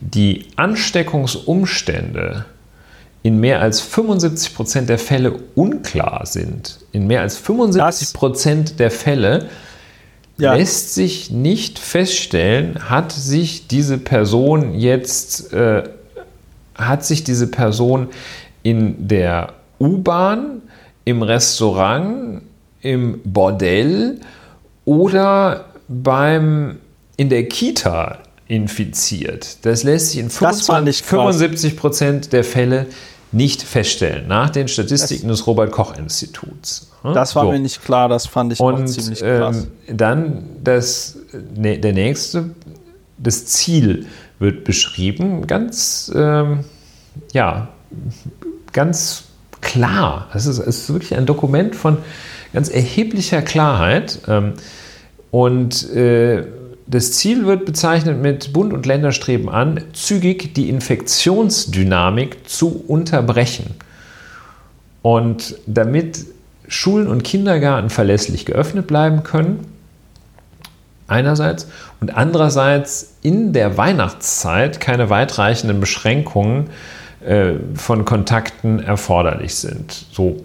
[0.00, 2.44] die Ansteckungsumstände
[3.26, 6.78] in mehr als 75 Prozent der Fälle unklar sind.
[6.92, 9.48] In mehr als 75 Prozent der Fälle
[10.38, 10.54] ja.
[10.54, 15.82] lässt sich nicht feststellen, hat sich diese Person jetzt, äh,
[16.76, 18.10] hat sich diese Person
[18.62, 20.62] in der U-Bahn,
[21.04, 22.42] im Restaurant,
[22.80, 24.20] im Bordell
[24.84, 26.76] oder beim,
[27.16, 29.64] in der Kita infiziert.
[29.66, 32.86] Das lässt sich in 25, 75 Prozent der Fälle
[33.36, 36.90] nicht feststellen, nach den Statistiken das, des Robert-Koch-Instituts.
[37.02, 37.52] Das war so.
[37.52, 39.68] mir nicht klar, das fand ich Und, ziemlich krass.
[39.86, 41.18] Ähm, dann das,
[41.54, 42.50] ne, der nächste,
[43.18, 44.06] das Ziel
[44.38, 46.64] wird beschrieben, ganz, ähm,
[47.32, 47.68] ja,
[48.72, 49.24] ganz
[49.60, 50.28] klar.
[50.32, 51.98] Es ist, ist wirklich ein Dokument von
[52.54, 54.20] ganz erheblicher Klarheit.
[54.28, 54.54] Ähm,
[55.30, 56.46] und äh,
[56.86, 63.74] das Ziel wird bezeichnet mit Bund und Länder streben an, zügig die Infektionsdynamik zu unterbrechen.
[65.02, 66.26] Und damit
[66.68, 69.66] Schulen und Kindergarten verlässlich geöffnet bleiben können,
[71.08, 71.68] einerseits,
[72.00, 76.70] und andererseits in der Weihnachtszeit keine weitreichenden Beschränkungen
[77.24, 80.06] äh, von Kontakten erforderlich sind.
[80.12, 80.44] So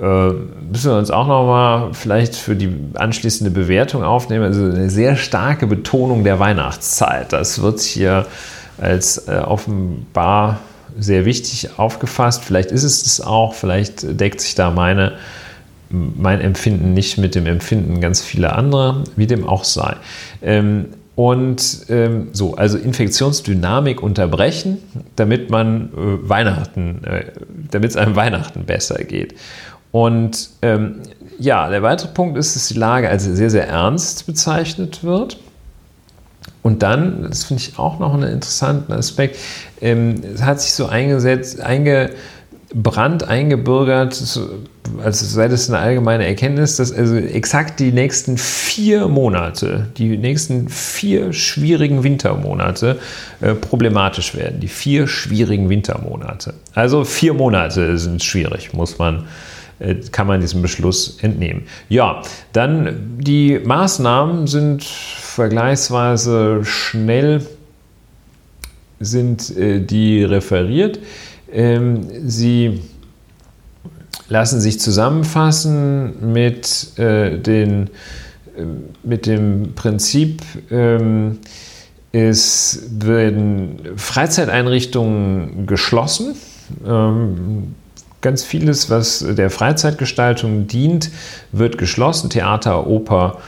[0.00, 4.44] müssen wir uns auch nochmal vielleicht für die anschließende Bewertung aufnehmen.
[4.44, 7.32] Also eine sehr starke Betonung der Weihnachtszeit.
[7.32, 8.26] Das wird hier
[8.80, 10.60] als äh, offenbar
[10.98, 12.44] sehr wichtig aufgefasst.
[12.44, 15.12] Vielleicht ist es es auch, vielleicht deckt sich da meine,
[15.90, 19.96] mein Empfinden nicht mit dem Empfinden ganz vieler anderer, wie dem auch sei.
[20.42, 20.86] Ähm,
[21.16, 24.78] und ähm, so, also Infektionsdynamik unterbrechen,
[25.16, 27.24] damit man äh, Weihnachten, äh,
[27.70, 29.34] damit es einem Weihnachten besser geht.
[29.92, 31.00] Und ähm,
[31.38, 35.38] ja, der weitere Punkt ist, dass die Lage als sehr, sehr ernst bezeichnet wird.
[36.62, 39.38] Und dann, das finde ich auch noch einen interessanten Aspekt,
[39.80, 44.22] ähm, es hat sich so eingesetzt, eingebrannt, eingebürgert,
[45.02, 50.68] als sei das eine allgemeine Erkenntnis, dass also exakt die nächsten vier Monate, die nächsten
[50.68, 52.98] vier schwierigen Wintermonate
[53.40, 54.60] äh, problematisch werden.
[54.60, 56.52] Die vier schwierigen Wintermonate.
[56.74, 59.22] Also vier Monate sind schwierig, muss man äh,
[60.12, 61.62] kann man diesem Beschluss entnehmen.
[61.88, 67.42] Ja, dann die Maßnahmen sind vergleichsweise schnell
[69.00, 71.00] sind äh, die referiert.
[71.50, 72.82] Ähm, sie
[74.28, 77.90] lassen sich zusammenfassen mit, äh, den,
[79.02, 81.38] mit dem Prinzip, ähm,
[82.12, 86.34] es werden Freizeiteinrichtungen geschlossen.
[88.20, 91.10] Ganz vieles, was der Freizeitgestaltung dient,
[91.52, 92.28] wird geschlossen.
[92.28, 93.38] Theater, Oper,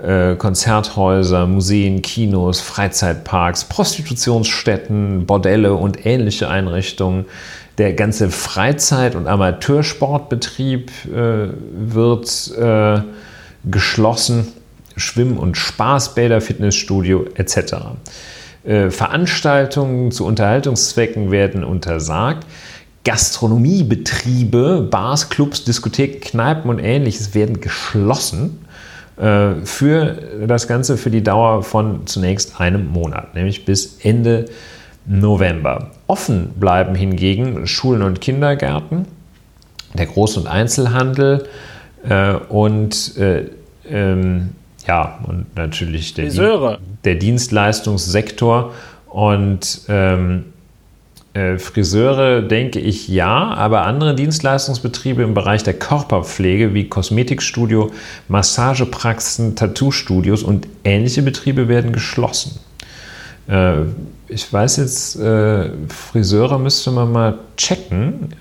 [0.00, 7.26] äh, Konzerthäuser, Museen, Kinos, Freizeitparks, Prostitutionsstätten, Bordelle und ähnliche Einrichtungen.
[7.78, 13.00] Der ganze Freizeit- und Amateursportbetrieb äh, wird äh,
[13.64, 14.48] geschlossen.
[14.96, 17.74] Schwimm- und Spaßbäder, Fitnessstudio etc.
[18.64, 22.46] Äh, Veranstaltungen zu Unterhaltungszwecken werden untersagt.
[23.04, 28.64] Gastronomiebetriebe, Bars, Clubs, Diskotheken, Kneipen und ähnliches werden geschlossen
[29.16, 34.46] äh, für das Ganze für die Dauer von zunächst einem Monat, nämlich bis Ende
[35.06, 35.90] November.
[36.06, 39.06] Offen bleiben hingegen Schulen und Kindergärten,
[39.94, 41.46] der Groß- und Einzelhandel
[42.08, 43.46] äh, und äh,
[43.88, 44.50] ähm,
[44.86, 48.72] ja, und natürlich der, der Dienstleistungssektor
[49.08, 50.44] und ähm,
[51.32, 57.92] Äh, Friseure denke ich ja, aber andere Dienstleistungsbetriebe im Bereich der Körperpflege wie Kosmetikstudio,
[58.28, 62.58] Massagepraxen, Tattoo-Studios und ähnliche Betriebe werden geschlossen.
[63.48, 63.82] Äh,
[64.26, 68.34] ich weiß jetzt, äh, Friseure müsste man mal checken.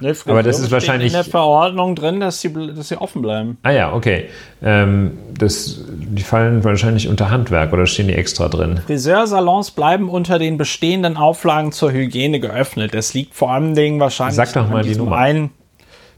[0.00, 1.08] Nee, aber das ist wahrscheinlich.
[1.08, 3.58] in der Verordnung drin, dass sie, dass sie offen bleiben.
[3.62, 4.28] Ah ja, okay.
[4.62, 8.80] Ähm, das, die fallen wahrscheinlich unter Handwerk oder stehen die extra drin?
[8.86, 12.94] Friseursalons bleiben unter den bestehenden Auflagen zur Hygiene geöffnet.
[12.94, 14.36] Das liegt vor allen Dingen wahrscheinlich.
[14.36, 15.16] Sag doch mal die Nummer.
[15.16, 15.50] Einen,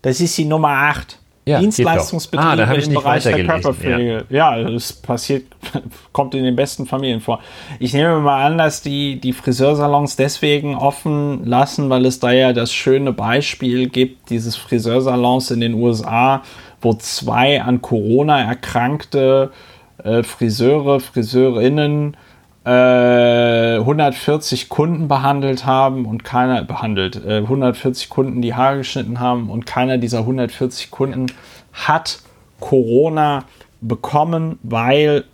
[0.02, 1.19] das ist die Nummer 8.
[1.46, 4.26] Ja, Dienstleistungsbetriebe ah, da im Bereich der Körperpflege.
[4.28, 4.56] Ja.
[4.58, 5.44] ja, das passiert,
[6.12, 7.40] kommt in den besten Familien vor.
[7.78, 12.52] Ich nehme mal an, dass die, die Friseursalons deswegen offen lassen, weil es da ja
[12.52, 16.42] das schöne Beispiel gibt, dieses Friseursalons in den USA,
[16.82, 19.50] wo zwei an Corona erkrankte
[20.04, 22.29] äh, Friseure, Friseurinnen 140
[22.70, 29.66] äh, Kunden behandelt haben und keiner behandelt, äh, 140 Kunden die Haare geschnitten haben und
[29.66, 31.26] keiner dieser 140 Kunden
[31.72, 32.20] hat
[32.60, 33.44] Corona
[33.80, 35.24] bekommen, weil,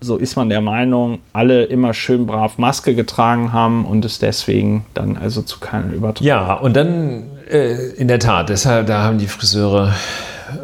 [0.00, 4.86] so ist man der Meinung, alle immer schön brav Maske getragen haben und es deswegen
[4.94, 6.26] dann also zu keiner Übertragung.
[6.26, 9.92] Ja, und dann äh, in der Tat, deshalb, da haben die Friseure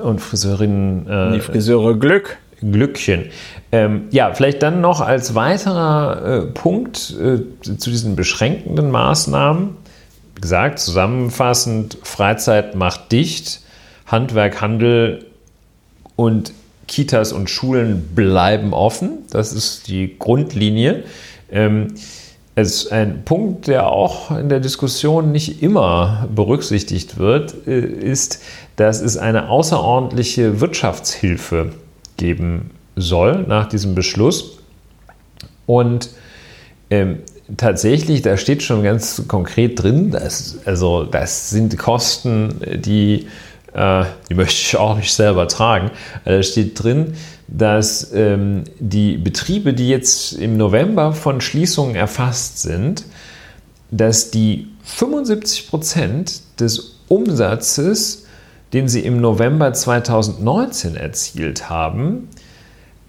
[0.03, 1.07] und Friseurinnen.
[1.07, 2.39] Äh, die Friseure Glück.
[2.61, 3.27] Glückchen.
[3.71, 9.77] Ähm, ja, vielleicht dann noch als weiterer äh, Punkt äh, zu diesen beschränkenden Maßnahmen.
[10.35, 13.61] Wie gesagt, zusammenfassend, Freizeit macht dicht,
[14.07, 15.27] Handwerk, Handel
[16.17, 16.53] und
[16.87, 19.19] Kitas und Schulen bleiben offen.
[19.31, 21.05] Das ist die Grundlinie.
[21.51, 21.95] Ähm,
[22.55, 28.43] es ist ein Punkt, der auch in der Diskussion nicht immer berücksichtigt wird, äh, ist,
[28.77, 31.73] dass es eine außerordentliche Wirtschaftshilfe
[32.17, 32.71] geben
[33.01, 34.59] soll nach diesem Beschluss.
[35.67, 36.11] Und
[36.91, 37.21] ähm,
[37.57, 43.27] tatsächlich, da steht schon ganz konkret drin, dass, also das sind Kosten, die,
[43.75, 45.91] äh, die möchte ich auch nicht selber tragen.
[46.25, 47.15] Da steht drin,
[47.47, 53.05] dass ähm, die Betriebe, die jetzt im November von Schließungen erfasst sind,
[53.91, 58.27] dass die 75 Prozent des Umsatzes,
[58.75, 62.29] den sie im November 2019 erzielt haben,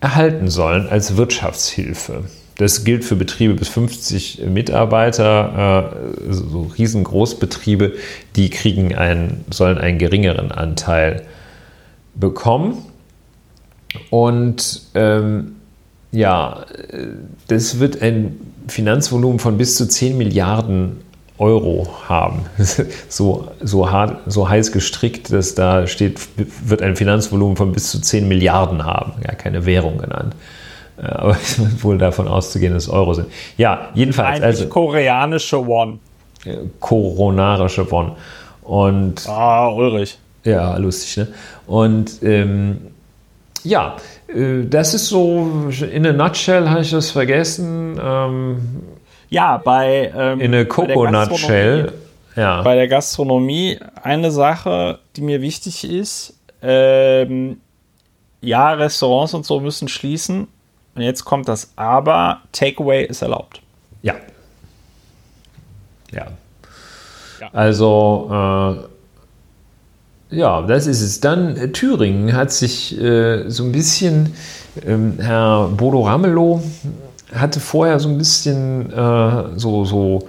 [0.02, 2.24] erhalten sollen als Wirtschaftshilfe.
[2.58, 5.94] Das gilt für Betriebe bis 50 Mitarbeiter,
[6.30, 7.94] äh, so riesengroßbetriebe,
[8.36, 11.26] die kriegen einen, sollen einen geringeren Anteil
[12.16, 12.80] bekommen.
[14.10, 15.56] Und ähm,
[16.12, 16.66] ja,
[17.48, 20.98] das wird ein Finanzvolumen von bis zu 10 Milliarden
[21.40, 22.46] Euro haben.
[23.10, 28.02] so, so, hart, so heiß gestrickt, dass da steht, wird ein Finanzvolumen von bis zu
[28.02, 29.14] 10 Milliarden haben.
[29.26, 30.36] Ja, keine Währung genannt.
[30.98, 33.28] Äh, aber es ist wohl davon auszugehen, dass es Euro sind.
[33.58, 34.42] Ja, jedenfalls.
[34.42, 36.00] Eigentlich also, koreanische Won.
[36.46, 38.12] Äh, koronarische Won.
[38.62, 40.18] Und, ah, Ulrich.
[40.44, 41.28] Ja, lustig, ne?
[41.68, 42.78] Und ähm,
[43.64, 43.98] ja,
[44.28, 48.00] äh, das ist so, in a nutshell habe ich das vergessen.
[48.02, 48.58] Ähm,
[49.30, 50.12] ja, bei.
[50.16, 51.94] Ähm, in eine Coconut Shell.
[52.36, 52.62] Ja.
[52.62, 56.38] Bei der Gastronomie eine Sache, die mir wichtig ist.
[56.62, 57.60] Ähm,
[58.42, 60.48] ja, Restaurants und so müssen schließen.
[60.96, 63.62] Und jetzt kommt das Aber: Takeaway ist erlaubt.
[64.02, 64.16] Ja.
[66.12, 66.28] Ja.
[67.40, 67.50] ja.
[67.54, 68.30] Also.
[68.32, 68.90] Äh,
[70.32, 71.20] ja, das ist es.
[71.20, 74.34] Dann äh, Thüringen hat sich äh, so ein bisschen,
[74.86, 76.62] ähm, Herr Bodo Ramelow
[77.34, 80.28] hatte vorher so ein bisschen äh, so, so,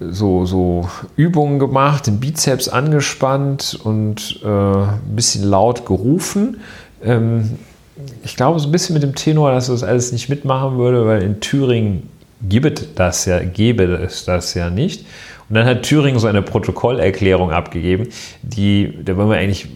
[0.00, 6.60] so, so Übungen gemacht, den Bizeps angespannt und äh, ein bisschen laut gerufen.
[7.02, 7.58] Ähm,
[8.22, 11.22] ich glaube, so ein bisschen mit dem Tenor, dass das alles nicht mitmachen würde, weil
[11.22, 12.08] in Thüringen
[12.48, 15.04] gibt das ja, gäbe es das ja nicht.
[15.48, 18.08] Und dann hat Thüringen so eine Protokollerklärung abgegeben,
[18.42, 19.68] die, da wollen wir eigentlich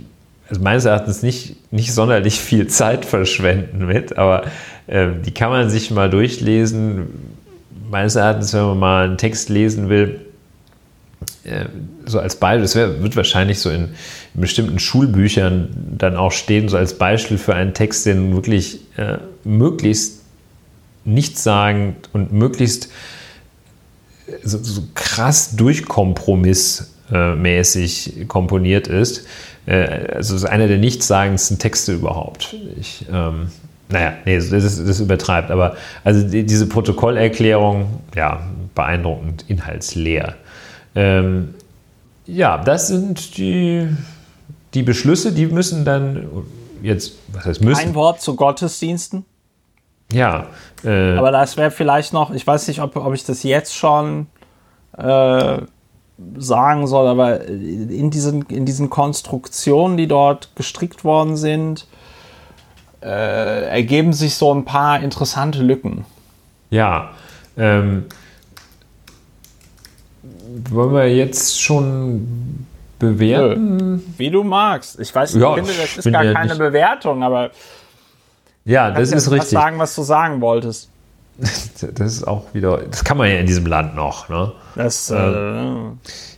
[0.48, 4.44] also meines Erachtens nicht, nicht sonderlich viel Zeit verschwenden mit, aber
[4.86, 7.08] die kann man sich mal durchlesen.
[7.90, 10.20] Meines Erachtens, wenn man mal einen Text lesen will,
[11.44, 11.66] äh,
[12.06, 13.90] so als Beispiel, das wird wahrscheinlich so in,
[14.34, 20.22] bestimmten Schulbüchern dann auch stehen, so als Beispiel für einen Text, der wirklich äh, möglichst
[21.04, 22.88] nichtssagend und möglichst
[24.26, 29.26] äh, so, so krass durchkompromissmäßig komponiert ist.
[29.66, 32.56] Äh, also ist einer der nichtssagendsten Texte überhaupt.
[32.80, 33.48] Ich, ähm,
[33.88, 38.40] naja, nee, das, das übertreibt, aber also die, diese Protokollerklärung, ja,
[38.74, 40.34] beeindruckend inhaltsleer.
[40.94, 41.54] Ähm,
[42.26, 43.88] ja, das sind die,
[44.72, 46.26] die Beschlüsse, die müssen dann
[46.82, 47.80] jetzt, was heißt müssen?
[47.80, 49.24] Ein Wort zu Gottesdiensten.
[50.12, 50.46] Ja.
[50.84, 54.26] Äh, aber das wäre vielleicht noch, ich weiß nicht, ob, ob ich das jetzt schon
[54.96, 55.58] äh,
[56.36, 61.86] sagen soll, aber in diesen, in diesen Konstruktionen, die dort gestrickt worden sind,
[63.04, 66.04] äh, ergeben sich so ein paar interessante Lücken.
[66.70, 67.10] Ja,
[67.58, 68.06] ähm,
[70.70, 72.66] wollen wir jetzt schon
[72.98, 74.02] bewerten?
[74.16, 74.98] Wie du magst.
[75.00, 77.50] Ich weiß, ich Ja, finde, das ich ist gar ja keine nicht- Bewertung, aber
[78.64, 79.50] Ja, das ist richtig.
[79.50, 80.88] sagen, was du sagen wolltest.
[81.38, 84.28] Das ist auch wieder, das kann man ja in diesem Land noch.
[84.28, 84.52] Ne?
[84.76, 85.74] Das, äh,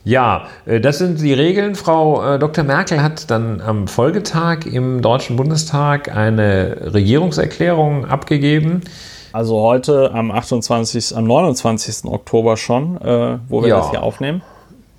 [0.06, 1.74] Ja, äh, das sind die Regeln.
[1.74, 2.62] Frau äh, Dr.
[2.62, 8.82] Merkel hat dann am Folgetag im Deutschen Bundestag eine Regierungserklärung abgegeben.
[9.32, 12.04] also heute am 28., am 29.
[12.04, 13.78] Oktober schon, äh, wo wir Ja.
[13.78, 14.42] das hier aufnehmen.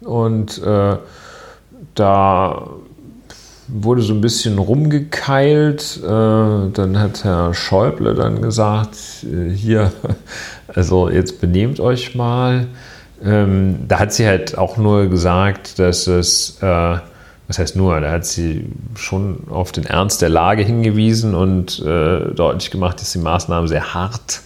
[0.01, 0.97] Und äh,
[1.95, 2.67] da
[3.69, 6.01] wurde so ein bisschen rumgekeilt.
[6.03, 8.97] Äh, dann hat Herr Schäuble dann gesagt,
[9.53, 9.93] hier,
[10.75, 12.67] also jetzt benehmt euch mal.
[13.23, 16.97] Ähm, da hat sie halt auch nur gesagt, dass es, äh,
[17.47, 18.65] was heißt nur, da hat sie
[18.95, 23.93] schon auf den Ernst der Lage hingewiesen und äh, deutlich gemacht, dass die Maßnahmen sehr
[23.93, 24.41] hart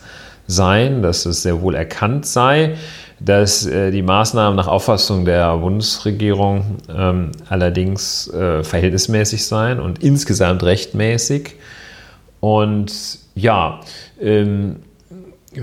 [0.48, 2.76] seien, dass es sehr wohl erkannt sei,
[3.19, 10.64] dass äh, die Maßnahmen nach Auffassung der Bundesregierung ähm, allerdings äh, verhältnismäßig seien und insgesamt
[10.64, 11.56] rechtmäßig.
[12.39, 13.81] Und ja,
[14.19, 14.77] ähm,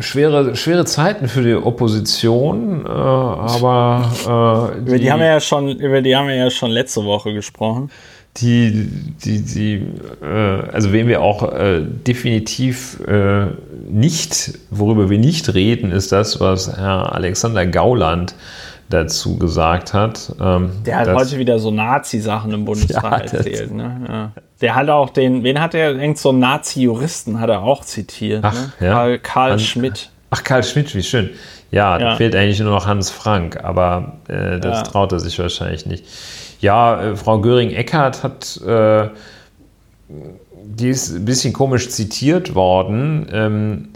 [0.00, 5.78] schwere, schwere Zeiten für die Opposition, äh, aber äh, Über die, haben wir ja schon,
[5.78, 7.90] über die haben wir ja schon letzte Woche gesprochen.
[8.36, 8.88] die,
[9.24, 9.82] die, die
[10.22, 13.46] äh, also wen wir auch äh, definitiv äh,
[13.90, 18.34] nicht, worüber wir nicht reden, ist das, was Herr Alexander Gauland
[18.90, 20.32] dazu gesagt hat.
[20.40, 23.02] Ähm, Der hat heute wieder so Nazi-Sachen im Bundestag
[23.32, 23.72] Ja, erzählt.
[23.74, 24.06] Ne?
[24.08, 24.32] Ja.
[24.60, 28.40] Der hat auch den, wen hat er, irgend so einen Nazi-Juristen hat er auch zitiert.
[28.44, 28.72] Ach, ne?
[28.80, 28.92] ja.
[28.92, 30.10] Karl, Karl An- Schmidt.
[30.30, 31.30] Ach, Karl Schmidt, wie schön.
[31.70, 35.84] Ja, da fehlt eigentlich nur noch Hans Frank, aber äh, das traut er sich wahrscheinlich
[35.84, 36.04] nicht.
[36.60, 39.08] Ja, äh, Frau Göring-Eckardt hat, äh,
[40.64, 43.26] die ist ein bisschen komisch zitiert worden.
[43.32, 43.88] Ähm,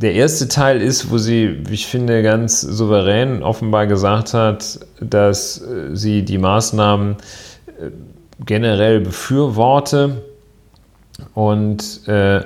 [0.00, 5.60] der erste Teil ist, wo sie, wie ich finde, ganz souverän offenbar gesagt hat, dass
[5.60, 7.16] äh, sie die Maßnahmen
[7.66, 7.90] äh,
[8.44, 10.22] generell befürworte
[11.34, 12.40] und äh,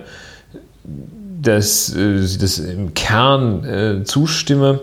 [1.41, 4.81] dass äh, sie das im Kern äh, zustimme.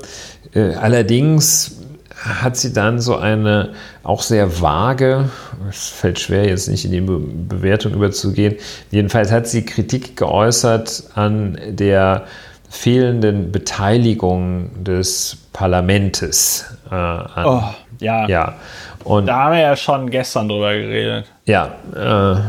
[0.54, 1.78] Allerdings
[2.14, 3.70] hat sie dann so eine
[4.04, 5.30] auch sehr vage,
[5.70, 8.56] es fällt schwer jetzt nicht in die Be Bewertung überzugehen,
[8.92, 12.26] jedenfalls hat sie Kritik geäußert an der
[12.72, 16.66] fehlenden Beteiligung des Parlamentes.
[16.90, 17.64] Äh, an, Oh,
[18.00, 18.28] ja.
[18.28, 18.56] Ja,
[19.04, 21.26] und Da haben wir ja schon gestern drüber geredet.
[21.46, 22.40] ja, äh,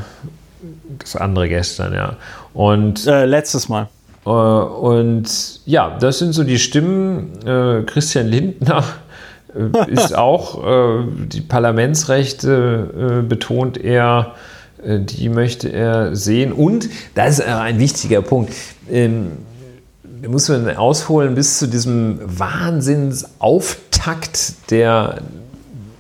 [1.01, 2.15] das andere gestern, ja.
[2.55, 3.89] Und Äh, letztes Mal.
[4.25, 7.33] Äh, Und ja, das sind so die Stimmen.
[7.45, 8.85] Äh, Christian Lindner
[9.55, 10.63] äh, ist auch
[11.05, 14.35] die Parlamentsrechte betont er,
[14.85, 16.53] die möchte er sehen.
[16.53, 18.53] Und das ist ein wichtiger Punkt.
[20.27, 25.21] Muss man ausholen bis zu diesem Wahnsinnsauftakt der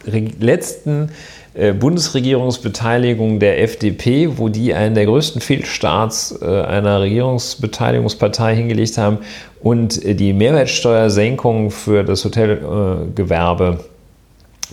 [0.04, 1.10] letzten
[1.54, 9.18] äh, Bundesregierungsbeteiligung der FDP, wo die einen der größten Fehlstarts äh, einer Regierungsbeteiligungspartei hingelegt haben
[9.60, 13.84] und äh, die Mehrwertsteuersenkung für das Hotelgewerbe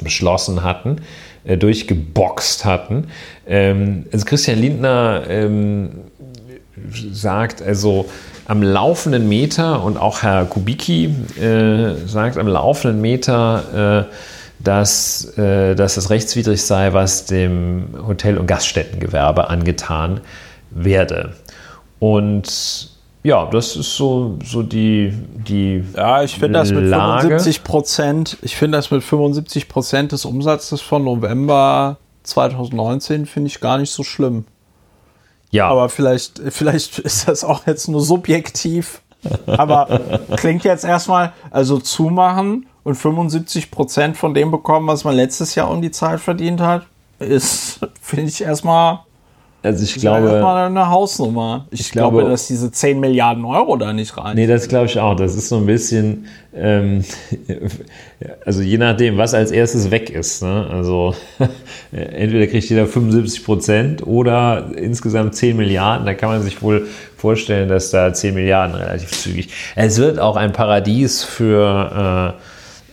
[0.02, 1.02] beschlossen hatten,
[1.44, 3.08] durchgeboxt hatten.
[3.46, 5.90] Ähm, also Christian Lindner ähm,
[7.12, 8.06] sagt also
[8.50, 11.06] am laufenden Meter und auch Herr Kubicki
[11.40, 14.14] äh, sagt am laufenden Meter, äh,
[14.64, 20.22] dass, äh, dass es rechtswidrig sei, was dem Hotel- und Gaststättengewerbe angetan
[20.72, 21.34] werde.
[22.00, 22.90] Und
[23.22, 25.14] ja, das ist so, so die,
[25.48, 27.28] die Ja, ich finde das mit Lage.
[27.28, 33.60] 75 Prozent, ich finde das mit 75 Prozent des Umsatzes von November 2019 finde ich
[33.60, 34.46] gar nicht so schlimm.
[35.52, 39.02] Ja, Aber vielleicht, vielleicht ist das auch jetzt nur subjektiv.
[39.48, 45.56] Aber klingt jetzt erstmal, also zumachen und 75 Prozent von dem bekommen, was man letztes
[45.56, 46.86] Jahr um die Zeit verdient hat,
[47.20, 49.00] ist, finde ich erstmal
[49.62, 51.66] also ich erstmal glaube, eine Hausnummer.
[51.70, 54.38] Ich, Ich glaube, glaube- dass diese 10 Milliarden Euro da nicht rein.
[54.38, 55.18] Nee, das glaube ich auch.
[55.18, 57.04] Das ist so ein bisschen, ähm,
[58.46, 60.44] also je nachdem, was als erstes weg ist.
[60.44, 60.68] Ne?
[60.70, 61.16] Also
[61.92, 66.06] entweder kriegt jeder 75 Prozent oder insgesamt 10 Milliarden.
[66.06, 66.88] Da kann man sich wohl
[67.18, 69.50] vorstellen, dass da 10 Milliarden relativ zügig.
[69.76, 72.42] Es wird auch ein Paradies für, äh,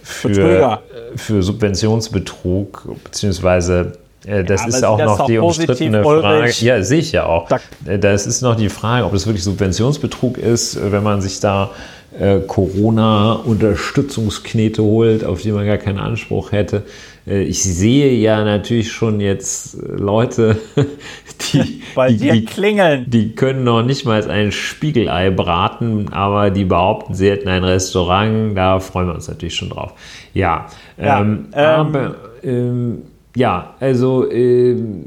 [0.02, 0.80] für,
[1.16, 3.92] für Subventionsbetrug, beziehungsweise
[4.26, 6.52] äh, das aber ist auch das noch die umstrittene Frage.
[6.60, 7.48] Ja, sehe ich ja auch.
[7.84, 11.70] Äh, Das ist noch die Frage, ob es wirklich Subventionsbetrug ist, wenn man sich da
[12.18, 16.84] äh, Corona-Unterstützungsknete holt, auf die man gar keinen Anspruch hätte.
[17.26, 20.56] Äh, ich sehe ja natürlich schon jetzt Leute,
[21.52, 23.04] die, Bei die, dir die, klingeln.
[23.08, 28.56] die können noch nicht mal ein Spiegelei braten, aber die behaupten, sie hätten ein Restaurant.
[28.56, 29.92] Da freuen wir uns natürlich schon drauf.
[30.34, 30.66] Ja,
[30.96, 33.02] Ja, ähm, ähm, aber ähm,
[33.34, 35.04] ja, also ähm,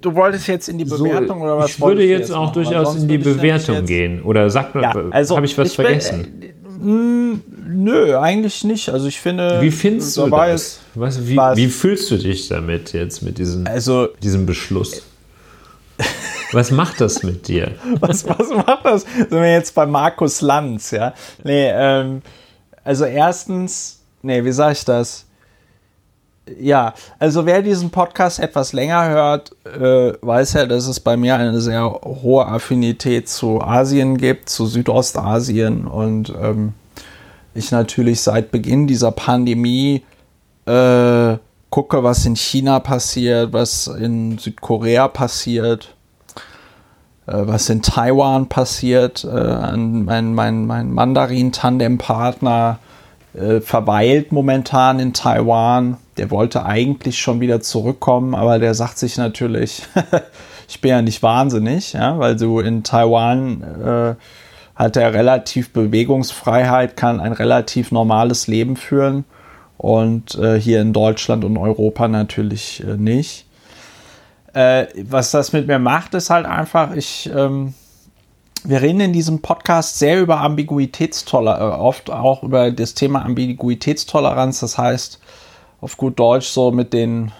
[0.00, 1.70] Du wolltest jetzt in die so, Bewertung oder was?
[1.70, 4.22] ich würde du jetzt auch durchaus in die ich Bewertung jetzt- gehen.
[4.22, 6.42] Oder sagt man, Ja, also habe ich was bin- vergessen?
[6.42, 6.52] äh,
[6.84, 8.88] mh, nö, eigentlich nicht.
[8.90, 9.60] Also ich finde.
[9.60, 10.80] wie findest du das?
[10.94, 15.02] Was, wie, was- wie fühlst du dich damit jetzt, mit diesem, Also, diesem Beschluss?
[16.52, 17.72] Was macht das mit dir?
[18.00, 19.02] was, was macht das?
[19.02, 21.12] Sind wir jetzt bei Markus Lanz, ja?
[21.44, 22.22] Nee, ähm,
[22.84, 25.26] also erstens, nee, wie sage ich das?
[26.60, 31.34] Ja, also wer diesen Podcast etwas länger hört, äh, weiß ja, dass es bei mir
[31.36, 36.72] eine sehr hohe Affinität zu Asien gibt, zu Südostasien und ähm,
[37.54, 40.04] ich natürlich seit Beginn dieser Pandemie
[40.66, 41.36] äh,
[41.70, 45.94] gucke, was in China passiert, was in Südkorea passiert,
[47.26, 49.24] äh, was in Taiwan passiert.
[49.24, 52.78] Äh, an- mein mein, mein Mandarin-Tandem-Partner
[53.34, 55.96] äh, verweilt momentan in Taiwan.
[56.16, 59.82] Der wollte eigentlich schon wieder zurückkommen, aber der sagt sich natürlich,
[60.68, 64.14] ich bin ja nicht wahnsinnig, ja, weil du in Taiwan äh,
[64.74, 69.24] hat er relativ Bewegungsfreiheit, kann ein relativ normales Leben führen
[69.76, 73.46] und äh, hier in Deutschland und Europa natürlich äh, nicht.
[74.54, 77.74] Äh, was das mit mir macht, ist halt einfach, ich, ähm,
[78.64, 84.60] wir reden in diesem Podcast sehr über Ambiguitätstoleranz, äh, oft auch über das Thema Ambiguitätstoleranz,
[84.60, 85.20] das heißt
[85.80, 87.32] auf gut Deutsch so mit den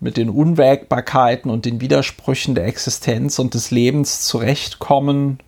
[0.00, 5.40] mit den Unwägbarkeiten und den Widersprüchen der Existenz und des Lebens zurechtkommen,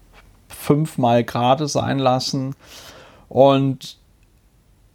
[0.49, 2.55] fünfmal gerade sein lassen.
[3.31, 3.97] Und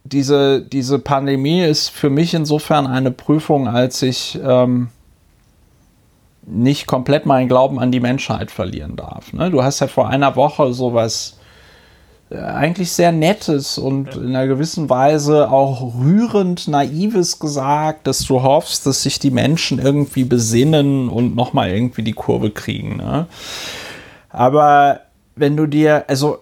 [0.04, 4.90] diese, diese Pandemie ist für mich insofern eine Prüfung, als ich ähm,
[6.50, 9.32] nicht komplett meinen Glauben an die Menschheit verlieren darf.
[9.32, 9.50] Ne?
[9.50, 11.38] Du hast ja vor einer Woche sowas
[12.30, 18.42] äh, eigentlich sehr Nettes und in einer gewissen Weise auch rührend Naives gesagt, dass du
[18.42, 22.96] hoffst, dass sich die Menschen irgendwie besinnen und nochmal irgendwie die Kurve kriegen.
[22.96, 23.26] Ne?
[24.30, 25.00] Aber
[25.36, 26.38] wenn du dir, also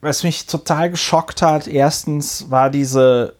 [0.00, 3.34] was mich total geschockt hat, erstens war diese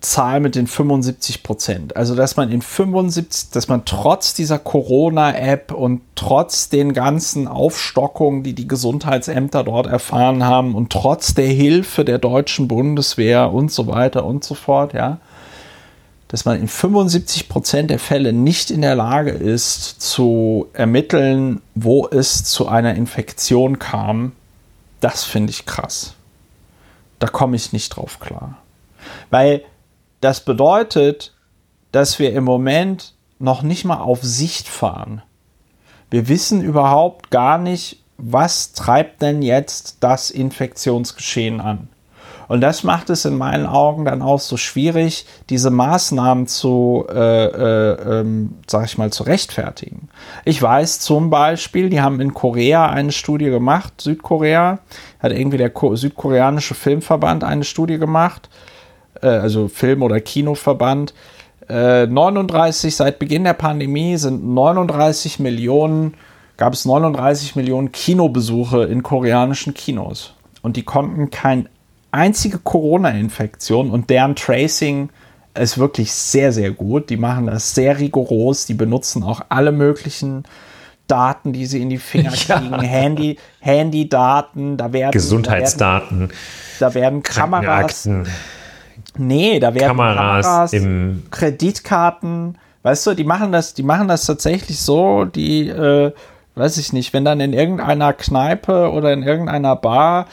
[0.00, 1.96] Zahl mit den 75 Prozent.
[1.96, 8.42] Also, dass man in 75, dass man trotz dieser Corona-App und trotz den ganzen Aufstockungen,
[8.42, 13.86] die die Gesundheitsämter dort erfahren haben und trotz der Hilfe der deutschen Bundeswehr und so
[13.86, 15.18] weiter und so fort, ja,
[16.28, 22.06] dass man in 75 Prozent der Fälle nicht in der Lage ist zu ermitteln, wo
[22.08, 24.32] es zu einer Infektion kam,
[25.00, 26.14] das finde ich krass.
[27.18, 28.58] Da komme ich nicht drauf klar.
[29.30, 29.62] Weil
[30.20, 31.34] das bedeutet,
[31.92, 35.22] dass wir im Moment noch nicht mal auf Sicht fahren.
[36.10, 41.88] Wir wissen überhaupt gar nicht, was treibt denn jetzt das Infektionsgeschehen an.
[42.48, 47.44] Und das macht es in meinen Augen dann auch so schwierig, diese Maßnahmen zu, äh,
[47.46, 50.08] äh, ähm, sag ich mal, zu rechtfertigen.
[50.44, 54.78] Ich weiß zum Beispiel, die haben in Korea eine Studie gemacht, Südkorea,
[55.18, 58.48] hat irgendwie der Ko südkoreanische Filmverband eine Studie gemacht,
[59.22, 61.14] äh, also Film- oder Kinoverband.
[61.68, 66.14] Äh, 39, seit Beginn der Pandemie sind 39 Millionen,
[66.56, 70.34] gab es 39 Millionen Kinobesuche in koreanischen Kinos.
[70.62, 71.68] Und die konnten kein
[72.12, 75.10] einzige Corona-Infektion und deren Tracing
[75.58, 77.10] ist wirklich sehr, sehr gut.
[77.10, 78.66] Die machen das sehr rigoros.
[78.66, 80.44] Die benutzen auch alle möglichen
[81.08, 82.58] Daten, die sie in die Finger Ja.
[82.58, 82.80] kriegen.
[82.80, 86.32] Handy, Handy-Daten, da werden Gesundheitsdaten, Da werden,
[86.80, 88.08] da werden Kameras.
[89.16, 94.26] Nee, da werden Kameras Kameras, im Kreditkarten, weißt du, die machen das, die machen das
[94.26, 96.12] tatsächlich so, die, äh,
[96.54, 100.26] weiß ich nicht, wenn dann in irgendeiner Kneipe oder in irgendeiner Bar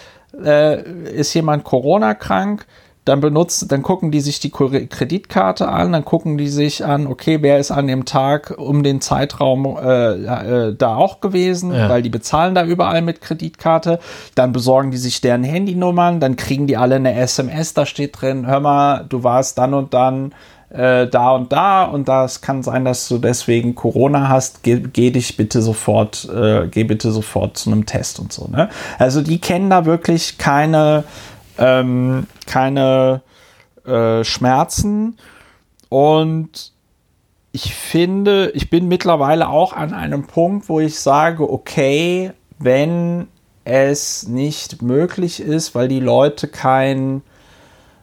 [0.43, 0.81] äh,
[1.11, 2.65] ist jemand Corona krank,
[3.05, 7.39] dann benutzen, dann gucken die sich die Kreditkarte an, dann gucken die sich an, okay,
[7.41, 10.13] wer ist an dem Tag um den Zeitraum äh,
[10.69, 11.89] äh, da auch gewesen, Ja.
[11.89, 13.99] weil die bezahlen da überall mit Kreditkarte.
[14.35, 18.47] Dann besorgen die sich deren Handynummern, dann kriegen die alle eine SMS, da steht drin,
[18.47, 20.34] hör mal, du warst dann und dann
[20.69, 25.11] äh, da und da und das kann sein, dass du deswegen Corona hast, geh, geh
[25.11, 28.47] dich bitte sofort, äh, geh bitte sofort zu einem Test und so.
[28.47, 28.69] Ne?
[28.97, 31.03] Also die kennen da wirklich keine,
[31.57, 33.21] ähm, keine
[33.85, 35.17] äh, Schmerzen.
[35.89, 36.71] Und
[37.51, 43.27] ich finde, ich bin mittlerweile auch an einem Punkt, wo ich sage, okay, wenn
[43.63, 47.21] es nicht möglich ist, weil die Leute kein,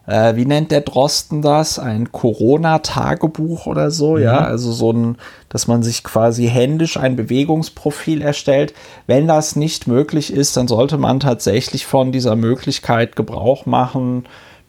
[0.06, 4.22] äh, wie nennt der Drosten das, ein Corona-Tagebuch oder so, mhm.
[4.22, 5.16] ja, also so ein,
[5.48, 8.74] dass man sich quasi händisch ein Bewegungsprofil erstellt.
[9.06, 14.24] Wenn das nicht möglich ist, dann sollte man tatsächlich von dieser Möglichkeit Gebrauch machen,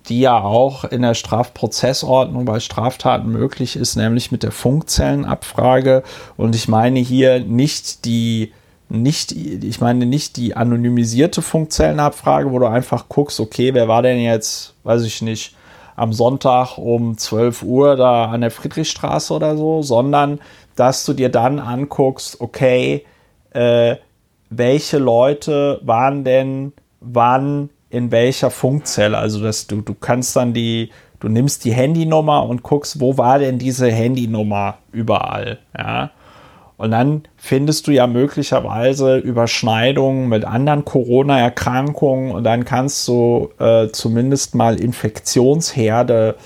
[0.07, 6.03] die ja auch in der Strafprozessordnung bei Straftaten möglich ist, nämlich mit der Funkzellenabfrage.
[6.37, 8.51] Und ich meine hier nicht die
[8.91, 14.19] nicht, ich meine nicht die anonymisierte Funkzellenabfrage, wo du einfach guckst, okay, wer war denn
[14.19, 15.55] jetzt, weiß ich nicht,
[15.95, 20.39] am Sonntag um 12 Uhr da an der Friedrichstraße oder so, sondern
[20.75, 23.05] dass du dir dann anguckst, okay,
[23.51, 23.95] äh,
[24.49, 29.17] welche Leute waren denn wann in welcher Funkzelle.
[29.17, 33.39] Also dass du, du kannst dann die, du nimmst die Handynummer und guckst, wo war
[33.39, 35.59] denn diese Handynummer überall.
[35.77, 36.11] Ja.
[36.81, 43.89] Und dann findest du ja möglicherweise Überschneidungen mit anderen Corona-Erkrankungen und dann kannst du äh,
[43.89, 46.37] zumindest mal Infektionsherde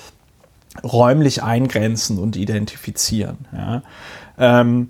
[0.83, 3.47] räumlich eingrenzen und identifizieren.
[3.53, 3.81] Ja.
[4.37, 4.89] Ähm,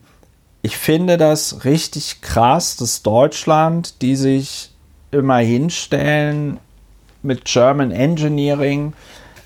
[0.64, 4.72] ich finde das richtig krass, dass Deutschland, die sich
[5.12, 6.58] immer hinstellen
[7.22, 8.94] mit German Engineering,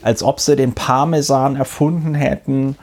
[0.01, 2.77] als ob sie den Parmesan erfunden hätten,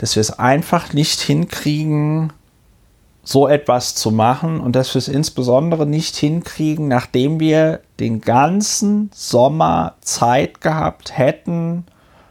[0.00, 2.32] dass wir es einfach nicht hinkriegen,
[3.22, 9.10] so etwas zu machen und dass wir es insbesondere nicht hinkriegen, nachdem wir den ganzen
[9.14, 11.84] Sommer Zeit gehabt hätten,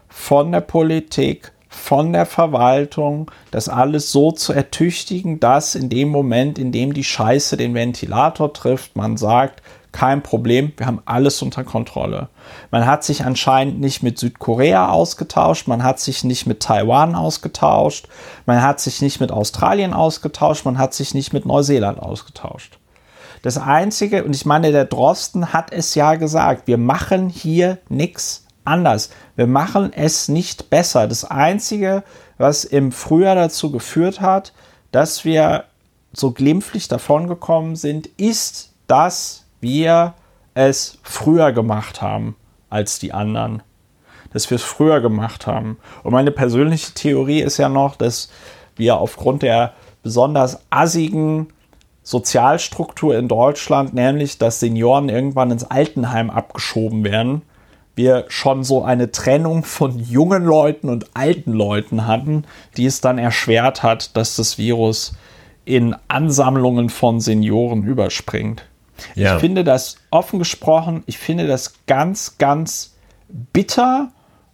[0.08, 6.58] von der Politik, von der Verwaltung, das alles so zu ertüchtigen, dass in dem Moment,
[6.58, 11.64] in dem die Scheiße den Ventilator trifft, man sagt, kein Problem, wir haben alles unter
[11.64, 12.30] Kontrolle.
[12.72, 18.07] Man hat sich anscheinend nicht mit Südkorea ausgetauscht, man hat sich nicht mit Taiwan ausgetauscht,
[18.45, 22.78] man hat sich nicht mit Australien ausgetauscht, man hat sich nicht mit Neuseeland ausgetauscht.
[23.41, 28.45] Das Einzige, und ich meine, der Drosten hat es ja gesagt, wir machen hier nichts
[28.66, 29.10] anders.
[29.36, 31.07] Wir machen es nicht besser.
[31.07, 32.03] Das Einzige,
[32.38, 34.53] was im Frühjahr dazu geführt hat,
[34.91, 35.66] dass wir
[36.11, 40.14] so glimpflich davongekommen sind, ist, dass wir
[40.53, 42.36] es früher gemacht haben
[42.69, 43.64] als die anderen.
[44.31, 45.77] Dass wir es früher gemacht haben.
[46.03, 48.30] Und meine persönliche Theorie ist ja noch, dass
[48.76, 49.73] wir aufgrund der
[50.03, 51.48] besonders assigen
[52.03, 57.44] Sozialstruktur in Deutschland, nämlich dass Senioren irgendwann ins Altenheim abgeschoben werden,
[57.95, 62.45] wir schon so eine Trennung von jungen Leuten und alten Leuten hatten,
[62.77, 65.14] die es dann erschwert hat, dass das Virus
[65.65, 68.64] in Ansammlungen von Senioren überspringt.
[69.16, 69.36] Ja.
[69.36, 72.96] Ich finde das offen gesprochen, ich finde das ganz, ganz
[73.54, 74.12] bitter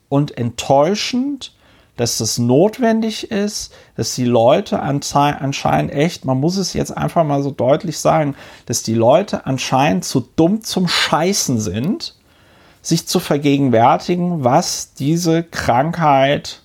[0.10, 1.54] und enttäuschend,
[1.98, 7.42] dass das notwendig ist, dass die Leute anscheinend echt, man muss es jetzt einfach mal
[7.42, 8.36] so deutlich sagen,
[8.66, 12.16] dass die Leute anscheinend zu dumm zum Scheißen sind,
[12.82, 16.62] sich zu vergegenwärtigen, was diese Krankheit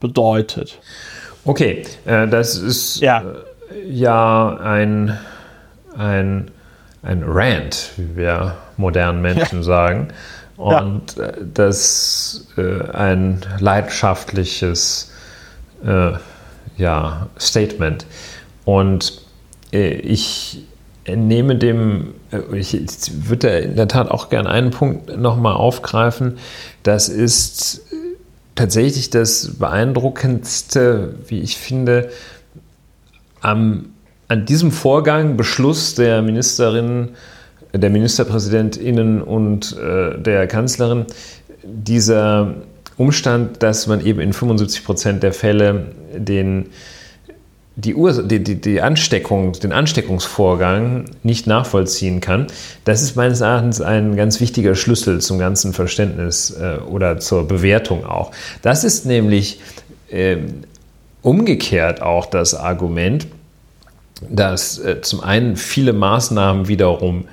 [0.00, 0.80] bedeutet.
[1.44, 5.18] Okay, äh, das ist ja, äh, ja ein
[5.96, 6.50] ein,
[7.02, 9.64] ein Rant, wie wir modernen Menschen ja.
[9.64, 10.08] sagen.
[10.56, 11.24] Und ja.
[11.24, 15.12] Äh, das äh, ein leidenschaftliches
[15.84, 16.12] äh,
[16.76, 18.06] ja, Statement.
[18.64, 19.22] Und
[19.72, 20.64] äh, ich
[21.06, 26.38] nehme dem, äh, ich, ich würde in der Tat auch gerne einen Punkt nochmal aufgreifen.
[26.82, 27.82] Das ist
[28.54, 32.10] tatsächlich das beeindruckendste, wie ich finde,
[33.40, 33.86] am
[34.32, 37.10] an diesem Vorgang, Beschluss der Ministerin,
[37.74, 41.04] der Ministerpräsidentinnen und äh, der Kanzlerin,
[41.62, 42.54] dieser
[42.96, 46.70] Umstand, dass man eben in 75 Prozent der Fälle den,
[47.76, 52.46] die, Ur die, die, die Ansteckung, den Ansteckungsvorgang nicht nachvollziehen kann,
[52.86, 58.06] das ist meines Erachtens ein ganz wichtiger Schlüssel zum ganzen Verständnis äh, oder zur Bewertung
[58.06, 58.30] auch.
[58.62, 59.60] Das ist nämlich
[60.08, 60.38] äh,
[61.20, 63.26] umgekehrt auch das Argument,
[64.30, 67.26] dass äh, zum einen viele Maßnahmen wiederum,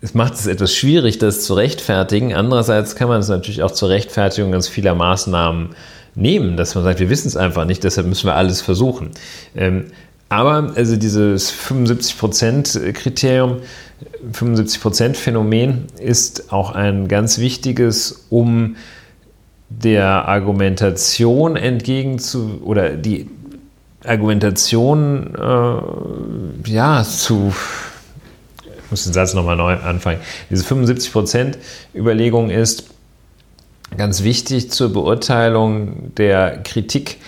[0.00, 2.34] es macht es etwas schwierig, das zu rechtfertigen.
[2.34, 5.70] Andererseits kann man es natürlich auch zur Rechtfertigung ganz vieler Maßnahmen
[6.14, 9.10] nehmen, dass man sagt, wir wissen es einfach nicht, deshalb müssen wir alles versuchen.
[9.56, 9.86] Ähm,
[10.28, 13.58] aber also dieses 75%-Kriterium,
[14.32, 18.76] 75%-Phänomen ist auch ein ganz wichtiges, um
[19.70, 23.28] der Argumentation entgegen zu oder die
[24.04, 27.52] Argumentation äh, ja, zu,
[28.64, 30.20] ich muss den Satz nochmal neu anfangen,
[30.50, 32.90] diese 75%-Überlegung ist
[33.96, 37.18] ganz wichtig zur Beurteilung der Kritik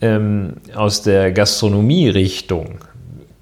[0.00, 2.78] ähm, aus der Gastronomie-Richtung.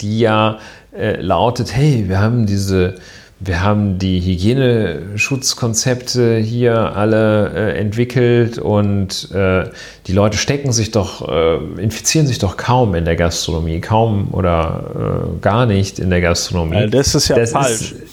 [0.01, 0.59] die ja
[0.97, 2.97] äh, lautet, hey, wir haben diese
[3.39, 9.69] wir haben die Hygieneschutzkonzepte hier alle äh, entwickelt und äh,
[10.07, 15.27] die Leute stecken sich doch, äh, infizieren sich doch kaum in der Gastronomie, kaum oder
[15.37, 16.89] äh, gar nicht in der Gastronomie.
[16.89, 17.93] das ist ja das falsch.
[17.93, 18.05] Ist,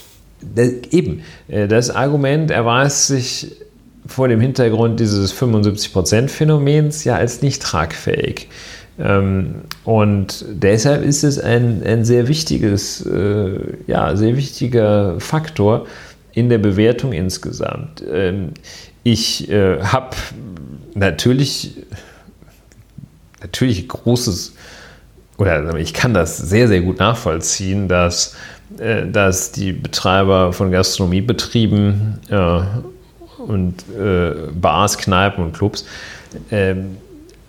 [0.55, 3.55] das, eben, äh, das Argument erweist sich
[4.05, 8.49] vor dem Hintergrund dieses 75%-Phänomens ja als nicht tragfähig.
[8.99, 9.55] Ähm,
[9.85, 15.87] und deshalb ist es ein, ein sehr wichtiges, äh, ja, sehr wichtiger Faktor
[16.33, 18.03] in der Bewertung insgesamt.
[18.11, 18.51] Ähm,
[19.03, 20.15] ich äh, habe
[20.93, 21.77] natürlich,
[23.41, 24.53] natürlich großes,
[25.37, 28.35] oder ich kann das sehr, sehr gut nachvollziehen, dass,
[28.77, 32.61] äh, dass die Betreiber von Gastronomiebetrieben äh,
[33.41, 35.85] und äh, Bars, Kneipen und Clubs
[36.51, 36.97] ähm,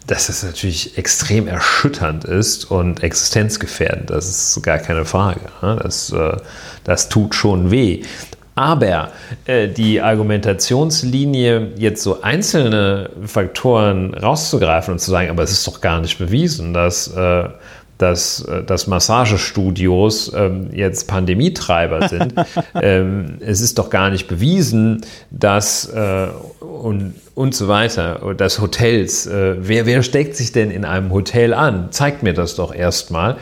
[0.06, 4.10] dass es natürlich extrem erschütternd ist und existenzgefährdend.
[4.10, 5.40] Das ist gar keine Frage.
[5.62, 5.78] Ne?
[5.82, 6.36] Das, äh,
[6.84, 8.02] das tut schon weh.
[8.56, 9.10] Aber
[9.46, 15.80] äh, die Argumentationslinie, jetzt so einzelne Faktoren rauszugreifen und zu sagen, aber es ist doch
[15.80, 17.48] gar nicht bewiesen, dass äh,
[17.98, 22.34] dass, dass Massagestudios ähm, jetzt Pandemietreiber sind.
[22.74, 26.28] ähm, es ist doch gar nicht bewiesen, dass äh,
[26.84, 31.54] und, und so weiter, dass Hotels, äh, wer, wer steckt sich denn in einem Hotel
[31.54, 31.88] an?
[31.92, 33.38] Zeigt mir das doch erstmal.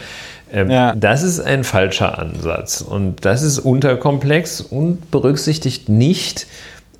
[0.52, 0.94] Ähm, ja.
[0.94, 6.46] Das ist ein falscher Ansatz und das ist unterkomplex und berücksichtigt nicht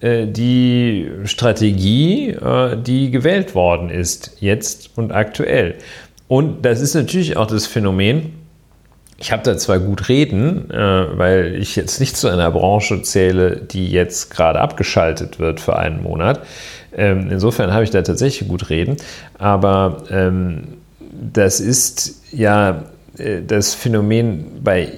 [0.01, 5.77] äh, die Strategie, äh, die gewählt worden ist, jetzt und aktuell.
[6.27, 8.33] Und das ist natürlich auch das Phänomen,
[9.23, 13.57] ich habe da zwar gut reden, äh, weil ich jetzt nicht zu einer Branche zähle,
[13.57, 16.41] die jetzt gerade abgeschaltet wird für einen Monat.
[16.95, 18.97] Ähm, insofern habe ich da tatsächlich gut reden.
[19.39, 20.65] Aber ähm,
[21.13, 22.83] das ist ja
[23.17, 24.89] äh, das Phänomen bei,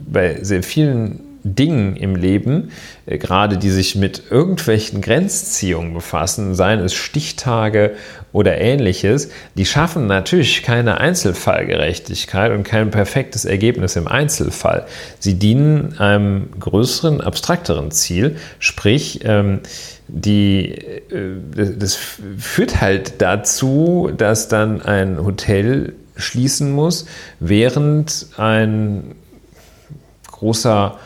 [0.00, 2.70] bei sehr vielen Dingen im Leben,
[3.06, 7.92] äh, gerade die sich mit irgendwelchen Grenzziehungen befassen, seien es Stichtage
[8.32, 14.86] oder ähnliches, die schaffen natürlich keine Einzelfallgerechtigkeit und kein perfektes Ergebnis im Einzelfall.
[15.18, 19.60] Sie dienen einem größeren, abstrakteren Ziel, sprich, ähm,
[20.08, 21.96] die, äh, das
[22.38, 27.06] führt halt dazu, dass dann ein Hotel schließen muss,
[27.38, 29.14] während ein
[30.30, 30.98] großer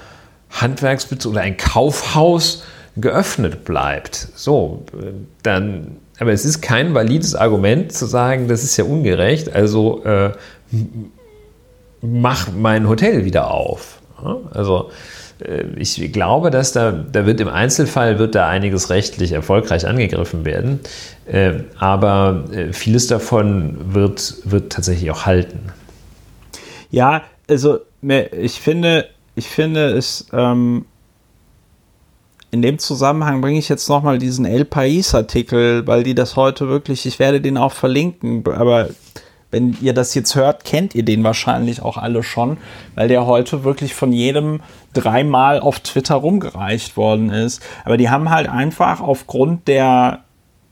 [0.60, 2.64] Handwerksbetrieb oder ein Kaufhaus
[2.96, 4.28] geöffnet bleibt.
[4.34, 4.84] So,
[5.42, 10.30] dann, aber es ist kein valides Argument zu sagen, das ist ja ungerecht, also äh,
[12.00, 14.00] mach mein Hotel wieder auf.
[14.52, 14.90] Also
[15.40, 20.44] äh, ich glaube, dass da, da wird im Einzelfall wird da einiges rechtlich erfolgreich angegriffen
[20.44, 20.80] werden,
[21.26, 25.72] äh, aber äh, vieles davon wird, wird tatsächlich auch halten.
[26.90, 27.80] Ja, also
[28.32, 30.86] ich finde, ich finde es ähm,
[32.50, 37.04] in dem Zusammenhang bringe ich jetzt nochmal diesen El Pais-Artikel, weil die das heute wirklich,
[37.04, 38.90] ich werde den auch verlinken, aber
[39.50, 42.58] wenn ihr das jetzt hört, kennt ihr den wahrscheinlich auch alle schon,
[42.94, 44.60] weil der heute wirklich von jedem
[44.92, 47.62] dreimal auf Twitter rumgereicht worden ist.
[47.84, 50.24] Aber die haben halt einfach aufgrund der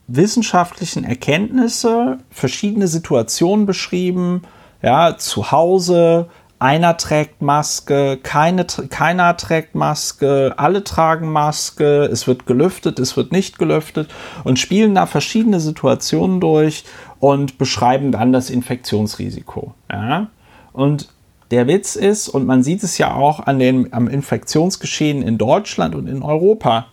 [0.09, 4.43] wissenschaftlichen Erkenntnisse verschiedene Situationen beschrieben,
[4.82, 6.28] ja, zu Hause,
[6.62, 13.32] einer trägt Maske, keine, keiner trägt Maske, alle tragen Maske, es wird gelüftet, es wird
[13.32, 14.09] nicht gelüftet
[14.44, 16.84] und spielen da verschiedene Situationen durch
[17.18, 19.74] und beschreiben dann das Infektionsrisiko.
[19.90, 20.28] Ja?
[20.72, 21.09] Und
[21.51, 25.97] der Witz ist, und man sieht es ja auch an den, am Infektionsgeschehen in Deutschland
[25.97, 26.86] und in Europa,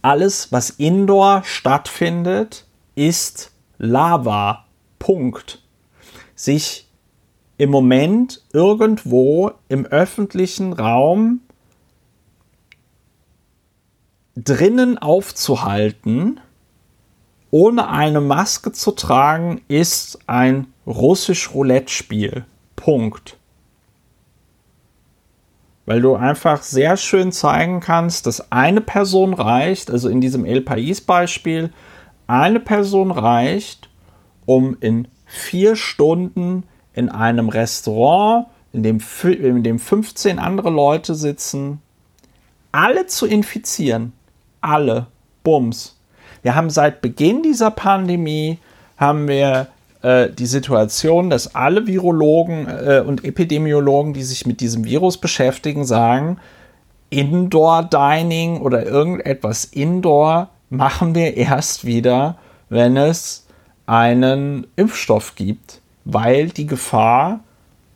[0.00, 2.64] alles, was indoor stattfindet,
[2.94, 4.64] ist Lava.
[4.98, 5.60] Punkt.
[6.34, 6.83] Sich
[7.56, 11.40] im Moment irgendwo im öffentlichen Raum
[14.36, 16.40] drinnen aufzuhalten,
[17.50, 22.44] ohne eine Maske zu tragen, ist ein russisch Roulette-Spiel.
[22.74, 23.38] Punkt.
[25.86, 30.62] Weil du einfach sehr schön zeigen kannst, dass eine Person reicht, also in diesem El
[30.62, 31.72] Pais-Beispiel,
[32.26, 33.88] eine Person reicht,
[34.46, 36.64] um in vier Stunden
[36.94, 41.80] in einem Restaurant, in dem, in dem 15 andere Leute sitzen,
[42.72, 44.12] alle zu infizieren.
[44.60, 45.06] Alle.
[45.42, 46.00] Bums.
[46.42, 48.58] Wir haben seit Beginn dieser Pandemie
[48.96, 49.68] haben wir
[50.02, 55.84] äh, die Situation, dass alle Virologen äh, und Epidemiologen, die sich mit diesem Virus beschäftigen,
[55.84, 56.38] sagen,
[57.10, 62.38] Indoor Dining oder irgendetwas Indoor machen wir erst wieder,
[62.68, 63.46] wenn es
[63.86, 67.40] einen Impfstoff gibt weil die Gefahr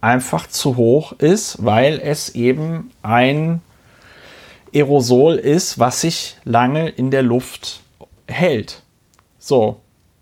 [0.01, 3.61] einfach zu hoch ist, weil es eben ein
[4.75, 7.81] Aerosol ist, was sich lange in der Luft
[8.27, 8.83] hält.
[9.39, 9.81] So,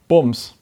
[0.08, 0.54] Bums.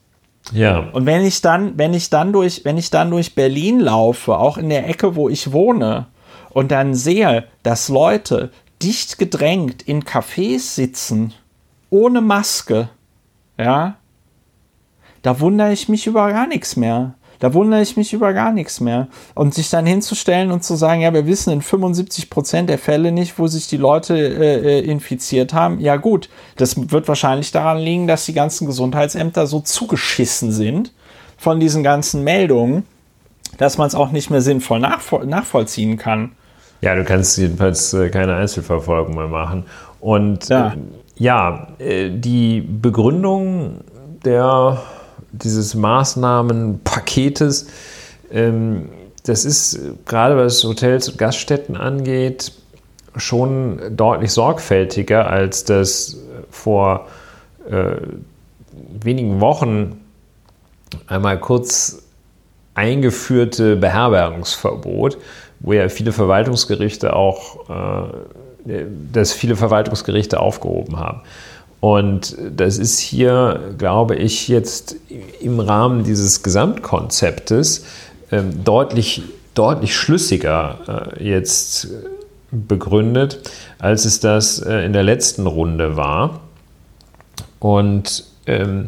[0.51, 0.89] Ja.
[0.91, 4.57] Und wenn ich dann, wenn ich dann durch, wenn ich dann durch Berlin laufe, auch
[4.57, 6.07] in der Ecke, wo ich wohne,
[6.49, 11.33] und dann sehe, dass Leute dicht gedrängt in Cafés sitzen,
[11.89, 12.89] ohne Maske,
[13.57, 13.97] ja,
[15.25, 17.15] da wundere ich mich über gar nichts mehr.
[17.39, 19.07] Da wundere ich mich über gar nichts mehr.
[19.33, 23.11] Und sich dann hinzustellen und zu sagen, ja, wir wissen in 75 Prozent der Fälle
[23.11, 25.79] nicht, wo sich die Leute äh, äh, infiziert haben.
[25.79, 30.93] Ja gut, das wird wahrscheinlich daran liegen, dass die ganzen Gesundheitsämter so zugeschissen sind
[31.37, 32.83] von diesen ganzen Meldungen,
[33.57, 36.33] dass man es auch nicht mehr sinnvoll nachvoll nachvollziehen kann.
[36.81, 39.65] Ja, du kannst jedenfalls äh, keine Einzelverfolgung mehr machen.
[39.99, 40.77] Und ja, äh,
[41.15, 43.79] ja äh, die Begründung
[44.23, 44.83] der
[45.43, 47.67] dieses Maßnahmenpaketes,
[48.31, 48.89] ähm,
[49.25, 52.51] das ist gerade was Hotels und Gaststätten angeht,
[53.15, 56.17] schon deutlich sorgfältiger, als das
[56.49, 57.07] vor
[57.69, 57.95] äh,
[59.01, 60.01] wenigen Wochen
[61.07, 62.03] einmal kurz
[62.73, 65.17] eingeführte Beherbergungsverbot,
[65.59, 67.69] wo ja viele Verwaltungsgerichte auch,
[68.65, 71.21] äh, das viele Verwaltungsgerichte aufgehoben haben.
[71.79, 74.95] Und das ist hier, glaube ich, jetzt
[75.39, 77.85] im Rahmen dieses Gesamtkonzeptes
[78.31, 79.21] ähm, deutlich,
[79.53, 81.87] deutlich schlüssiger äh, jetzt
[82.51, 86.39] begründet, als es das äh, in der letzten Runde war.
[87.59, 88.85] Und ähm,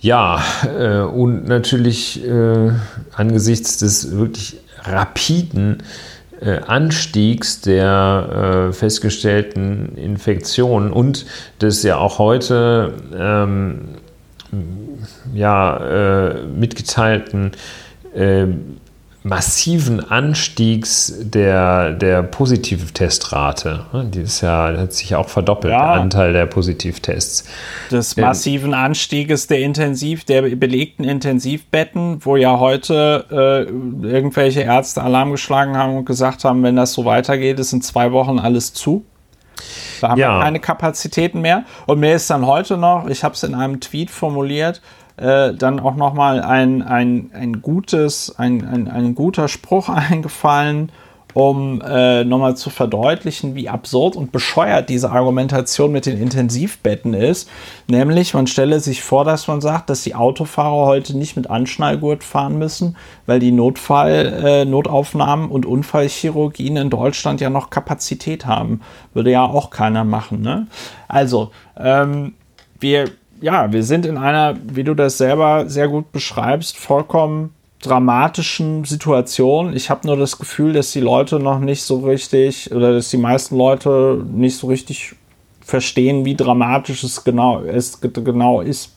[0.00, 0.42] ja,
[0.78, 2.70] äh, und natürlich äh,
[3.14, 5.82] angesichts des wirklich rapiden äh,
[6.66, 11.26] Anstiegs der äh, festgestellten Infektionen und
[11.60, 13.96] des ja auch heute ähm,
[15.34, 17.52] ja, äh, mitgeteilten
[18.14, 18.46] äh,
[19.26, 23.84] massiven Anstiegs der, der Positivtestrate.
[24.14, 25.94] Die ist ja, hat sich auch verdoppelt, ja.
[25.94, 27.44] der Anteil der Positivtests.
[27.90, 35.02] Des ähm, massiven Anstieges der Intensiv, der belegten Intensivbetten, wo ja heute äh, irgendwelche Ärzte
[35.02, 38.74] Alarm geschlagen haben und gesagt haben, wenn das so weitergeht, ist in zwei Wochen alles
[38.74, 39.04] zu.
[40.00, 40.38] Da haben ja.
[40.38, 41.64] wir keine Kapazitäten mehr.
[41.86, 44.80] Und mir ist dann heute noch, ich habe es in einem Tweet formuliert,
[45.16, 50.92] äh, dann auch nochmal ein, ein, ein gutes, ein, ein, ein guter Spruch eingefallen,
[51.36, 57.50] um äh, nochmal zu verdeutlichen, wie absurd und bescheuert diese Argumentation mit den Intensivbetten ist.
[57.88, 62.24] Nämlich, man stelle sich vor, dass man sagt, dass die Autofahrer heute nicht mit Anschnallgurt
[62.24, 68.80] fahren müssen, weil die Notfall, äh, Notaufnahmen und Unfallchirurgien in Deutschland ja noch Kapazität haben.
[69.12, 70.40] Würde ja auch keiner machen.
[70.40, 70.68] Ne?
[71.06, 72.32] Also, ähm,
[72.80, 73.10] wir
[73.40, 77.50] ja, wir sind in einer, wie du das selber sehr gut beschreibst, vollkommen
[77.80, 79.74] dramatischen Situation.
[79.76, 83.18] Ich habe nur das Gefühl, dass die Leute noch nicht so richtig oder dass die
[83.18, 85.14] meisten Leute nicht so richtig
[85.60, 88.90] verstehen, wie dramatisch es genau, es genau ist.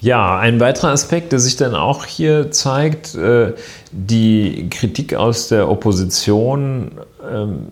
[0.00, 3.52] Ja, ein weiterer Aspekt, der sich dann auch hier zeigt, äh,
[3.92, 6.90] die Kritik aus der Opposition
[7.30, 7.68] ähm,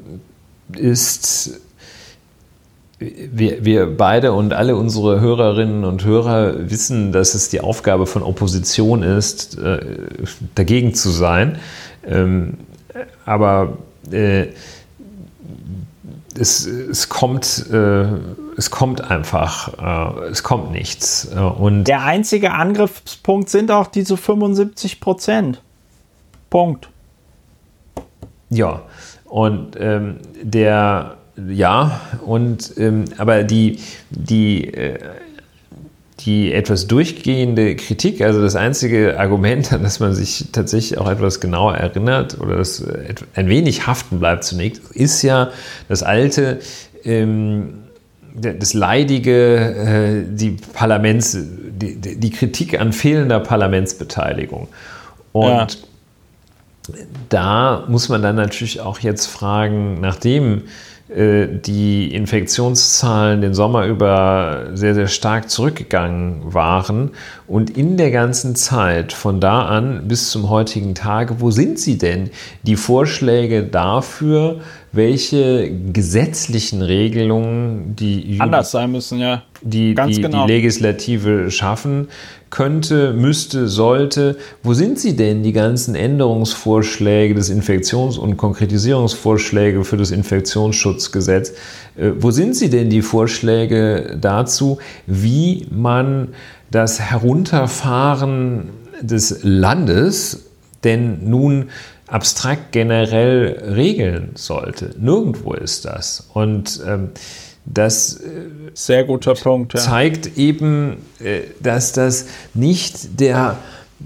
[0.77, 1.61] ist
[3.01, 8.23] wir, wir beide und alle unsere Hörerinnen und Hörer wissen, dass es die Aufgabe von
[8.23, 9.81] Opposition ist, äh,
[10.55, 11.59] dagegen zu sein.
[12.07, 12.59] Ähm,
[13.25, 13.79] aber
[14.11, 14.49] äh,
[16.39, 18.07] es, es, kommt, äh,
[18.57, 21.29] es kommt einfach, äh, es kommt nichts.
[21.35, 25.63] Äh, und Der einzige Angriffspunkt sind auch diese 75 Prozent.
[26.51, 26.91] Punkt.
[28.51, 28.83] Ja,
[29.25, 31.17] und ähm, der
[31.49, 33.79] ja, und ähm, aber die,
[34.11, 34.99] die, äh,
[36.21, 41.41] die etwas durchgehende Kritik, also das einzige Argument, an das man sich tatsächlich auch etwas
[41.41, 45.51] genauer erinnert oder das äh, ein wenig haften bleibt zunächst, ist ja
[45.89, 46.61] das alte,
[47.05, 47.85] ähm,
[48.35, 54.69] das leidige, äh, die Parlaments, die, die, Kritik an fehlender Parlamentsbeteiligung.
[55.33, 55.79] Und
[56.89, 56.95] ja.
[57.29, 60.63] da muss man dann natürlich auch jetzt fragen, nachdem
[61.13, 67.11] die Infektionszahlen den Sommer über sehr, sehr stark zurückgegangen waren.
[67.49, 71.99] Und in der ganzen Zeit, von da an bis zum heutigen Tage, wo sind sie
[71.99, 72.31] denn?
[72.63, 74.61] Die Vorschläge dafür,
[74.93, 79.43] welche gesetzlichen Regelungen die anders sein müssen, ja.
[79.63, 80.47] Die, die, genau.
[80.47, 82.09] die Legislative schaffen
[82.49, 84.37] könnte, müsste, sollte.
[84.63, 91.51] Wo sind sie denn, die ganzen Änderungsvorschläge des Infektions- und Konkretisierungsvorschläge für das Infektionsschutzgesetz?
[91.97, 96.29] Äh, wo sind sie denn, die Vorschläge dazu, wie man
[96.71, 98.71] das Herunterfahren
[99.03, 100.47] des Landes
[100.85, 101.69] denn nun
[102.11, 104.95] abstrakt generell regeln sollte.
[104.99, 106.29] Nirgendwo ist das.
[106.35, 107.11] Und ähm,
[107.65, 109.81] das äh, sehr guter Punkt ja.
[109.81, 113.59] zeigt eben, äh, dass das nicht der,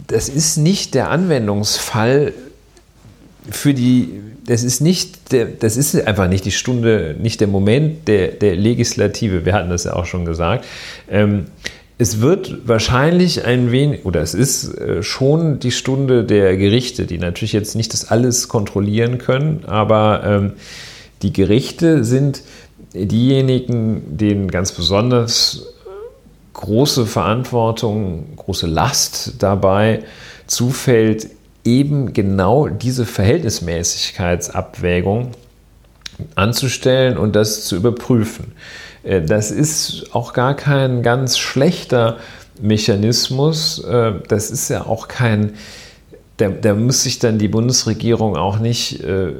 [0.06, 2.34] das ist nicht der Anwendungsfall
[3.50, 8.08] für die, das ist nicht der, das ist einfach nicht die Stunde, nicht der Moment
[8.08, 9.44] der, der Legislative.
[9.44, 10.64] Wir hatten das ja auch schon gesagt.
[11.10, 11.46] Ähm,
[11.96, 17.18] es wird wahrscheinlich ein wenig, oder es ist äh, schon die Stunde der Gerichte, die
[17.18, 20.54] natürlich jetzt nicht das alles kontrollieren können, aber ähm,
[21.22, 22.42] die Gerichte sind
[22.94, 25.68] diejenigen, denen ganz besonders
[26.52, 30.02] große Verantwortung, große Last dabei
[30.46, 31.28] zufällt,
[31.64, 35.30] eben genau diese Verhältnismäßigkeitsabwägung
[36.34, 38.52] anzustellen und das zu überprüfen.
[39.04, 42.18] Äh, das ist auch gar kein ganz schlechter
[42.60, 43.78] Mechanismus.
[43.84, 45.54] Äh, das ist ja auch kein,
[46.36, 49.32] da, da muss sich dann die Bundesregierung auch nicht äh,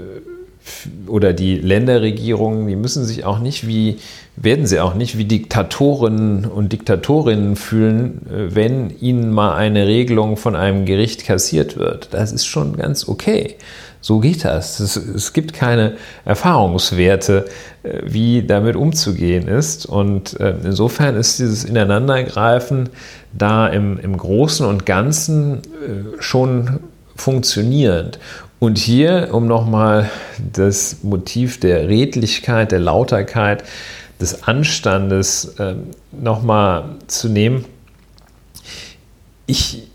[1.07, 3.99] oder die Länderregierungen, die müssen sich auch nicht wie,
[4.37, 10.37] werden sie auch nicht wie Diktatoren und Diktatorinnen fühlen, äh, wenn ihnen mal eine Regelung
[10.37, 12.09] von einem Gericht kassiert wird.
[12.13, 13.57] Das ist schon ganz okay.
[14.01, 14.81] So geht das.
[14.81, 17.47] Es, es gibt keine Erfahrungswerte,
[17.83, 19.87] äh, wie damit umzugehen ist.
[19.87, 22.89] Und äh, insofern ist dieses Ineinandergreifen
[23.33, 25.61] da im, im Großen und Ganzen
[26.21, 26.79] schon
[27.17, 28.19] funktionierend.
[28.65, 30.11] Und hier, um nochmal
[30.55, 33.63] das Motiv der Redlichkeit, der Lauterkeit,
[34.23, 35.75] des Anstandes äh,
[36.13, 37.67] nochmal zu nehmen.
[39.45, 39.87] Ich,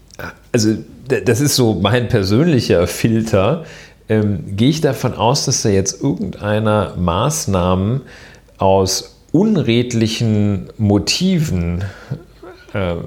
[0.51, 0.75] also
[1.07, 3.65] das ist so mein persönlicher Filter.
[4.07, 8.01] Ähm, gehe ich davon aus, dass da jetzt irgendeiner Maßnahmen
[8.59, 11.85] aus unredlichen Motiven
[12.75, 12.97] äh,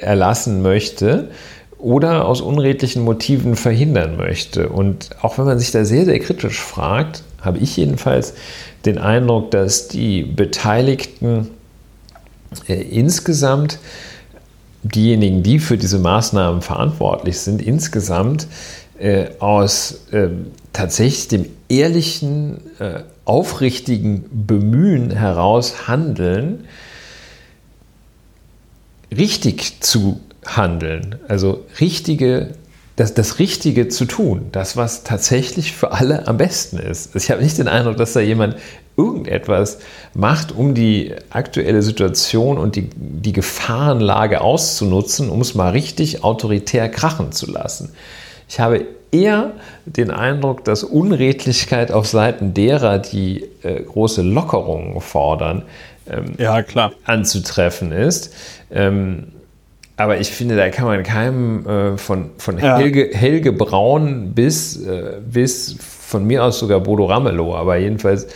[0.00, 1.28] erlassen möchte,
[1.78, 4.68] oder aus unredlichen Motiven verhindern möchte.
[4.68, 8.34] Und auch wenn man sich da sehr, sehr kritisch fragt, habe ich jedenfalls
[8.84, 11.48] den Eindruck, dass die Beteiligten
[12.68, 13.78] äh, insgesamt,
[14.82, 18.46] diejenigen, die für diese Maßnahmen verantwortlich sind, insgesamt
[18.98, 20.28] äh, aus äh,
[20.72, 26.64] tatsächlich dem ehrlichen, äh, aufrichtigen Bemühen heraus handeln,
[29.10, 32.54] richtig zu handeln, also richtige,
[32.96, 37.14] das, das Richtige zu tun, das, was tatsächlich für alle am besten ist.
[37.14, 38.56] Also ich habe nicht den Eindruck, dass da jemand
[38.96, 39.78] irgendetwas
[40.14, 46.88] macht, um die aktuelle Situation und die, die Gefahrenlage auszunutzen, um es mal richtig autoritär
[46.88, 47.92] krachen zu lassen.
[48.48, 49.52] Ich habe eher
[49.84, 55.62] den Eindruck, dass Unredlichkeit auf Seiten derer, die äh, große Lockerungen fordern,
[56.08, 56.64] ähm, ja,
[57.04, 58.32] anzutreffen ist.
[58.70, 59.28] Ähm,
[59.96, 62.76] aber ich finde, da kann man keinem äh, von, von ja.
[62.76, 68.26] Helge, Helge Braun bis, äh, bis von mir aus sogar Bodo Ramelow, aber jedenfalls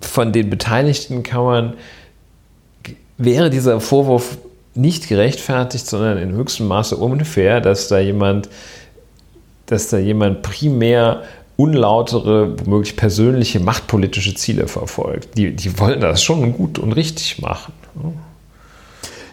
[0.00, 1.74] von den Beteiligten kann man,
[3.16, 4.38] wäre dieser Vorwurf
[4.74, 8.48] nicht gerechtfertigt, sondern in höchstem Maße unfair, dass da jemand,
[9.66, 11.22] dass da jemand primär
[11.56, 15.38] unlautere, womöglich persönliche, machtpolitische Ziele verfolgt.
[15.38, 17.72] Die, die wollen das schon gut und richtig machen.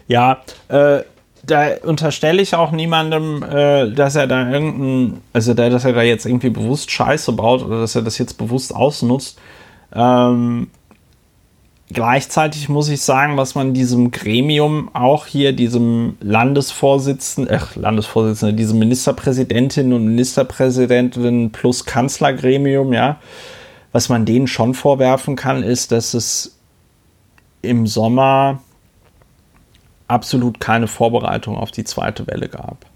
[0.08, 1.02] Ja, äh,
[1.44, 6.02] da unterstelle ich auch niemandem, äh, dass er da irgendein, also da, dass er da
[6.02, 9.38] jetzt irgendwie bewusst Scheiße baut oder dass er das jetzt bewusst ausnutzt.
[9.94, 10.68] Ähm,
[11.92, 18.78] gleichzeitig muss ich sagen, was man diesem Gremium auch hier, diesem Landesvorsitzenden, ach, Landesvorsitzenden, diesem
[18.78, 23.18] Ministerpräsidentin und Ministerpräsidentin plus Kanzlergremium, ja,
[23.90, 26.56] was man denen schon vorwerfen kann, ist, dass es
[27.62, 28.62] im Sommer
[30.12, 32.86] absolut keine Vorbereitung auf die zweite Welle gab.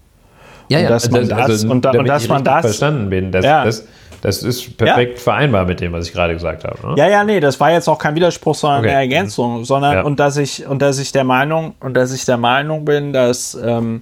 [0.69, 3.31] Ja, ja, dass man das, das also, und, da, und dass man das verstanden bin,
[3.31, 3.63] das, ja.
[3.63, 3.87] das,
[4.21, 5.23] das ist perfekt ja.
[5.23, 6.75] vereinbar mit dem, was ich gerade gesagt habe.
[6.85, 6.95] Ne?
[6.97, 8.89] Ja, ja, nee, das war jetzt auch kein Widerspruch, sondern okay.
[8.89, 10.01] eine Ergänzung, sondern ja.
[10.01, 13.57] und dass ich und dass ich der Meinung und dass ich der Meinung bin, dass
[13.63, 14.01] ähm,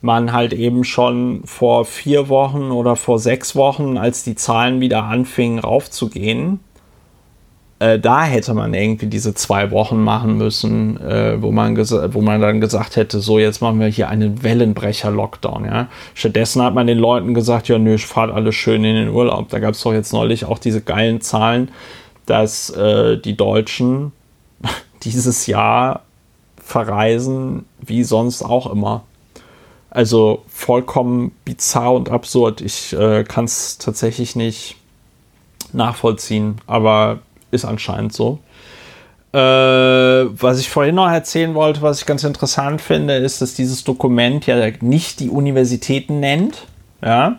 [0.00, 5.04] man halt eben schon vor vier Wochen oder vor sechs Wochen, als die Zahlen wieder
[5.04, 6.60] anfingen raufzugehen,
[7.80, 12.40] äh, da hätte man irgendwie diese zwei Wochen machen müssen, äh, wo, man wo man
[12.40, 15.64] dann gesagt hätte, so jetzt machen wir hier einen Wellenbrecher-Lockdown.
[15.64, 15.88] Ja?
[16.14, 19.48] Stattdessen hat man den Leuten gesagt, ja nö, fahrt alles schön in den Urlaub.
[19.48, 21.70] Da gab es doch jetzt neulich auch diese geilen Zahlen,
[22.26, 24.12] dass äh, die Deutschen
[25.02, 26.02] dieses Jahr
[26.58, 29.04] verreisen wie sonst auch immer.
[29.88, 32.60] Also vollkommen bizarr und absurd.
[32.60, 34.76] Ich äh, kann es tatsächlich nicht
[35.72, 37.20] nachvollziehen, aber
[37.50, 38.38] ist anscheinend so.
[39.32, 43.84] Äh, was ich vorhin noch erzählen wollte, was ich ganz interessant finde, ist, dass dieses
[43.84, 46.66] Dokument ja nicht die Universitäten nennt.
[47.02, 47.38] Ja.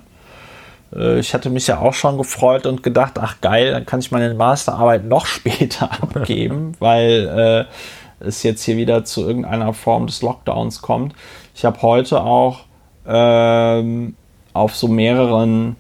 [0.96, 4.12] Äh, ich hatte mich ja auch schon gefreut und gedacht, ach geil, dann kann ich
[4.12, 10.22] meine Masterarbeit noch später abgeben, weil äh, es jetzt hier wieder zu irgendeiner Form des
[10.22, 11.14] Lockdowns kommt.
[11.56, 12.62] Ich habe heute auch
[13.06, 14.16] ähm,
[14.54, 15.76] auf so mehreren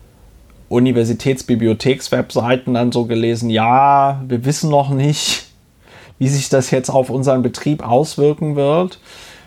[0.72, 5.45] Universitätsbibliotheks-Webseiten dann so gelesen, ja, wir wissen noch nicht,
[6.19, 8.99] wie sich das jetzt auf unseren Betrieb auswirken wird.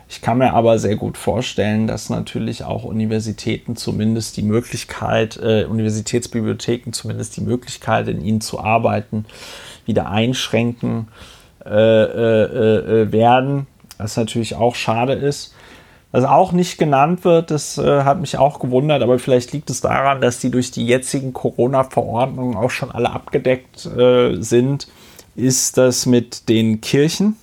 [0.09, 5.65] Ich kann mir aber sehr gut vorstellen, dass natürlich auch Universitäten zumindest die Möglichkeit, äh,
[5.65, 9.25] Universitätsbibliotheken zumindest die Möglichkeit, in ihnen zu arbeiten,
[9.87, 11.09] wieder einschränken
[11.65, 13.67] äh, äh, äh werden.
[13.97, 15.54] Was natürlich auch schade ist.
[16.15, 19.81] Was auch nicht genannt wird, das äh, hat mich auch gewundert, aber vielleicht liegt es
[19.81, 24.87] daran, dass die durch die jetzigen Corona-Verordnungen auch schon alle abgedeckt äh, sind,
[25.35, 27.35] ist das mit den Kirchen.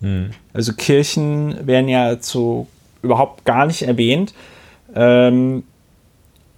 [0.00, 0.30] Hm.
[0.52, 2.66] Also Kirchen werden ja zu
[3.00, 4.34] überhaupt gar nicht erwähnt.
[4.92, 5.62] Ähm,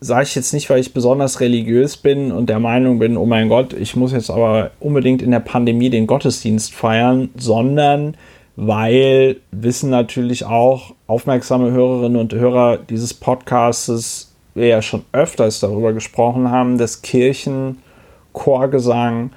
[0.00, 3.50] Sage ich jetzt nicht, weil ich besonders religiös bin und der Meinung bin, oh mein
[3.50, 8.16] Gott, ich muss jetzt aber unbedingt in der Pandemie den Gottesdienst feiern, sondern
[8.60, 15.92] weil wissen natürlich auch aufmerksame Hörerinnen und Hörer dieses Podcasts, wir ja schon öfters darüber
[15.92, 19.30] gesprochen haben, dass Kirchenchorgesang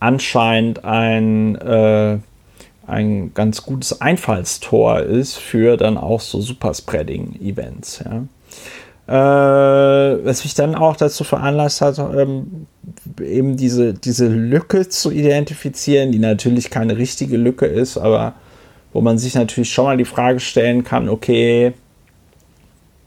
[0.00, 2.18] anscheinend ein, äh,
[2.88, 8.02] ein ganz gutes Einfallstor ist für dann auch so Superspreading-Events.
[8.04, 8.24] Ja.
[9.06, 9.12] Äh,
[10.24, 12.66] was mich dann auch dazu veranlasst hat, ähm,
[13.22, 18.34] eben diese, diese Lücke zu identifizieren, die natürlich keine richtige Lücke ist, aber
[18.94, 21.74] wo man sich natürlich schon mal die Frage stellen kann, okay,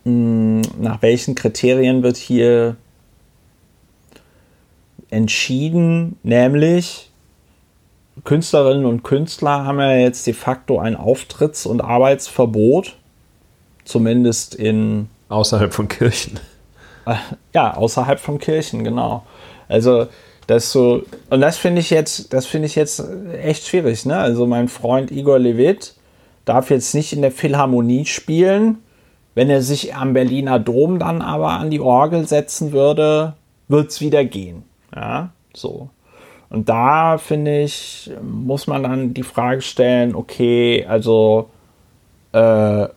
[0.03, 2.76] hm, nach welchen Kriterien wird hier
[5.09, 7.09] entschieden, nämlich
[8.26, 12.97] Künstlerinnen und Künstler haben ja jetzt de facto ein Auftritts- und Arbeitsverbot,
[13.85, 16.39] zumindest in außerhalb von Kirchen.
[17.53, 19.26] Ja, außerhalb von Kirchen, genau.
[19.69, 20.07] Also
[20.48, 23.03] das so, und das finde ich jetzt, das finde ich jetzt
[23.41, 24.18] echt schwierig, ne?
[24.18, 25.94] Also mein Freund Igor Levit
[26.45, 28.78] darf jetzt nicht in der Philharmonie spielen.
[29.36, 33.34] Wenn er sich am Berliner Dom dann aber an die Orgel setzen würde,
[33.68, 34.64] wird es wieder gehen.
[34.95, 35.90] Ja, so.
[36.49, 41.49] Und da finde ich, muss man dann die Frage stellen, okay, also
[42.32, 42.88] äh,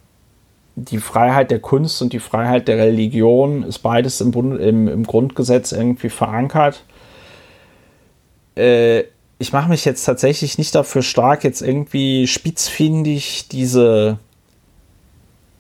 [0.77, 5.03] die Freiheit der Kunst und die Freiheit der Religion ist beides im, Bund, im, im
[5.03, 6.85] Grundgesetz irgendwie verankert
[8.61, 9.05] äh,
[9.41, 14.19] ich mache mich jetzt tatsächlich nicht dafür stark, jetzt irgendwie spitzfindig diese,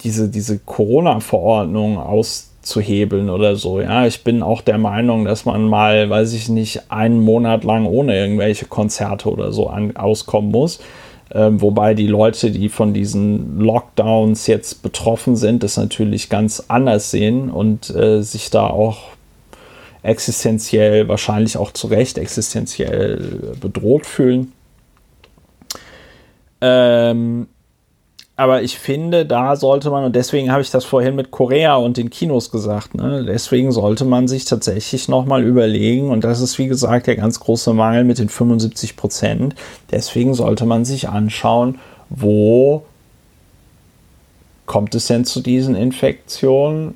[0.02, 3.80] diese, diese Corona-Verordnung auszuhebeln oder so.
[3.80, 7.86] Ja, ich bin auch der Meinung, dass man mal, weiß ich nicht, einen Monat lang
[7.86, 10.80] ohne irgendwelche Konzerte oder so an, auskommen muss.
[11.32, 17.10] Ähm, wobei die Leute, die von diesen Lockdowns jetzt betroffen sind, das natürlich ganz anders
[17.10, 18.98] sehen und äh, sich da auch
[20.02, 24.52] existenziell, wahrscheinlich auch zu Recht existenziell bedroht fühlen.
[26.60, 27.46] Ähm,
[28.36, 31.98] aber ich finde, da sollte man, und deswegen habe ich das vorhin mit Korea und
[31.98, 36.66] den Kinos gesagt, ne, deswegen sollte man sich tatsächlich nochmal überlegen, und das ist wie
[36.66, 39.54] gesagt der ganz große Mangel mit den 75 Prozent,
[39.90, 41.78] deswegen sollte man sich anschauen,
[42.08, 42.82] wo
[44.64, 46.94] kommt es denn zu diesen Infektionen?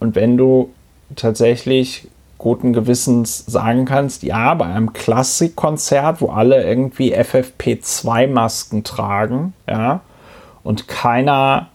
[0.00, 0.68] Und wenn du
[1.16, 2.08] tatsächlich
[2.44, 10.02] guten Gewissens sagen kannst, ja, bei einem Klassikkonzert, wo alle irgendwie FFP2-Masken tragen, ja,
[10.62, 11.68] und keiner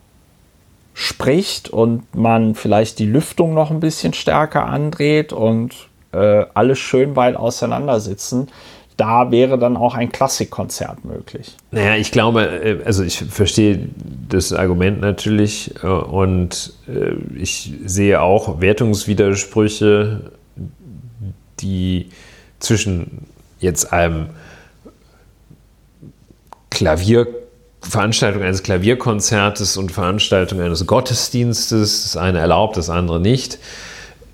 [0.94, 5.74] spricht und man vielleicht die Lüftung noch ein bisschen stärker andreht und
[6.12, 8.48] äh, alle schön weit auseinander sitzen,
[8.96, 11.56] da wäre dann auch ein Klassikkonzert möglich.
[11.72, 13.90] Naja, ich glaube, äh, also ich verstehe
[14.28, 20.32] das Argument natürlich äh, und äh, ich sehe auch Wertungswidersprüche
[21.62, 22.10] die
[22.60, 23.28] zwischen
[23.60, 24.28] jetzt einem
[26.70, 27.28] Klavier
[27.82, 33.58] Veranstaltung eines Klavierkonzertes und Veranstaltung eines Gottesdienstes, das eine erlaubt, das andere nicht.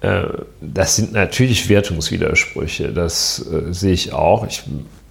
[0.01, 0.23] Äh,
[0.61, 4.47] das sind natürlich Wertungswidersprüche, das äh, sehe ich auch.
[4.47, 4.63] Ich,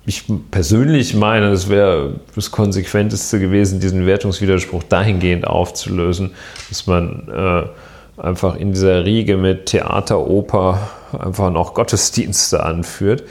[0.05, 6.33] ich persönlich meine, es wäre das Konsequenteste gewesen, diesen Wertungswiderspruch dahingehend aufzulösen,
[6.69, 7.69] dass man äh,
[8.17, 10.79] einfach in dieser Riege mit Theater, Oper,
[11.19, 13.25] einfach noch Gottesdienste anführt.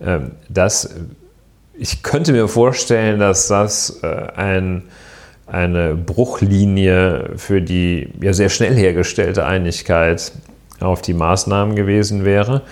[0.00, 0.94] Ähm, das,
[1.74, 4.06] ich könnte mir vorstellen, dass das äh,
[4.36, 4.84] ein,
[5.46, 10.32] eine Bruchlinie für die ja sehr schnell hergestellte Einigkeit
[10.80, 12.62] auf die Maßnahmen gewesen wäre.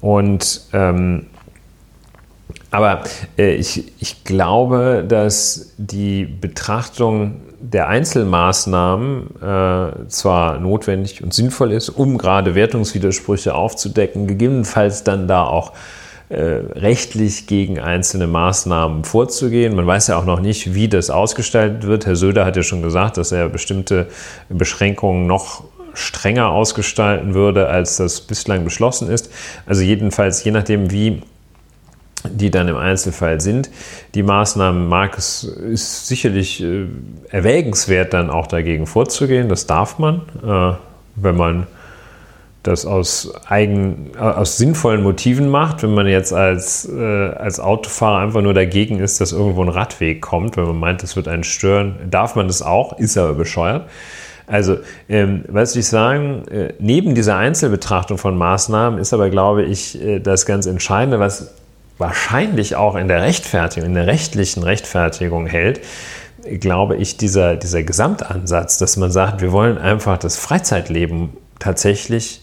[0.00, 1.26] Und ähm,
[2.70, 3.04] Aber
[3.36, 11.90] äh, ich, ich glaube, dass die Betrachtung der Einzelmaßnahmen äh, zwar notwendig und sinnvoll ist,
[11.90, 15.72] um gerade Wertungswidersprüche aufzudecken, gegebenenfalls dann da auch
[16.28, 19.76] äh, rechtlich gegen einzelne Maßnahmen vorzugehen.
[19.76, 22.04] Man weiß ja auch noch nicht, wie das ausgestaltet wird.
[22.04, 24.08] Herr Söder hat ja schon gesagt, dass er bestimmte
[24.48, 25.62] Beschränkungen noch
[25.94, 29.30] strenger ausgestalten würde, als das bislang beschlossen ist.
[29.66, 31.22] Also jedenfalls, je nachdem, wie
[32.30, 33.70] die dann im Einzelfall sind.
[34.14, 36.86] Die Maßnahmen mag es ist sicherlich äh,
[37.30, 39.48] erwägenswert, dann auch dagegen vorzugehen.
[39.48, 40.74] Das darf man, äh,
[41.16, 41.66] wenn man
[42.62, 45.82] das aus, eigen, äh, aus sinnvollen Motiven macht.
[45.82, 50.56] Wenn man jetzt als, als Autofahrer einfach nur dagegen ist, dass irgendwo ein Radweg kommt,
[50.56, 53.88] wenn man meint, das wird einen stören, darf man das auch, ist aber bescheuert.
[54.46, 54.78] Also,
[55.08, 56.44] ähm, was ich sagen,
[56.78, 61.52] neben dieser Einzelbetrachtung von Maßnahmen ist aber, glaube ich, das ganz Entscheidende, was
[62.02, 65.80] wahrscheinlich auch in der Rechtfertigung, in der rechtlichen Rechtfertigung hält,
[66.60, 71.30] glaube ich, dieser, dieser Gesamtansatz, dass man sagt, wir wollen einfach das Freizeitleben
[71.60, 72.42] tatsächlich,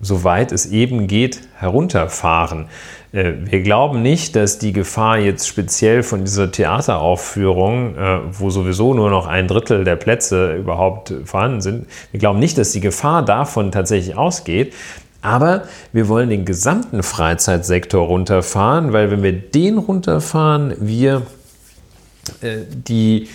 [0.00, 2.68] soweit es eben geht, herunterfahren.
[3.12, 8.94] Äh, wir glauben nicht, dass die Gefahr jetzt speziell von dieser Theateraufführung, äh, wo sowieso
[8.94, 13.22] nur noch ein Drittel der Plätze überhaupt vorhanden sind, wir glauben nicht, dass die Gefahr
[13.22, 14.72] davon tatsächlich ausgeht.
[15.20, 21.22] Aber wir wollen den gesamten Freizeitsektor runterfahren, weil wenn wir den runterfahren, wir
[22.40, 23.28] äh, die,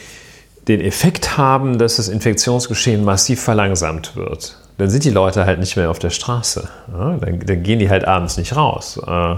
[0.68, 4.58] den Effekt haben, dass das Infektionsgeschehen massiv verlangsamt wird.
[4.78, 6.68] Dann sind die Leute halt nicht mehr auf der Straße.
[6.92, 7.18] Ja?
[7.18, 9.00] Dann, dann, gehen die halt abends nicht raus.
[9.06, 9.36] Äh,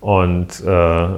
[0.00, 1.08] und äh,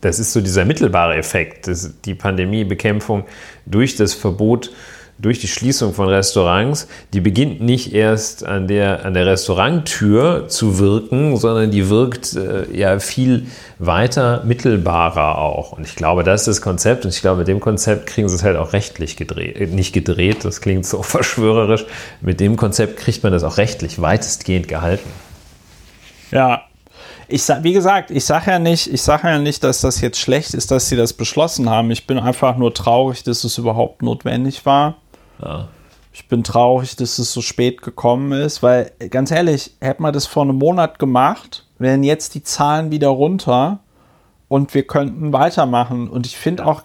[0.00, 1.70] das ist so dieser mittelbare Effekt,
[2.04, 3.24] die Pandemiebekämpfung
[3.64, 4.70] durch das Verbot
[5.18, 10.78] durch die Schließung von Restaurants, die beginnt nicht erst an der, an der Restauranttür zu
[10.78, 13.46] wirken, sondern die wirkt äh, ja viel
[13.78, 15.72] weiter mittelbarer auch.
[15.72, 18.36] Und ich glaube, das ist das Konzept und ich glaube, mit dem Konzept kriegen sie
[18.36, 21.86] es halt auch rechtlich gedreht, äh, nicht gedreht, das klingt so verschwörerisch.
[22.20, 25.08] Mit dem Konzept kriegt man das auch rechtlich weitestgehend gehalten.
[26.30, 26.62] Ja,
[27.28, 30.20] ich sag, wie gesagt, ich sage ja nicht, ich sage ja nicht, dass das jetzt
[30.20, 31.90] schlecht ist, dass sie das beschlossen haben.
[31.90, 34.96] Ich bin einfach nur traurig, dass es überhaupt notwendig war.
[35.42, 35.68] Ja.
[36.12, 40.26] Ich bin traurig, dass es so spät gekommen ist, weil ganz ehrlich, hätte man das
[40.26, 43.80] vor einem Monat gemacht, wären jetzt die Zahlen wieder runter
[44.48, 46.08] und wir könnten weitermachen.
[46.08, 46.82] Und ich finde auch,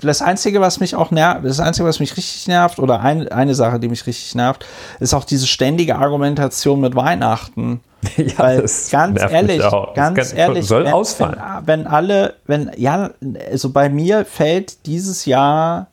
[0.00, 3.54] das Einzige, was mich auch nervt, das Einzige, was mich richtig nervt, oder ein, eine
[3.54, 4.66] Sache, die mich richtig nervt,
[5.00, 7.80] ist auch diese ständige Argumentation mit Weihnachten.
[8.16, 9.62] Ja, Weil ganz ehrlich,
[9.94, 11.36] ganz kann, ehrlich, soll wenn, ausfallen.
[11.64, 13.10] Wenn, wenn alle, wenn, ja,
[13.48, 15.86] also bei mir fällt dieses Jahr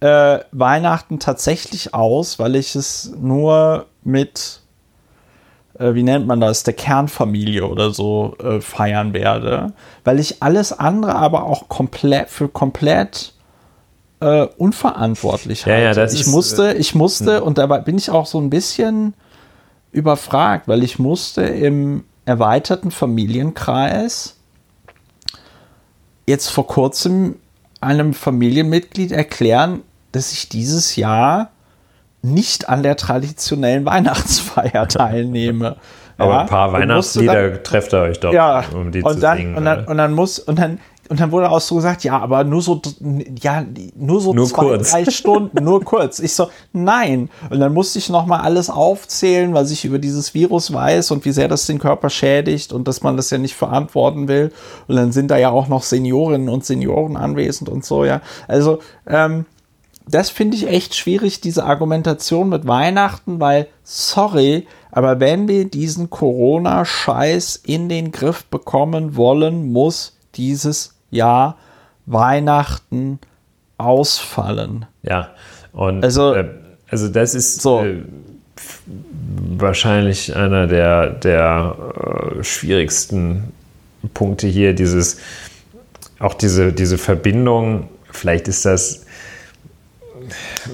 [0.00, 4.60] äh, Weihnachten tatsächlich aus, weil ich es nur mit,
[5.78, 9.72] äh, wie nennt man das, der Kernfamilie oder so äh, feiern werde,
[10.04, 13.32] weil ich alles andere aber auch komplett für komplett
[14.20, 16.00] äh, unverantwortlich ja, halte.
[16.00, 17.42] Ja, ich ist, musste, ich musste, hm.
[17.44, 19.14] und dabei bin ich auch so ein bisschen
[19.92, 24.36] überfragt, weil ich musste im erweiterten Familienkreis
[26.26, 27.36] jetzt vor kurzem
[27.80, 29.82] einem Familienmitglied erklären,
[30.12, 31.50] dass ich dieses Jahr
[32.22, 35.76] nicht an der traditionellen Weihnachtsfeier teilnehme.
[36.18, 39.56] Aber ja, ein paar Weihnachtslieder trefft ihr euch doch, ja, um die zu dann, singen.
[39.56, 42.44] Und dann, und dann muss, und dann, und dann wurde auch so gesagt, ja, aber
[42.44, 42.80] nur so,
[43.40, 43.64] ja,
[43.94, 44.90] nur so nur zwei, kurz.
[44.90, 46.18] drei Stunden, nur kurz.
[46.18, 47.30] Ich so, nein.
[47.50, 51.32] Und dann musste ich nochmal alles aufzählen, was ich über dieses Virus weiß und wie
[51.32, 54.52] sehr das den Körper schädigt und dass man das ja nicht verantworten will.
[54.88, 58.20] Und dann sind da ja auch noch Seniorinnen und Senioren anwesend und so, ja.
[58.48, 59.46] Also, ähm,
[60.08, 66.10] das finde ich echt schwierig, diese Argumentation mit Weihnachten, weil, sorry, aber wenn wir diesen
[66.10, 71.56] Corona-Scheiß in den Griff bekommen wollen, muss dieses Jahr
[72.06, 73.18] Weihnachten
[73.78, 74.86] ausfallen.
[75.02, 75.30] Ja,
[75.72, 76.48] und also, äh,
[76.88, 77.84] also das ist so.
[77.84, 78.02] Äh,
[79.58, 81.76] wahrscheinlich einer der, der
[82.38, 83.52] äh, schwierigsten
[84.14, 85.18] Punkte hier, dieses,
[86.18, 89.02] auch diese, diese Verbindung, vielleicht ist das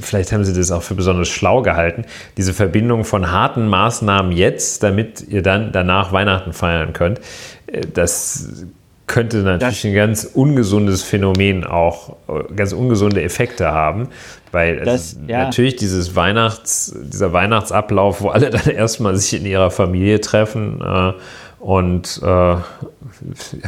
[0.00, 2.04] vielleicht haben Sie das auch für besonders schlau gehalten,
[2.38, 7.20] diese Verbindung von harten Maßnahmen jetzt, damit ihr dann danach Weihnachten feiern könnt,
[7.66, 8.64] äh, das
[9.06, 14.08] könnte natürlich ein ganz ungesundes Phänomen auch, äh, ganz ungesunde Effekte haben,
[14.52, 15.44] weil das, ja.
[15.44, 21.12] natürlich dieses Weihnachts, dieser Weihnachtsablauf, wo alle dann erstmal sich in ihrer Familie treffen äh,
[21.58, 22.56] und äh,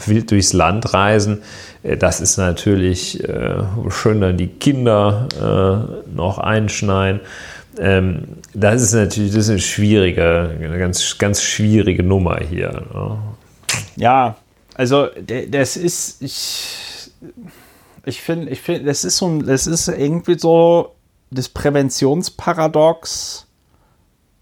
[0.06, 1.42] wild durchs Land reisen,
[1.82, 7.20] äh, das ist natürlich äh, schön, dann die Kinder äh, noch einschneiden.
[7.78, 8.24] Ähm,
[8.54, 12.82] das ist natürlich das ist eine schwierige, eine ganz, ganz schwierige Nummer hier.
[12.92, 13.18] Ne?
[13.96, 14.36] Ja,
[14.74, 15.08] Also,
[15.48, 17.10] das ist, ich,
[18.04, 20.94] ich finde, ich finde, das ist so, das ist irgendwie so
[21.30, 23.46] das Präventionsparadox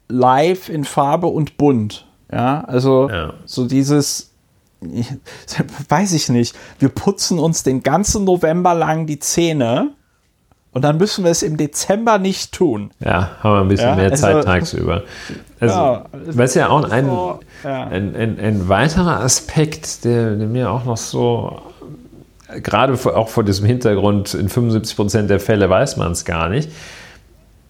[0.09, 2.07] live in Farbe und bunt.
[2.31, 3.35] Ja, also ja.
[3.45, 4.33] so dieses,
[5.89, 9.93] weiß ich nicht, wir putzen uns den ganzen November lang die Zähne
[10.73, 12.90] und dann müssen wir es im Dezember nicht tun.
[13.01, 15.03] Ja, haben wir ein bisschen ja, mehr also, Zeit tagsüber.
[15.61, 17.86] Also, ja, was ja auch ein, so, ja.
[17.86, 21.61] ein, ein, ein, weiterer Aspekt, der, der, mir auch noch so,
[22.62, 26.70] gerade auch vor diesem Hintergrund, in 75 Prozent der Fälle weiß man es gar nicht.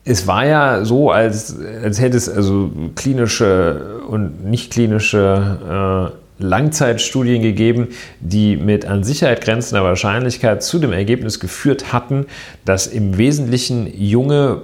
[0.05, 7.43] Es war ja so, als, als hätte es also klinische und nicht klinische äh, Langzeitstudien
[7.43, 7.89] gegeben,
[8.21, 12.27] die mit an Sicherheit grenzender Wahrscheinlichkeit zu dem Ergebnis geführt hatten,
[12.65, 14.63] dass im Wesentlichen junge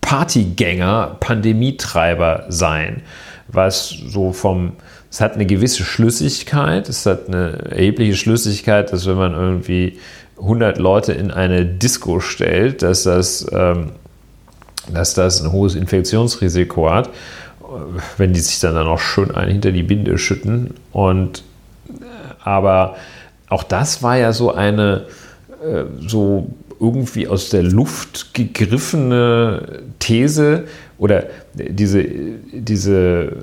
[0.00, 3.02] Partygänger Pandemietreiber seien.
[3.48, 4.72] Was so vom,
[5.10, 9.98] es hat eine gewisse Schlüssigkeit, es hat eine erhebliche Schlüssigkeit, dass wenn man irgendwie
[10.40, 13.90] 100 Leute in eine Disco stellt, dass das, ähm,
[14.92, 17.10] dass das ein hohes Infektionsrisiko hat
[18.16, 20.74] wenn die sich dann, dann auch schön ein hinter die Binde schütten.
[20.92, 21.44] Und
[22.42, 22.96] aber
[23.48, 25.06] auch das war ja so eine
[25.62, 30.64] äh, so irgendwie aus der Luft gegriffene These
[30.98, 31.24] oder
[31.54, 32.04] diese,
[32.52, 33.36] diese,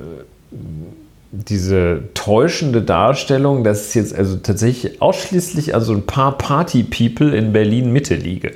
[1.30, 7.92] diese täuschende Darstellung, dass es jetzt also tatsächlich ausschließlich also ein paar Party-People in Berlin
[7.92, 8.52] Mitte liege.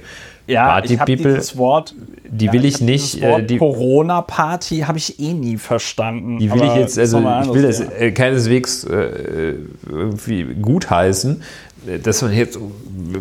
[0.47, 1.95] Ja, Party ich People, dieses Wort,
[2.29, 3.23] die will ich, ich nicht.
[3.23, 6.39] Äh, die Corona-Party habe ich eh nie verstanden.
[6.39, 9.55] Die will ich jetzt, also ich will das äh, keineswegs äh,
[9.89, 11.43] irgendwie gutheißen,
[12.03, 12.59] dass man jetzt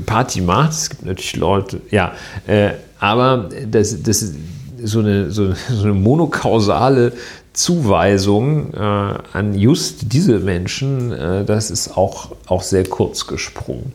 [0.06, 0.72] Party macht.
[0.72, 2.14] Es gibt natürlich Leute, ja,
[2.48, 4.36] äh, aber das, das ist
[4.84, 7.14] so eine, so, so eine monokausale
[7.54, 13.92] Zuweisung äh, an just diese Menschen, äh, das ist auch, auch sehr kurz gesprungen.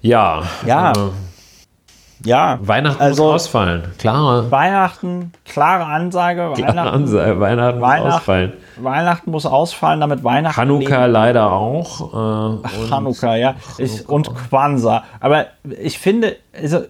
[0.00, 0.44] Ja.
[0.66, 0.92] Ja.
[2.24, 2.58] Ja.
[2.62, 3.82] Weihnachten also, muss ausfallen.
[3.98, 4.50] Klare.
[4.50, 6.52] Weihnachten, klare Ansage.
[6.54, 7.40] Klare Weihnachten, Ansage.
[7.40, 8.52] Weihnachten, Weihnachten muss ausfallen.
[8.76, 10.56] Weihnachten muss ausfallen, damit Weihnachten.
[10.56, 12.62] Hanukkah leider auch.
[12.64, 13.54] Äh, Hanukkah, ja.
[13.78, 15.04] Ich, und Kwanzaa.
[15.20, 15.46] Aber
[15.80, 16.84] ich finde, also,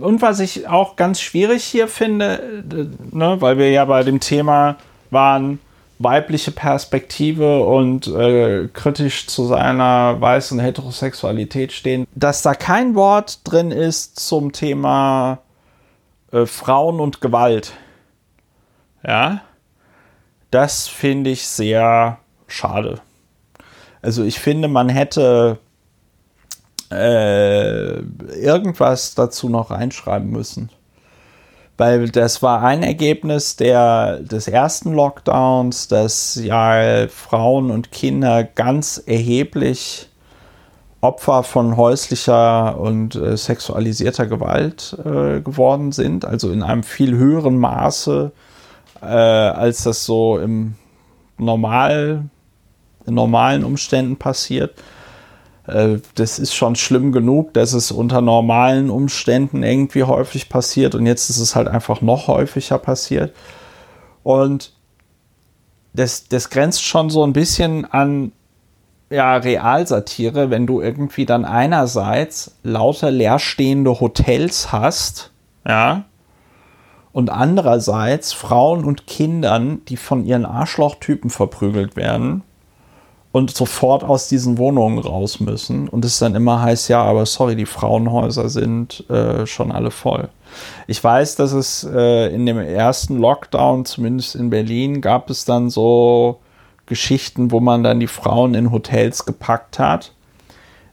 [0.00, 2.64] und was ich auch ganz schwierig hier finde,
[3.10, 4.76] ne, weil wir ja bei dem Thema
[5.10, 5.58] waren,
[5.98, 13.70] weibliche Perspektive und äh, kritisch zu seiner weißen Heterosexualität stehen, dass da kein Wort drin
[13.70, 15.38] ist zum Thema
[16.32, 17.72] äh, Frauen und Gewalt.
[19.06, 19.42] Ja,
[20.50, 23.00] das finde ich sehr schade.
[24.02, 25.58] Also ich finde, man hätte
[26.90, 30.70] äh, irgendwas dazu noch reinschreiben müssen
[31.76, 39.02] weil das war ein Ergebnis der, des ersten Lockdowns, dass ja Frauen und Kinder ganz
[39.04, 40.08] erheblich
[41.00, 47.58] Opfer von häuslicher und äh, sexualisierter Gewalt äh, geworden sind, also in einem viel höheren
[47.58, 48.32] Maße,
[49.02, 50.76] äh, als das so im
[51.36, 52.24] normal,
[53.04, 54.76] in normalen Umständen passiert.
[55.66, 61.06] Äh, das ist schon schlimm genug, dass es unter normalen Umständen irgendwie häufig passiert und
[61.06, 63.34] jetzt ist es halt einfach noch häufiger passiert.
[64.22, 64.72] Und
[65.92, 68.32] das, das grenzt schon so ein bisschen an
[69.10, 75.30] ja, Realsatire, wenn du irgendwie dann einerseits lauter leerstehende Hotels hast,
[75.66, 76.04] ja,
[77.12, 82.42] und andererseits Frauen und Kindern, die von ihren Arschlochtypen verprügelt werden
[83.34, 85.88] und sofort aus diesen Wohnungen raus müssen.
[85.88, 90.28] Und es dann immer heißt, ja, aber sorry, die Frauenhäuser sind äh, schon alle voll.
[90.86, 95.68] Ich weiß, dass es äh, in dem ersten Lockdown, zumindest in Berlin, gab es dann
[95.68, 96.42] so
[96.86, 100.12] Geschichten, wo man dann die Frauen in Hotels gepackt hat.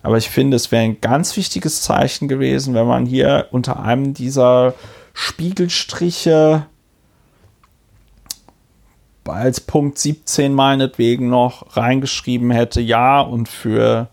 [0.02, 4.16] Aber ich finde, es wäre ein ganz wichtiges Zeichen gewesen, wenn man hier unter einem
[4.16, 4.74] dieser
[5.14, 6.66] Spiegelstriche
[9.26, 14.08] als Punkt 17 meinetwegen noch reingeschrieben hätte, ja, und für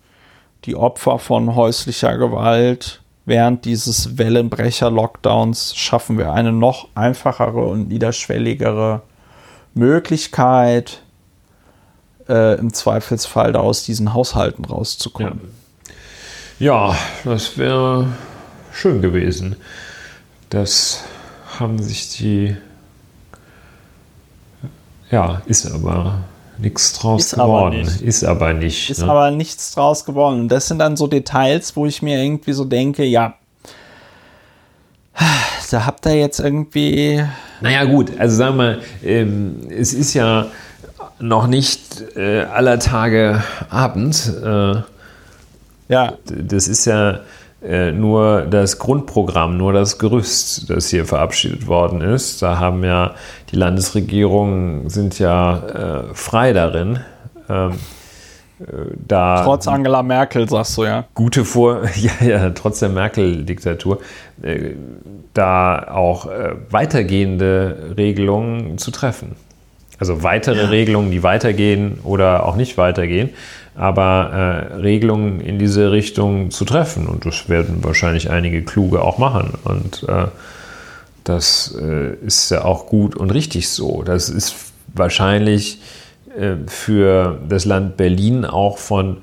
[0.65, 9.03] die Opfer von häuslicher Gewalt während dieses Wellenbrecher-Lockdowns schaffen wir eine noch einfachere und niederschwelligere
[9.75, 11.03] Möglichkeit,
[12.29, 15.53] äh, im Zweifelsfall da aus diesen Haushalten rauszukommen.
[16.59, 18.09] Ja, ja das wäre
[18.73, 19.57] schön gewesen.
[20.49, 21.05] Das
[21.59, 22.57] haben sich die
[25.11, 26.21] ja, ist aber
[26.59, 27.87] nichts draus ist geworden.
[27.87, 28.91] Aber ist aber nicht.
[28.91, 29.11] Ist ne?
[29.11, 30.41] aber nichts draus geworden.
[30.41, 33.35] Und das sind dann so Details, wo ich mir irgendwie so denke, ja,
[35.71, 37.25] da habt ihr jetzt irgendwie.
[37.61, 40.47] Naja, gut, also sagen wir mal, ähm, es ist ja
[41.19, 44.33] noch nicht äh, aller Tage Abend.
[44.45, 44.83] Äh,
[45.89, 46.13] ja.
[46.27, 47.21] Das ist ja
[47.61, 52.41] nur das Grundprogramm, nur das Gerüst, das hier verabschiedet worden ist.
[52.41, 53.15] Da haben ja
[53.51, 55.59] die Landesregierungen sind ja
[56.11, 57.01] äh, frei darin.
[57.49, 57.73] Ähm,
[58.61, 58.65] äh,
[59.07, 61.05] da trotz Angela Merkel, sagst du ja.
[61.15, 64.01] Gute Vor, ja, ja, trotz der Merkel-Diktatur,
[64.43, 64.73] äh,
[65.35, 69.37] da auch äh, weitergehende Regelungen zu treffen.
[69.99, 70.69] Also weitere ja.
[70.69, 73.31] Regelungen, die weitergehen oder auch nicht weitergehen,
[73.79, 77.07] aber äh, Regelungen in diese Richtung zu treffen.
[77.07, 79.55] Und das werden wahrscheinlich einige Kluge auch machen.
[79.65, 80.27] Und äh,
[81.25, 84.03] das äh, ist ja auch gut und richtig so.
[84.03, 85.81] Das ist wahrscheinlich
[86.37, 89.19] äh, für das Land Berlin auch von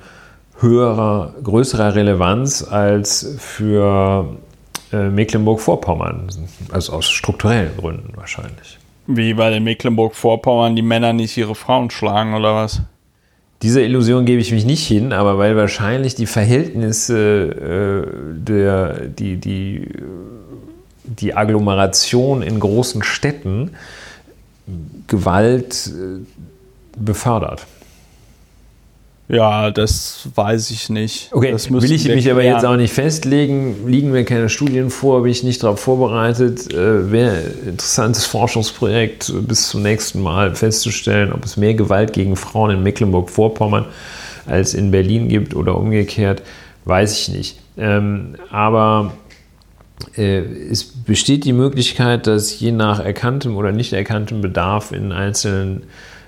[0.59, 4.37] höherer, größerer Relevanz als für
[4.93, 6.27] äh, Mecklenburg-Vorpommern.
[6.71, 8.79] Also aus strukturellen Gründen wahrscheinlich.
[9.07, 12.81] Wie weil in Mecklenburg-Vorpommern die Männer nicht ihre Frauen schlagen oder was?
[13.61, 19.37] Dieser Illusion gebe ich mich nicht hin, aber weil wahrscheinlich die Verhältnisse äh, der, die,
[19.37, 19.87] die,
[21.03, 23.71] die Agglomeration in großen Städten
[25.07, 26.25] Gewalt äh,
[26.97, 27.65] befördert.
[29.27, 31.29] Ja, das weiß ich nicht.
[31.31, 33.87] Okay, das will ich mich aber jetzt auch nicht festlegen.
[33.87, 36.71] Liegen mir keine Studien vor, bin ich nicht darauf vorbereitet.
[36.71, 42.35] Äh, Wäre ein interessantes Forschungsprojekt, bis zum nächsten Mal festzustellen, ob es mehr Gewalt gegen
[42.35, 43.85] Frauen in Mecklenburg-Vorpommern
[44.45, 46.43] als in Berlin gibt oder umgekehrt,
[46.85, 47.59] weiß ich nicht.
[47.77, 49.13] Ähm, aber
[50.15, 55.83] äh, es besteht die Möglichkeit, dass je nach erkanntem oder nicht erkanntem Bedarf in einzelnen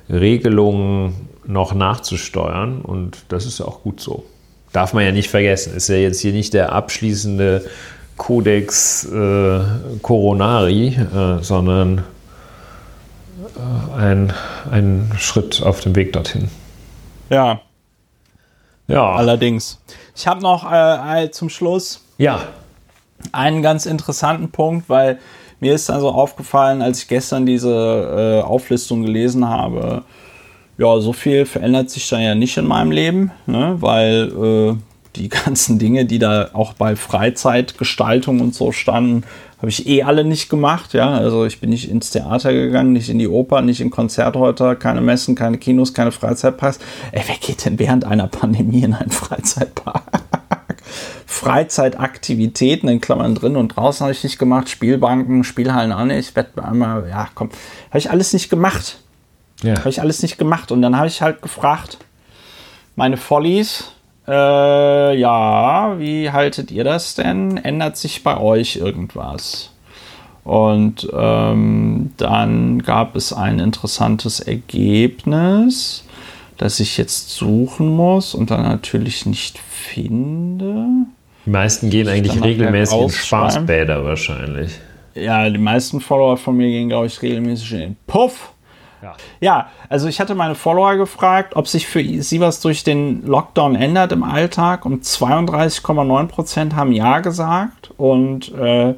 [0.09, 1.13] Regelungen
[1.47, 4.25] noch nachzusteuern und das ist auch gut so.
[4.73, 7.65] Darf man ja nicht vergessen, ist ja jetzt hier nicht der abschließende
[8.17, 9.61] Codex äh,
[10.01, 12.03] Coronari, äh, sondern
[13.55, 14.33] äh, ein,
[14.69, 16.49] ein Schritt auf dem Weg dorthin.
[17.29, 17.61] Ja.
[18.87, 19.13] Ja.
[19.13, 19.79] Allerdings.
[20.15, 22.41] Ich habe noch äh, zum Schluss ja.
[23.31, 25.19] einen ganz interessanten Punkt, weil
[25.59, 30.03] mir ist also aufgefallen, als ich gestern diese äh, Auflistung gelesen habe,
[30.77, 33.77] ja, so viel verändert sich dann ja nicht in meinem Leben, ne?
[33.79, 34.75] weil äh,
[35.15, 39.23] die ganzen Dinge, die da auch bei Freizeitgestaltung und so standen,
[39.57, 40.93] habe ich eh alle nicht gemacht.
[40.93, 44.75] Ja, also ich bin nicht ins Theater gegangen, nicht in die Oper, nicht in Konzerthäuser,
[44.75, 46.79] keine Messen, keine Kinos, keine Freizeitparks.
[47.11, 50.03] Ey, wer geht denn während einer Pandemie in einen Freizeitpark?
[51.25, 54.69] Freizeitaktivitäten in Klammern drin und draußen habe ich nicht gemacht.
[54.69, 56.35] Spielbanken, Spielhallen auch nicht.
[56.35, 57.49] Wettbewerbe, ja, komm,
[57.89, 58.99] habe ich alles nicht gemacht.
[59.63, 59.77] Ja.
[59.79, 60.71] Habe ich alles nicht gemacht.
[60.71, 61.97] Und dann habe ich halt gefragt,
[62.95, 63.91] meine Follies,
[64.27, 67.57] äh, ja, wie haltet ihr das denn?
[67.57, 69.71] Ändert sich bei euch irgendwas?
[70.43, 76.05] Und ähm, dann gab es ein interessantes Ergebnis,
[76.57, 80.85] das ich jetzt suchen muss und dann natürlich nicht finde.
[81.45, 84.71] Die meisten gehen eigentlich regelmäßig in Spaßbäder wahrscheinlich.
[85.15, 88.53] Ja, die meisten Follower von mir gehen, glaube ich, regelmäßig in den Puff.
[89.01, 89.15] Ja.
[89.39, 93.75] ja, also ich hatte meine Follower gefragt, ob sich für sie was durch den Lockdown
[93.75, 98.95] ändert im Alltag und 32,9% haben Ja gesagt und äh,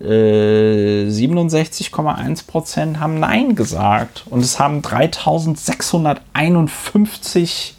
[0.00, 4.24] äh, 67,1% haben Nein gesagt.
[4.30, 7.76] Und es haben 3651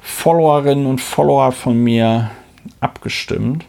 [0.00, 2.30] Followerinnen und Follower von mir
[2.80, 3.64] abgestimmt.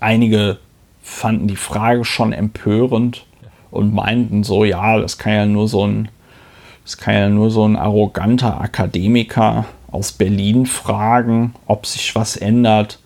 [0.00, 0.58] Einige
[1.02, 3.26] fanden die Frage schon empörend
[3.74, 6.08] und meinten so, ja, das kann ja nur so ein,
[6.84, 12.98] das kann ja nur so ein arroganter Akademiker aus Berlin fragen, ob sich was ändert.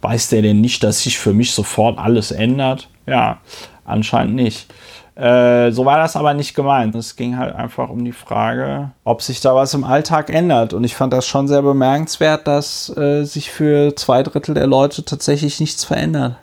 [0.00, 2.88] Weiß der denn nicht, dass sich für mich sofort alles ändert?
[3.06, 3.38] Ja,
[3.84, 4.66] anscheinend nicht.
[5.14, 6.94] Äh, so war das aber nicht gemeint.
[6.94, 10.72] Es ging halt einfach um die Frage, ob sich da was im Alltag ändert.
[10.72, 15.04] Und ich fand das schon sehr bemerkenswert, dass äh, sich für zwei Drittel der Leute
[15.04, 16.36] tatsächlich nichts verändert.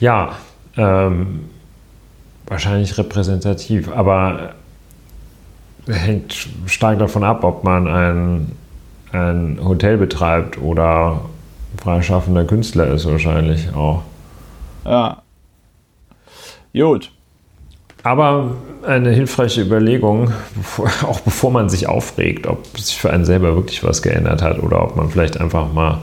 [0.00, 0.36] Ja,
[0.76, 1.50] ähm,
[2.46, 4.54] wahrscheinlich repräsentativ, aber
[5.86, 8.52] hängt stark davon ab, ob man ein,
[9.12, 11.20] ein Hotel betreibt oder
[11.82, 14.02] freischaffender Künstler ist wahrscheinlich auch.
[14.84, 15.22] Ja.
[16.72, 17.10] Gut.
[18.02, 18.50] Aber
[18.86, 20.30] eine hilfreiche Überlegung,
[21.02, 24.82] auch bevor man sich aufregt, ob sich für einen selber wirklich was geändert hat oder
[24.82, 26.02] ob man vielleicht einfach mal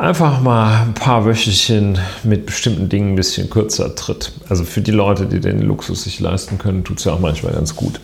[0.00, 4.32] einfach mal ein paar Wöchelchen mit bestimmten Dingen ein bisschen kürzer tritt.
[4.48, 7.52] Also für die Leute, die den Luxus sich leisten können, tut es ja auch manchmal
[7.52, 8.00] ganz gut.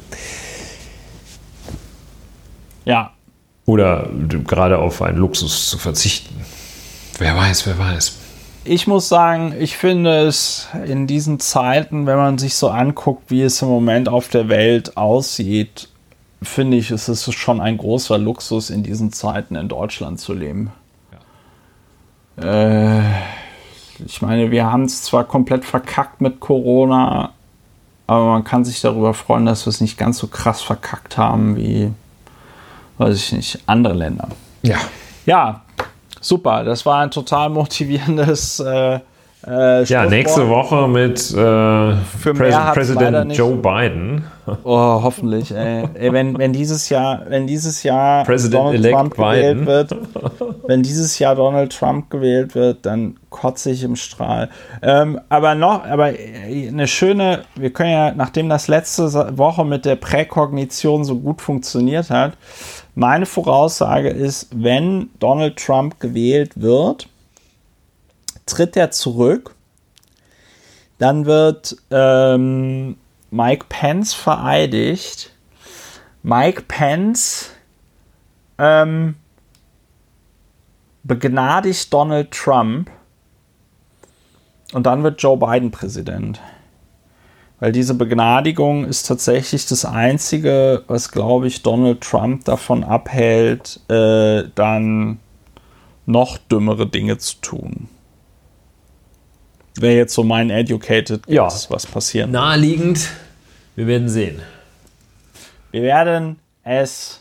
[2.85, 3.13] Ja.
[3.65, 4.09] Oder
[4.47, 6.35] gerade auf einen Luxus zu verzichten.
[7.19, 8.13] Wer weiß, wer weiß.
[8.65, 13.43] ich muss sagen, ich finde es in diesen Zeiten, wenn man sich so anguckt, wie
[13.43, 15.89] es im Moment auf der Welt aussieht,
[16.43, 20.73] finde ich, es ist schon ein großer Luxus, in diesen Zeiten in Deutschland zu leben.
[22.37, 23.01] Äh,
[24.05, 27.33] ich meine, wir haben es zwar komplett verkackt mit Corona,
[28.07, 31.57] aber man kann sich darüber freuen, dass wir es nicht ganz so krass verkackt haben
[31.57, 31.91] wie,
[32.99, 34.29] weiß ich nicht, andere Länder.
[34.63, 34.79] Ja.
[35.25, 35.63] Ja,
[36.21, 36.65] super.
[36.65, 39.01] Das war ein total motivierendes äh,
[39.47, 44.25] äh, ja, nächste Woche mit äh, Präs Präsident Joe Biden.
[44.65, 45.53] Oh, hoffentlich.
[45.53, 45.85] Ey.
[45.95, 46.13] ey.
[46.13, 49.67] wenn, wenn dieses Jahr, wenn dieses Jahr Donald Trump gewählt Biden.
[49.67, 49.97] wird,
[50.67, 54.49] wenn dieses Jahr Donald Trump gewählt wird, dann kotze ich im Strahl.
[54.83, 59.97] Ähm, aber noch, aber eine schöne, wir können ja, nachdem das letzte Woche mit der
[59.97, 62.33] Präkognition so gut funktioniert hat,
[62.95, 67.09] meine Voraussage ist, wenn Donald Trump gewählt wird,
[68.47, 69.55] tritt er zurück.
[70.99, 72.97] Dann wird ähm,
[73.31, 75.33] Mike Pence vereidigt.
[76.23, 77.51] Mike Pence
[78.59, 79.17] ähm,
[81.03, 82.91] begnadigt Donald Trump.
[84.73, 86.41] Und dann wird Joe Biden Präsident.
[87.61, 94.45] Weil diese Begnadigung ist tatsächlich das Einzige, was, glaube ich, Donald Trump davon abhält, äh,
[94.55, 95.19] dann
[96.05, 97.89] noch dümmere Dinge zu tun
[99.81, 101.45] wäre jetzt so mein Educated ja.
[101.45, 103.11] was passieren Naheliegend.
[103.75, 104.41] Wir werden sehen.
[105.71, 107.21] Wir werden es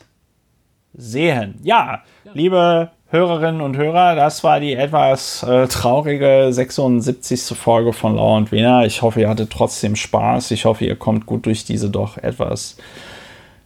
[0.93, 1.55] sehen.
[1.63, 2.31] Ja, ja.
[2.33, 7.57] liebe Hörerinnen und Hörer, das war die etwas äh, traurige 76.
[7.57, 8.85] Folge von Lauer und Wiener.
[8.85, 10.51] Ich hoffe, ihr hattet trotzdem Spaß.
[10.51, 12.77] Ich hoffe, ihr kommt gut durch diese doch etwas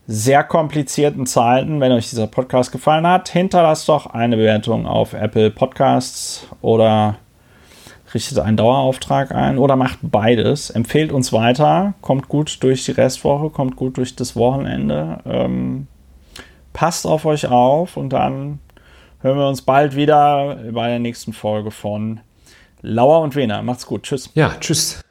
[0.07, 1.79] sehr komplizierten Zeiten.
[1.79, 7.17] Wenn euch dieser Podcast gefallen hat, hinterlasst doch eine Bewertung auf Apple Podcasts oder
[8.13, 10.69] richtet einen Dauerauftrag ein oder macht beides.
[10.69, 15.19] Empfehlt uns weiter, kommt gut durch die Restwoche, kommt gut durch das Wochenende.
[15.25, 15.87] Ähm,
[16.73, 18.59] passt auf euch auf und dann
[19.21, 22.21] hören wir uns bald wieder bei der nächsten Folge von
[22.81, 23.61] Lauer und Wiener.
[23.61, 24.03] Macht's gut.
[24.03, 24.29] Tschüss.
[24.33, 25.01] Ja, tschüss.